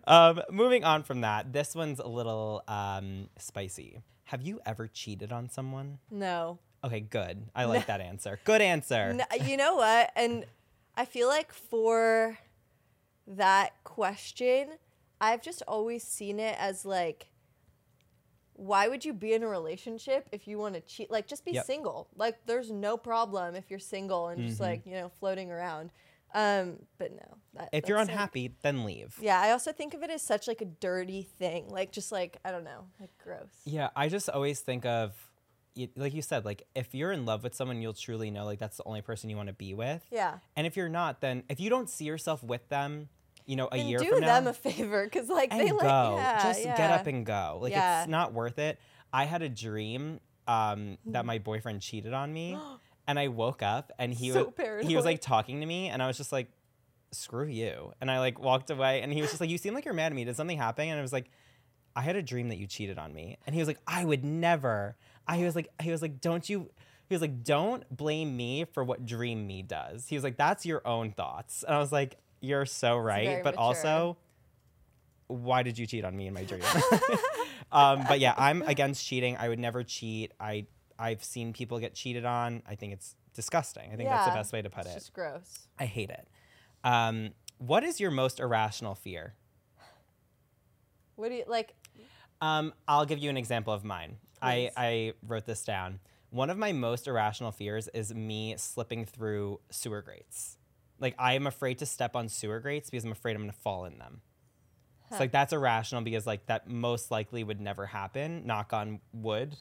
Um, 0.06 0.40
moving 0.50 0.84
on 0.84 1.02
from 1.02 1.20
that, 1.22 1.52
this 1.52 1.74
one's 1.74 1.98
a 2.00 2.06
little 2.08 2.62
um, 2.68 3.28
spicy. 3.38 4.00
Have 4.24 4.42
you 4.42 4.60
ever 4.66 4.88
cheated 4.88 5.32
on 5.32 5.48
someone? 5.50 5.98
no. 6.10 6.58
Okay, 6.82 7.00
good. 7.00 7.46
I 7.54 7.64
like 7.64 7.86
that 7.86 8.02
answer. 8.02 8.38
Good 8.44 8.60
answer. 8.60 9.16
N- 9.18 9.46
you 9.48 9.56
know 9.56 9.76
what? 9.76 10.10
And 10.16 10.44
I 10.96 11.04
feel 11.04 11.28
like 11.28 11.52
for 11.52 12.38
that 13.26 13.72
question, 13.84 14.68
I've 15.20 15.42
just 15.42 15.62
always 15.66 16.02
seen 16.04 16.38
it 16.38 16.56
as 16.58 16.84
like, 16.84 17.26
why 18.54 18.86
would 18.86 19.04
you 19.04 19.12
be 19.12 19.32
in 19.32 19.42
a 19.42 19.48
relationship 19.48 20.28
if 20.30 20.46
you 20.46 20.58
want 20.58 20.74
to 20.74 20.80
cheat? 20.80 21.10
Like, 21.10 21.26
just 21.26 21.44
be 21.44 21.52
Yep. 21.52 21.66
single. 21.66 22.08
Like, 22.14 22.46
there's 22.46 22.70
no 22.70 22.96
problem 22.96 23.56
if 23.56 23.68
you're 23.68 23.80
single 23.80 24.28
and 24.28 24.46
just 24.46 24.58
Mhm. 24.60 24.64
like, 24.64 24.86
you 24.86 24.92
know, 24.92 25.08
floating 25.08 25.50
around. 25.50 25.90
Um, 26.32 26.86
but 26.98 27.12
no. 27.12 27.38
That, 27.54 27.68
If 27.72 27.88
you're 27.88 27.98
that's, 27.98 28.08
like- 28.08 28.14
unhappy, 28.14 28.54
then 28.62 28.84
leave. 28.84 29.18
yeah, 29.20 29.40
I 29.40 29.50
also 29.50 29.72
think 29.72 29.94
of 29.94 30.02
it 30.04 30.10
as 30.10 30.22
such 30.22 30.46
like 30.46 30.60
a 30.60 30.64
dirty 30.66 31.22
thing. 31.22 31.68
Like, 31.68 31.90
just 31.92 32.12
like, 32.12 32.36
I 32.44 32.50
don't 32.52 32.64
know, 32.64 32.88
like 33.00 33.10
gross. 33.18 33.50
Yeah, 33.64 33.90
I 33.96 34.08
just 34.08 34.28
always 34.28 34.60
think 34.60 34.84
of, 34.84 35.12
like 35.96 36.14
you 36.14 36.22
said, 36.22 36.44
like 36.44 36.66
if 36.74 36.94
you're 36.94 37.12
in 37.12 37.26
love 37.26 37.42
with 37.42 37.54
someone, 37.54 37.80
you'll 37.82 37.92
truly 37.94 38.30
know 38.30 38.44
like 38.44 38.58
that's 38.58 38.76
the 38.76 38.84
only 38.84 39.02
person 39.02 39.30
you 39.30 39.36
want 39.36 39.48
to 39.48 39.54
be 39.54 39.74
with. 39.74 40.04
Yeah. 40.10 40.38
And 40.56 40.66
if 40.66 40.76
you're 40.76 40.88
not, 40.88 41.20
then 41.20 41.42
if 41.48 41.60
you 41.60 41.70
don't 41.70 41.88
see 41.90 42.04
yourself 42.04 42.42
with 42.42 42.68
them, 42.68 43.08
you 43.46 43.56
know, 43.56 43.66
a 43.70 43.74
and 43.76 43.88
year 43.88 43.98
do 43.98 44.10
from 44.10 44.20
them 44.20 44.44
now, 44.44 44.50
a 44.50 44.52
favor 44.52 45.04
because 45.04 45.28
like 45.28 45.50
they 45.50 45.68
go. 45.68 45.74
like 45.76 45.84
yeah, 45.84 46.42
Just 46.42 46.64
yeah. 46.64 46.76
get 46.76 46.90
up 46.90 47.06
and 47.06 47.26
go. 47.26 47.58
Like 47.60 47.72
Yeah. 47.72 48.02
it's 48.02 48.10
not 48.10 48.32
worth 48.32 48.58
it. 48.58 48.78
I 49.12 49.24
had 49.24 49.42
a 49.42 49.48
dream 49.48 50.20
um, 50.46 50.98
that 51.06 51.24
my 51.24 51.38
boyfriend 51.38 51.80
cheated 51.82 52.12
on 52.12 52.32
me, 52.32 52.58
and 53.06 53.18
I 53.18 53.28
woke 53.28 53.62
up 53.62 53.92
and 53.98 54.12
he 54.14 54.30
So 54.30 54.52
was 54.56 54.86
he 54.86 54.96
was 54.96 55.04
like 55.04 55.20
talking 55.20 55.60
to 55.60 55.66
me, 55.66 55.88
and 55.88 56.02
I 56.02 56.06
was 56.06 56.16
just 56.16 56.32
like, 56.32 56.48
"Screw 57.12 57.46
you!" 57.46 57.92
And 58.00 58.10
I 58.10 58.18
like 58.18 58.38
walked 58.40 58.70
away, 58.70 59.02
and 59.02 59.12
he 59.12 59.20
was 59.20 59.30
just 59.30 59.40
like, 59.40 59.50
"You 59.50 59.58
seem 59.58 59.74
like 59.74 59.84
you're 59.84 59.94
mad 59.94 60.06
at 60.12 60.14
me. 60.14 60.24
Did 60.24 60.36
something 60.36 60.58
happen?" 60.58 60.88
And 60.88 60.98
I 60.98 61.02
was 61.02 61.12
like. 61.12 61.30
I 61.96 62.02
had 62.02 62.16
a 62.16 62.22
dream 62.22 62.48
that 62.48 62.58
you 62.58 62.66
cheated 62.66 62.98
on 62.98 63.14
me. 63.14 63.38
And 63.46 63.54
he 63.54 63.60
was 63.60 63.68
like, 63.68 63.78
I 63.86 64.04
would 64.04 64.24
never. 64.24 64.96
I 65.26 65.36
he 65.36 65.44
was 65.44 65.54
like, 65.56 65.68
he 65.80 65.90
was 65.90 66.02
like, 66.02 66.20
don't 66.20 66.48
you 66.48 66.70
he 67.08 67.14
was 67.14 67.20
like, 67.20 67.44
don't 67.44 67.84
blame 67.94 68.36
me 68.36 68.64
for 68.64 68.82
what 68.82 69.04
dream 69.04 69.46
me 69.46 69.62
does. 69.62 70.08
He 70.08 70.16
was 70.16 70.24
like, 70.24 70.36
that's 70.36 70.64
your 70.64 70.86
own 70.86 71.12
thoughts. 71.12 71.62
And 71.62 71.74
I 71.74 71.78
was 71.78 71.92
like, 71.92 72.16
you're 72.40 72.66
so 72.66 72.96
right. 72.96 73.42
But 73.42 73.54
mature. 73.54 73.60
also, 73.60 74.16
why 75.26 75.62
did 75.62 75.78
you 75.78 75.86
cheat 75.86 76.04
on 76.04 76.16
me 76.16 76.26
in 76.26 76.34
my 76.34 76.44
dream? 76.44 76.62
um, 77.72 78.04
but 78.08 78.20
yeah, 78.20 78.34
I'm 78.36 78.62
against 78.62 79.06
cheating. 79.06 79.36
I 79.36 79.48
would 79.48 79.58
never 79.58 79.82
cheat. 79.82 80.32
I 80.40 80.66
I've 80.98 81.24
seen 81.24 81.52
people 81.52 81.78
get 81.78 81.94
cheated 81.94 82.24
on. 82.24 82.62
I 82.68 82.74
think 82.74 82.92
it's 82.92 83.16
disgusting. 83.34 83.90
I 83.92 83.96
think 83.96 84.08
that's 84.08 84.26
the 84.26 84.34
best 84.34 84.52
way 84.52 84.62
to 84.62 84.70
put 84.70 84.86
It's 84.86 84.90
it. 84.90 84.94
just 84.94 85.12
gross. 85.12 85.68
I 85.78 85.86
hate 85.86 86.10
it. 86.10 86.28
Um, 86.84 87.30
what 87.58 87.82
is 87.84 88.00
your 88.00 88.10
most 88.10 88.40
irrational 88.40 88.94
fear? 88.94 89.34
What 91.16 91.28
do 91.30 91.34
you 91.36 91.44
like? 91.46 91.74
Um, 92.40 92.74
I'll 92.86 93.06
give 93.06 93.18
you 93.18 93.30
an 93.30 93.36
example 93.36 93.72
of 93.72 93.84
mine. 93.84 94.16
I, 94.44 94.70
I 94.76 95.12
wrote 95.26 95.46
this 95.46 95.64
down. 95.64 96.00
One 96.30 96.50
of 96.50 96.58
my 96.58 96.72
most 96.72 97.06
irrational 97.06 97.52
fears 97.52 97.88
is 97.94 98.12
me 98.14 98.54
slipping 98.56 99.04
through 99.04 99.60
sewer 99.70 100.02
grates. 100.02 100.58
Like 101.00 101.14
I 101.18 101.34
am 101.34 101.46
afraid 101.46 101.78
to 101.78 101.86
step 101.86 102.16
on 102.16 102.28
sewer 102.28 102.60
grates 102.60 102.90
because 102.90 103.04
I'm 103.04 103.12
afraid 103.12 103.36
I'm 103.36 103.42
gonna 103.42 103.52
fall 103.52 103.84
in 103.84 103.98
them. 103.98 104.20
It's 105.10 105.20
like 105.20 105.30
that's 105.30 105.52
irrational 105.52 106.02
because 106.02 106.26
like 106.26 106.46
that 106.46 106.68
most 106.68 107.10
likely 107.10 107.44
would 107.44 107.60
never 107.60 107.86
happen. 107.86 108.46
Knock 108.46 108.72
on 108.72 109.00
wood. 109.12 109.56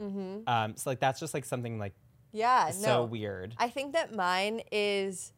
Mm-hmm. 0.00 0.48
Um, 0.48 0.76
so 0.76 0.90
like 0.90 1.00
that's 1.00 1.18
just 1.18 1.34
like 1.34 1.44
something 1.44 1.78
like 1.78 1.94
Yeah, 2.32 2.70
so 2.70 2.86
no. 2.86 3.04
weird. 3.04 3.54
I 3.58 3.68
think 3.70 3.94
that 3.94 4.14
mine 4.14 4.60
is 4.70 5.32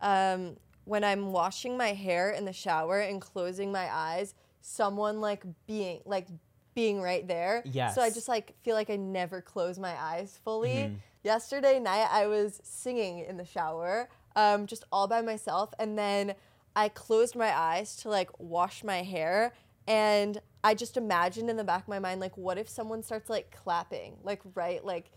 um, 0.00 0.56
when 0.84 1.02
I'm 1.02 1.32
washing 1.32 1.76
my 1.76 1.94
hair 1.94 2.30
in 2.30 2.44
the 2.44 2.52
shower 2.52 3.00
and 3.00 3.20
closing 3.20 3.72
my 3.72 3.92
eyes, 3.92 4.34
someone 4.60 5.20
like 5.20 5.42
being 5.66 6.00
like 6.04 6.28
being 6.74 7.00
right 7.00 7.26
there. 7.26 7.62
So 7.64 7.70
I 7.70 8.08
Mm-hmm. 8.08 8.14
just 8.14 8.28
like 8.28 8.54
feel 8.62 8.74
like 8.74 8.90
I 8.90 8.96
never 8.96 9.40
close 9.40 9.78
my 9.78 9.94
eyes 10.00 10.38
fully. 10.44 10.98
Yesterday 11.22 11.78
night 11.78 12.08
I 12.10 12.26
was 12.26 12.60
singing 12.64 13.20
in 13.20 13.36
the 13.36 13.44
shower, 13.44 14.08
um, 14.34 14.66
just 14.66 14.84
all 14.90 15.06
by 15.06 15.22
myself, 15.22 15.72
and 15.78 15.96
then 15.98 16.34
I 16.74 16.88
closed 16.88 17.36
my 17.36 17.54
eyes 17.56 17.96
to 17.96 18.08
like 18.08 18.30
wash 18.38 18.82
my 18.82 19.02
hair 19.02 19.52
and 19.86 20.40
I 20.64 20.74
just 20.74 20.96
imagined 20.96 21.50
in 21.50 21.56
the 21.56 21.64
back 21.64 21.82
of 21.82 21.88
my 21.88 21.98
mind 21.98 22.20
like 22.20 22.36
what 22.36 22.56
if 22.56 22.68
someone 22.68 23.02
starts 23.02 23.28
like 23.28 23.50
clapping 23.50 24.16
like 24.22 24.40
right 24.54 24.84
like 24.84 25.10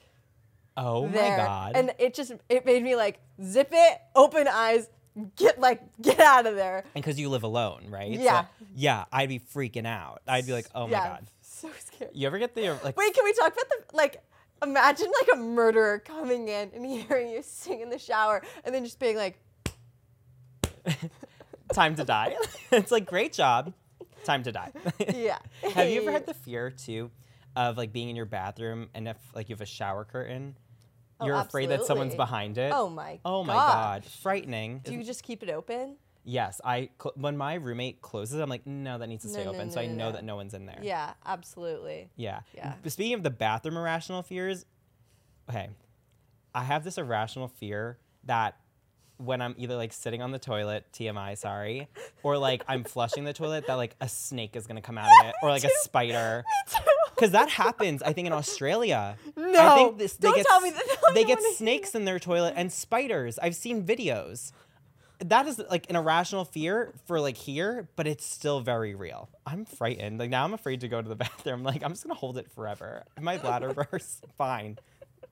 Oh 0.77 1.07
there. 1.07 1.31
my 1.31 1.37
god. 1.37 1.71
And 1.75 1.93
it 1.99 2.13
just 2.13 2.33
it 2.49 2.65
made 2.65 2.83
me 2.83 2.95
like 2.95 3.19
zip 3.41 3.69
it, 3.71 4.01
open 4.15 4.47
eyes, 4.47 4.89
get 5.37 5.59
like 5.59 5.81
get 6.01 6.19
out 6.19 6.45
of 6.45 6.55
there. 6.55 6.83
And 6.93 7.03
because 7.03 7.17
you 7.19 7.29
live 7.29 7.43
alone, 7.43 7.85
right? 7.89 8.15
So, 8.17 8.21
Yeah. 8.23 8.45
yeah, 8.75 9.05
I'd 9.11 9.29
be 9.29 9.39
freaking 9.39 9.85
out. 9.87 10.21
I'd 10.27 10.45
be 10.45 10.51
like, 10.51 10.67
oh 10.75 10.87
my 10.87 10.91
Yeah, 10.91 11.07
god. 11.07 11.27
So 11.67 11.73
scared. 11.79 12.11
You 12.13 12.27
ever 12.27 12.37
get 12.37 12.55
the 12.55 12.67
uh, 12.69 12.77
like? 12.83 12.97
Wait, 12.97 13.13
can 13.13 13.23
we 13.23 13.33
talk 13.33 13.53
about 13.53 13.69
the 13.69 13.95
like 13.95 14.23
imagine 14.63 15.07
like 15.21 15.37
a 15.37 15.37
murderer 15.41 15.99
coming 15.99 16.47
in 16.47 16.71
and 16.73 16.85
hearing 17.07 17.29
you 17.29 17.41
sing 17.41 17.81
in 17.81 17.89
the 17.89 17.99
shower 17.99 18.41
and 18.63 18.73
then 18.73 18.83
just 18.83 18.99
being 18.99 19.17
like 19.17 19.37
time 21.73 21.95
to 21.95 22.03
die. 22.03 22.35
it's 22.71 22.91
like 22.91 23.05
great 23.05 23.33
job, 23.33 23.73
time 24.23 24.43
to 24.43 24.51
die. 24.51 24.71
Yeah. 25.13 25.39
have 25.73 25.89
you 25.89 26.01
ever 26.01 26.11
had 26.11 26.25
the 26.25 26.33
fear 26.33 26.69
too 26.69 27.11
of 27.55 27.77
like 27.77 27.93
being 27.93 28.09
in 28.09 28.15
your 28.15 28.25
bathroom 28.25 28.89
and 28.93 29.07
if 29.07 29.17
like 29.33 29.49
you 29.49 29.53
have 29.55 29.61
a 29.61 29.65
shower 29.65 30.05
curtain, 30.05 30.55
Oh, 31.19 31.25
you're 31.25 31.35
afraid 31.35 31.69
that 31.69 31.85
someone's 31.85 32.15
behind 32.15 32.57
it? 32.57 32.71
Oh 32.75 32.89
my 32.89 33.13
god. 33.13 33.19
Oh 33.25 33.43
my 33.43 33.53
gosh. 33.53 33.73
god, 33.73 34.05
frightening. 34.05 34.81
Do 34.83 34.93
you 34.93 35.03
just 35.03 35.23
keep 35.23 35.43
it 35.43 35.49
open? 35.49 35.95
Yes, 36.25 36.59
I 36.65 36.89
cl- 37.01 37.13
when 37.15 37.37
my 37.37 37.53
roommate 37.53 38.01
closes, 38.01 38.39
I'm 38.39 38.49
like, 38.49 38.65
no, 38.67 38.97
that 38.97 39.07
needs 39.07 39.23
to 39.23 39.29
stay 39.29 39.45
no, 39.45 39.51
open, 39.51 39.67
no, 39.67 39.73
so 39.73 39.79
I 39.81 39.85
know 39.85 40.07
no. 40.07 40.11
that 40.11 40.23
no 40.25 40.35
one's 40.35 40.53
in 40.53 40.65
there. 40.65 40.79
Yeah, 40.81 41.13
absolutely. 41.25 42.09
Yeah. 42.17 42.41
Yeah. 42.53 42.73
But 42.83 42.91
speaking 42.91 43.13
of 43.13 43.23
the 43.23 43.29
bathroom 43.29 43.77
irrational 43.77 44.23
fears, 44.23 44.65
okay, 45.49 45.69
I 46.53 46.63
have 46.63 46.83
this 46.83 46.97
irrational 46.97 47.47
fear 47.47 47.97
that 48.25 48.57
when 49.17 49.41
I'm 49.41 49.55
either 49.57 49.75
like 49.75 49.93
sitting 49.93 50.21
on 50.21 50.31
the 50.31 50.39
toilet, 50.39 50.85
TMI, 50.91 51.37
sorry, 51.37 51.87
or 52.23 52.37
like 52.37 52.63
I'm 52.67 52.83
flushing 52.95 53.23
the 53.23 53.33
toilet, 53.33 53.67
that 53.67 53.75
like 53.75 53.95
a 54.01 54.09
snake 54.09 54.55
is 54.55 54.67
gonna 54.67 54.81
come 54.81 54.97
out 54.97 55.09
of 55.21 55.27
it, 55.27 55.35
or 55.41 55.49
like 55.49 55.63
a 55.63 55.69
spider. 55.83 56.43
Because 57.15 57.31
that 57.31 57.47
happens, 57.47 58.03
I 58.03 58.11
think, 58.11 58.27
in 58.27 58.33
Australia. 58.33 59.15
No, 59.37 59.71
I 59.71 59.75
think 59.75 59.97
this, 59.97 60.17
they 60.17 60.27
don't 60.27 60.35
get, 60.35 60.45
tell 60.45 60.59
me 60.59 60.71
that- 60.71 60.83
They 61.13 61.23
don't 61.23 61.41
get 61.41 61.55
snakes 61.55 61.95
in 61.95 62.03
their 62.03 62.19
toilet 62.19 62.55
and 62.57 62.69
spiders. 62.69 63.39
I've 63.39 63.55
seen 63.55 63.85
videos. 63.85 64.51
That 65.19 65.47
is 65.47 65.61
like 65.69 65.89
an 65.89 65.95
irrational 65.95 66.45
fear 66.45 66.93
for 67.05 67.19
like 67.19 67.37
here, 67.37 67.87
but 67.95 68.07
it's 68.07 68.25
still 68.25 68.59
very 68.59 68.95
real. 68.95 69.29
I'm 69.45 69.65
frightened. 69.65 70.19
Like 70.19 70.29
now 70.29 70.43
I'm 70.43 70.53
afraid 70.53 70.81
to 70.81 70.87
go 70.87 71.01
to 71.01 71.07
the 71.07 71.15
bathroom. 71.25 71.63
Like 71.63 71.83
I'm 71.83 71.91
just 71.91 72.03
gonna 72.03 72.15
hold 72.15 72.37
it 72.37 72.51
forever. 72.51 73.03
My 73.19 73.37
bladder 73.37 73.73
bursts, 73.91 74.21
fine. 74.37 74.77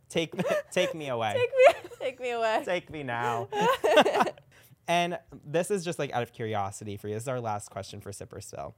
Take 0.09 0.37
me, 0.37 0.43
take 0.71 0.93
me 0.93 1.09
away. 1.09 1.33
Take 1.33 1.51
me 1.51 1.89
take 1.99 2.19
me 2.19 2.31
away. 2.31 2.61
Take 2.65 2.89
me 2.89 3.03
now. 3.03 3.49
and 4.87 5.17
this 5.45 5.71
is 5.71 5.83
just 5.83 5.99
like 5.99 6.11
out 6.13 6.23
of 6.23 6.33
curiosity 6.33 6.97
for 6.97 7.07
you. 7.07 7.15
This 7.15 7.23
is 7.23 7.29
our 7.29 7.41
last 7.41 7.69
question 7.69 7.99
for 7.99 8.11
Sip 8.11 8.31
or 8.31 8.41
Spill. 8.41 8.75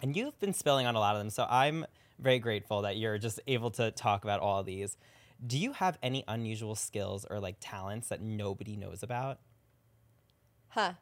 And 0.00 0.16
you've 0.16 0.38
been 0.40 0.54
spilling 0.54 0.86
on 0.86 0.96
a 0.96 0.98
lot 0.98 1.14
of 1.14 1.20
them, 1.20 1.30
so 1.30 1.46
I'm 1.48 1.86
very 2.18 2.38
grateful 2.38 2.82
that 2.82 2.96
you're 2.96 3.18
just 3.18 3.38
able 3.46 3.70
to 3.72 3.90
talk 3.90 4.24
about 4.24 4.40
all 4.40 4.62
these. 4.62 4.96
Do 5.44 5.58
you 5.58 5.72
have 5.72 5.98
any 6.02 6.24
unusual 6.26 6.74
skills 6.74 7.26
or 7.28 7.38
like 7.40 7.56
talents 7.60 8.08
that 8.08 8.20
nobody 8.20 8.76
knows 8.76 9.02
about? 9.02 9.38
Huh. 10.72 10.94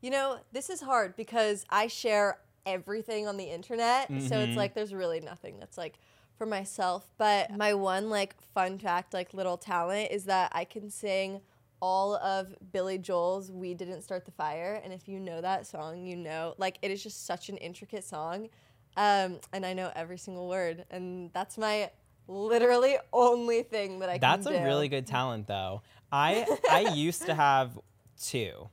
You 0.00 0.10
know, 0.10 0.38
this 0.52 0.70
is 0.70 0.80
hard 0.80 1.16
because 1.16 1.66
I 1.68 1.88
share 1.88 2.38
everything 2.64 3.26
on 3.26 3.36
the 3.36 3.44
internet. 3.44 4.08
So 4.22 4.36
Mhm. 4.36 4.48
it's 4.48 4.56
like 4.56 4.74
there's 4.74 4.94
really 4.94 5.20
nothing 5.20 5.58
that's 5.58 5.76
like 5.76 5.98
for 6.38 6.46
myself. 6.46 7.10
But 7.18 7.50
my 7.56 7.74
one 7.74 8.08
like 8.08 8.40
fun 8.40 8.78
fact, 8.78 9.12
like 9.12 9.34
little 9.34 9.56
talent 9.58 10.10
is 10.12 10.24
that 10.24 10.52
I 10.54 10.64
can 10.64 10.90
sing 10.90 11.40
all 11.80 12.14
of 12.16 12.54
Billy 12.72 12.98
Joel's 12.98 13.50
We 13.50 13.74
Didn't 13.74 14.02
Start 14.02 14.26
the 14.26 14.30
Fire. 14.30 14.80
And 14.84 14.92
if 14.92 15.08
you 15.08 15.18
know 15.18 15.40
that 15.40 15.66
song, 15.66 16.06
you 16.06 16.14
know 16.16 16.54
like 16.56 16.78
it 16.80 16.90
is 16.90 17.02
just 17.02 17.26
such 17.26 17.48
an 17.48 17.56
intricate 17.56 18.04
song. 18.04 18.48
Um, 18.96 19.40
and 19.52 19.66
I 19.66 19.72
know 19.72 19.90
every 19.96 20.18
single 20.18 20.48
word. 20.48 20.84
And 20.90 21.32
that's 21.32 21.58
my 21.58 21.90
literally 22.28 22.96
only 23.12 23.62
thing 23.64 23.98
that 23.98 24.08
I 24.08 24.18
That's 24.18 24.46
a 24.46 24.50
do. 24.52 24.64
really 24.64 24.88
good 24.88 25.06
talent 25.06 25.48
though. 25.48 25.82
I 26.12 26.46
I 26.70 26.80
used 26.94 27.22
to 27.22 27.34
have 27.34 27.78
two. 28.20 28.68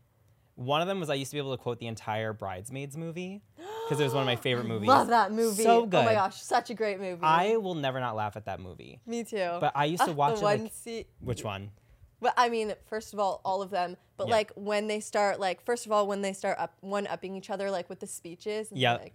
One 0.58 0.82
of 0.82 0.88
them 0.88 1.00
was 1.00 1.10
I 1.12 1.14
used 1.14 1.30
to 1.32 1.36
be 1.36 1.40
able 1.40 1.56
to 1.56 1.62
quote 1.62 1.80
the 1.80 1.86
entire 1.86 2.34
Bridesmaids 2.34 2.98
movie 2.98 3.44
because 3.86 4.00
it 4.00 4.04
was 4.04 4.14
one 4.14 4.24
of 4.24 4.26
my 4.26 4.36
favorite 4.36 4.66
movies. 4.68 4.88
Love 4.90 5.08
that 5.10 5.32
movie. 5.32 5.62
So 5.64 5.86
good. 5.86 6.00
Oh 6.00 6.04
my 6.04 6.14
gosh, 6.16 6.42
such 6.42 6.72
a 6.72 6.74
great 6.74 7.00
movie. 7.00 7.22
I 7.22 7.58
will 7.58 7.76
never 7.76 8.00
not 8.00 8.16
laugh 8.16 8.36
at 8.36 8.46
that 8.46 8.60
movie. 8.60 9.00
Me 9.06 9.24
too. 9.24 9.58
But 9.60 9.72
I 9.76 9.86
used 9.86 10.04
to 10.06 10.12
watch 10.14 10.36
the 10.36 10.42
it 10.42 10.44
one 10.44 10.64
like 10.64 10.72
se- 10.74 11.06
which 11.22 11.44
one? 11.44 11.70
But 12.20 12.34
I 12.36 12.50
mean, 12.50 12.74
first 12.90 13.14
of 13.14 13.20
all, 13.20 13.40
all 13.46 13.62
of 13.62 13.70
them. 13.70 13.98
But 14.18 14.30
Yeah. 14.30 14.34
like 14.34 14.52
when 14.56 14.88
they 14.88 15.00
start, 15.00 15.40
like 15.40 15.62
first 15.64 15.86
of 15.86 15.92
all, 15.92 16.08
when 16.08 16.24
they 16.24 16.34
start 16.34 16.58
up 16.58 16.74
one 16.82 17.06
upping 17.06 17.36
each 17.36 17.52
other, 17.52 17.70
like 17.70 17.88
with 17.88 18.00
the 18.00 18.08
speeches. 18.08 18.68
Yep. 18.72 19.02
Like, 19.02 19.14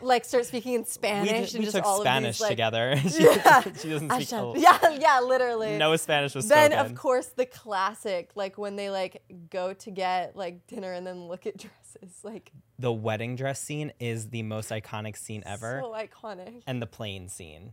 like 0.00 0.24
start 0.24 0.46
speaking 0.46 0.74
in 0.74 0.80
We, 0.82 0.86
Spanish 0.86 1.54
and 1.54 1.60
we 1.60 1.64
just 1.64 1.76
took 1.76 1.84
all 1.84 2.00
Spanish 2.00 2.28
of 2.28 2.34
these 2.34 2.40
like. 2.42 2.50
together. 2.50 2.96
she, 3.08 3.24
Yeah. 3.24 3.60
she 3.80 3.88
doesn't 3.90 4.10
speak. 4.12 4.28
shall- 4.28 4.54
yeah, 4.56 4.90
yeah, 4.98 5.20
literally. 5.20 5.76
No 5.78 5.94
Spanish 5.96 6.34
was 6.34 6.48
Then 6.48 6.70
spoken. 6.70 6.84
Then 6.86 6.92
of 6.92 6.98
course 6.98 7.26
the 7.26 7.46
classic, 7.46 8.30
like 8.34 8.58
when 8.58 8.76
they 8.76 8.90
like 8.90 9.22
go 9.50 9.72
to 9.74 9.90
get 9.90 10.36
like 10.36 10.66
dinner 10.66 10.92
and 10.92 11.06
then 11.06 11.26
look 11.28 11.46
at 11.46 11.56
dresses, 11.58 12.18
like 12.22 12.52
the 12.78 12.92
wedding 12.92 13.36
dress 13.36 13.60
scene 13.62 13.92
is 14.00 14.30
the 14.30 14.42
most 14.42 14.70
iconic 14.70 15.16
scene 15.16 15.42
ever, 15.46 15.80
so 15.82 15.92
iconic, 15.92 16.62
and 16.66 16.80
the 16.82 16.86
plane 16.86 17.28
scene. 17.28 17.72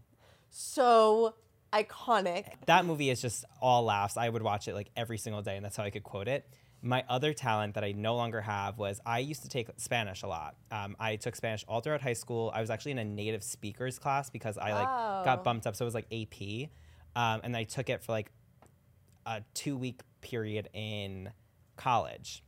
so 0.50 1.34
iconic. 1.74 2.46
That 2.66 2.86
movie 2.86 3.10
is 3.10 3.22
just 3.22 3.46
all 3.62 3.84
laughs. 3.84 4.18
I 4.18 4.28
would 4.30 4.42
watch 4.42 4.68
it 4.68 4.74
like 4.74 4.90
every 4.96 5.18
single 5.18 5.42
day, 5.42 5.56
and 5.56 5.64
that's 5.64 5.76
how 5.78 5.84
I 5.84 5.90
could 5.90 6.04
quote 6.04 6.28
it. 6.28 6.48
My 6.82 7.04
other 7.10 7.34
talent 7.34 7.74
that 7.76 7.84
I 7.84 7.92
no 7.92 8.16
longer 8.16 8.40
have 8.42 8.78
was 8.78 9.02
I 9.06 9.20
used 9.20 9.42
to 9.44 9.50
take 9.50 9.68
Spanish 9.78 10.24
a 10.24 10.28
lot. 10.28 10.56
Um, 10.72 10.96
I 11.00 11.18
took 11.18 11.36
Spanish 11.36 11.66
all 11.68 11.82
throughout 11.82 12.02
high 12.02 12.14
school. 12.14 12.52
I 12.56 12.62
was 12.62 12.70
actually 12.70 12.92
in 12.94 13.00
a 13.00 13.06
native 13.06 13.44
speakers 13.44 14.00
class 14.00 14.30
because 14.30 14.58
I 14.58 14.74
like 14.74 14.88
Oh. 14.88 15.22
got 15.26 15.44
bumped 15.44 15.68
up, 15.68 15.76
so 15.76 15.84
it 15.84 15.88
was 15.88 15.94
like 15.94 16.08
AP, 16.12 16.70
um, 17.16 17.42
and 17.44 17.56
I 17.58 17.66
took 17.66 17.90
it 17.90 18.02
for 18.02 18.14
like 18.14 18.32
a 19.26 19.42
two 19.54 19.78
week 19.78 20.02
period 20.22 20.70
in 20.74 21.32
college. 21.76 22.44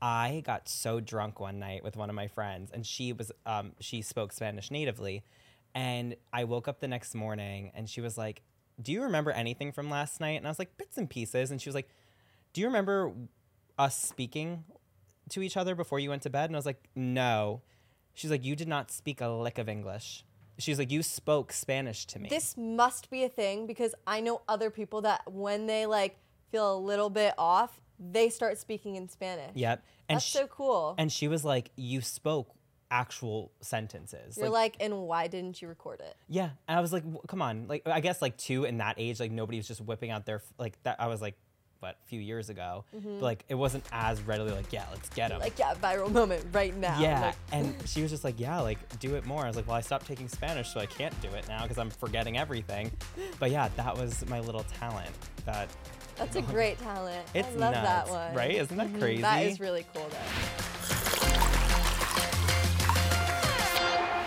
I 0.00 0.42
got 0.44 0.68
so 0.68 1.00
drunk 1.00 1.38
one 1.40 1.58
night 1.58 1.82
with 1.84 1.96
one 1.96 2.08
of 2.08 2.14
my 2.16 2.28
friends, 2.28 2.70
and 2.72 2.86
she 2.86 3.12
was 3.12 3.32
um, 3.46 3.72
she 3.80 4.00
spoke 4.02 4.32
Spanish 4.32 4.70
natively, 4.70 5.24
and 5.74 6.14
I 6.32 6.44
woke 6.44 6.68
up 6.68 6.78
the 6.80 6.88
next 6.88 7.14
morning, 7.16 7.72
and 7.74 7.88
she 7.90 8.00
was 8.00 8.16
like, 8.16 8.42
"Do 8.80 8.92
you 8.92 9.02
remember 9.02 9.32
anything 9.32 9.72
from 9.72 9.90
last 9.90 10.20
night?" 10.20 10.36
And 10.38 10.46
I 10.46 10.50
was 10.50 10.58
like, 10.60 10.76
"Bits 10.76 10.98
and 10.98 11.10
pieces," 11.10 11.50
and 11.50 11.60
she 11.60 11.68
was 11.68 11.74
like, 11.74 11.88
"Do 12.52 12.60
you 12.60 12.66
remember 12.68 13.12
us 13.82 13.98
speaking 13.98 14.64
to 15.30 15.42
each 15.42 15.56
other 15.56 15.74
before 15.74 15.98
you 15.98 16.10
went 16.10 16.22
to 16.22 16.30
bed?" 16.30 16.50
And 16.50 16.56
I 16.56 16.58
was 16.58 16.66
like, 16.66 16.88
"No." 16.94 17.62
She's 18.14 18.30
like, 18.30 18.44
"You 18.44 18.56
did 18.56 18.68
not 18.68 18.90
speak 18.90 19.20
a 19.20 19.28
lick 19.28 19.58
of 19.58 19.68
English." 19.68 20.24
She's 20.58 20.78
like, 20.78 20.90
"You 20.90 21.02
spoke 21.02 21.52
Spanish 21.52 22.06
to 22.06 22.18
me." 22.18 22.28
This 22.28 22.56
must 22.56 23.10
be 23.10 23.24
a 23.24 23.28
thing 23.28 23.66
because 23.66 23.94
I 24.06 24.20
know 24.20 24.42
other 24.48 24.70
people 24.70 25.00
that 25.02 25.30
when 25.30 25.66
they 25.66 25.86
like 25.86 26.18
feel 26.50 26.74
a 26.74 26.78
little 26.78 27.10
bit 27.10 27.34
off, 27.38 27.80
they 27.98 28.28
start 28.28 28.58
speaking 28.58 28.96
in 28.96 29.08
Spanish. 29.08 29.52
Yep. 29.54 29.84
And 30.08 30.16
That's 30.16 30.26
she, 30.26 30.38
so 30.38 30.46
cool. 30.46 30.94
and 30.98 31.10
she 31.10 31.28
was 31.28 31.44
like, 31.44 31.70
"You 31.76 32.00
spoke 32.00 32.50
actual 32.90 33.50
sentences." 33.62 34.36
You're 34.36 34.50
like, 34.50 34.76
and 34.78 35.02
why 35.02 35.26
didn't 35.26 35.62
you 35.62 35.68
record 35.68 36.00
it? 36.00 36.14
Yeah, 36.28 36.50
and 36.68 36.78
I 36.78 36.80
was 36.82 36.92
like, 36.92 37.04
come 37.26 37.40
on, 37.40 37.66
like 37.66 37.82
I 37.86 38.00
guess 38.00 38.20
like 38.20 38.36
two 38.36 38.64
in 38.64 38.78
that 38.78 38.96
age, 38.98 39.18
like 39.18 39.32
nobody 39.32 39.58
was 39.58 39.66
just 39.66 39.80
whipping 39.80 40.10
out 40.10 40.26
their 40.26 40.42
like 40.58 40.80
that. 40.82 41.00
I 41.00 41.06
was 41.06 41.22
like, 41.22 41.36
what 41.82 41.96
a 42.00 42.06
few 42.06 42.20
years 42.20 42.48
ago, 42.48 42.84
but 42.92 43.22
like 43.22 43.44
it 43.48 43.56
wasn't 43.56 43.82
as 43.90 44.22
readily 44.22 44.52
like 44.52 44.72
yeah, 44.72 44.84
let's 44.92 45.08
get 45.10 45.32
him. 45.32 45.40
Like 45.40 45.58
yeah, 45.58 45.74
viral 45.74 46.10
moment 46.12 46.44
right 46.52 46.74
now. 46.76 47.00
yeah, 47.00 47.20
Like, 47.20 47.34
and 47.52 47.74
she 47.86 48.02
was 48.02 48.10
just 48.12 48.22
like, 48.22 48.38
yeah, 48.38 48.60
like 48.60 48.78
do 49.00 49.16
it 49.16 49.26
more. 49.26 49.42
I 49.42 49.48
was 49.48 49.56
like, 49.56 49.66
well, 49.66 49.76
I 49.76 49.80
stopped 49.80 50.06
taking 50.06 50.28
Spanish, 50.28 50.68
so 50.72 50.78
I 50.78 50.86
can't 50.86 51.18
do 51.20 51.28
it 51.30 51.46
now 51.48 51.62
because 51.62 51.78
I'm 51.78 51.90
forgetting 51.90 52.38
everything. 52.38 52.90
But 53.40 53.50
yeah, 53.50 53.68
that 53.76 53.98
was 53.98 54.24
my 54.28 54.38
little 54.40 54.64
talent. 54.78 55.10
That 55.44 55.68
that's 56.16 56.36
a 56.36 56.42
great 56.54 56.78
talent. 56.78 57.26
It's 57.34 57.48
I 57.48 57.52
love 57.58 57.72
that 57.72 58.08
one. 58.08 58.32
right? 58.34 58.54
Isn't 58.54 58.76
that 58.76 58.86
Mhm, 58.86 58.92
That 58.92 59.00
crazy? 59.00 59.22
That 59.22 59.42
is 59.42 59.58
really 59.60 59.84
cool 59.92 60.06
though. 60.08 60.18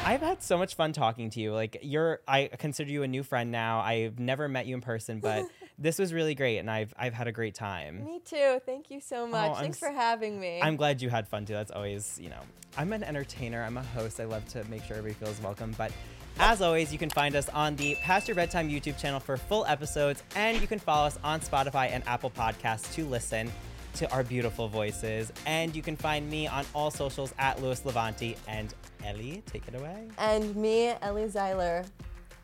I've 0.08 0.22
had 0.22 0.43
so 0.43 0.56
much 0.60 0.76
fun 0.76 0.93
talking 0.93 1.32
to 1.32 1.39
you. 1.39 1.51
Like 1.51 1.78
you're, 1.82 2.20
I 2.28 2.51
consider 2.60 2.91
you 2.91 3.01
a 3.01 3.08
new 3.08 3.24
friend 3.24 3.51
now. 3.51 3.80
I've 3.80 4.20
never 4.20 4.47
met 4.47 4.68
you 4.68 4.76
in 4.76 4.82
person, 4.82 5.20
but 5.20 5.45
this 5.78 5.99
was 5.99 6.13
really 6.13 6.36
great, 6.36 6.57
and 6.59 6.69
I've 6.69 6.93
I've 6.97 7.13
had 7.13 7.28
a 7.28 7.32
great 7.32 7.55
time. 7.55 8.03
Me 8.03 8.19
too. 8.23 8.59
Thank 8.65 8.89
you 8.89 8.99
so 8.99 9.23
oh, 9.23 9.28
much. 9.28 9.51
I'm 9.51 9.55
Thanks 9.57 9.82
s- 9.82 9.89
for 9.89 9.93
having 9.93 10.39
me. 10.39 10.61
I'm 10.61 10.76
glad 10.76 11.01
you 11.01 11.09
had 11.09 11.28
fun 11.28 11.45
too. 11.45 11.53
That's 11.53 11.71
always, 11.71 12.17
you 12.21 12.30
know, 12.30 12.41
I'm 12.78 12.93
an 12.93 13.03
entertainer. 13.03 13.63
I'm 13.63 13.78
a 13.78 13.84
host. 13.84 14.19
I 14.19 14.26
love 14.26 14.47
to 14.49 14.63
make 14.65 14.84
sure 14.84 14.97
everybody 14.97 15.26
feels 15.26 15.41
welcome. 15.41 15.73
But 15.78 15.91
as 16.39 16.61
always, 16.61 16.91
you 16.91 16.99
can 16.99 17.09
find 17.09 17.36
us 17.36 17.47
on 17.49 17.76
the 17.78 17.95
Past 18.01 18.28
Your 18.28 18.36
Bedtime 18.36 18.69
YouTube 18.69 18.97
channel 18.97 19.19
for 19.19 19.38
full 19.38 19.65
episodes, 19.65 20.21
and 20.36 20.59
you 20.59 20.67
can 20.67 20.80
follow 20.80 21.07
us 21.07 21.17
on 21.23 21.39
Spotify 21.39 21.89
and 21.91 22.05
Apple 22.07 22.30
Podcasts 22.30 22.93
to 22.95 23.05
listen 23.05 23.51
to 23.95 24.11
our 24.11 24.23
beautiful 24.23 24.67
voices. 24.67 25.32
And 25.45 25.73
you 25.73 25.82
can 25.82 25.95
find 25.95 26.30
me 26.30 26.47
on 26.47 26.65
all 26.73 26.91
socials 26.91 27.34
at 27.39 27.61
Louis 27.61 27.82
Levanti 27.86 28.36
and 28.47 28.73
Ellie. 29.05 29.41
Take 29.45 29.67
it 29.69 29.76
away. 29.76 30.09
and 30.17 30.53
me, 30.57 30.93
Ellie 31.01 31.28
Zeiler, 31.30 31.86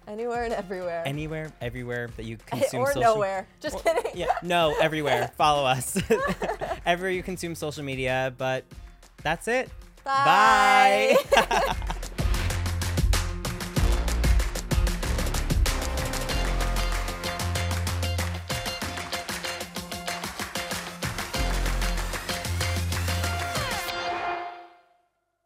anywhere 0.07 0.43
and 0.43 0.53
everywhere. 0.53 1.03
Anywhere, 1.05 1.51
everywhere 1.61 2.09
that 2.17 2.25
you 2.25 2.37
consume 2.45 2.81
or 2.81 2.87
social 2.87 3.01
nowhere. 3.01 3.47
Just 3.59 3.75
Or- 3.77 3.79
kidding. 3.81 4.11
Yeah, 4.15 4.27
no, 4.43 4.75
everywhere. 4.81 5.31
Follow 5.37 5.65
us. 5.65 5.97
everywhere 6.85 7.11
you 7.11 7.23
consume 7.23 7.55
social 7.55 7.83
media. 7.83 8.33
But 8.37 8.65
that's 9.23 9.47
it. 9.47 9.69
Bye. 10.03 11.15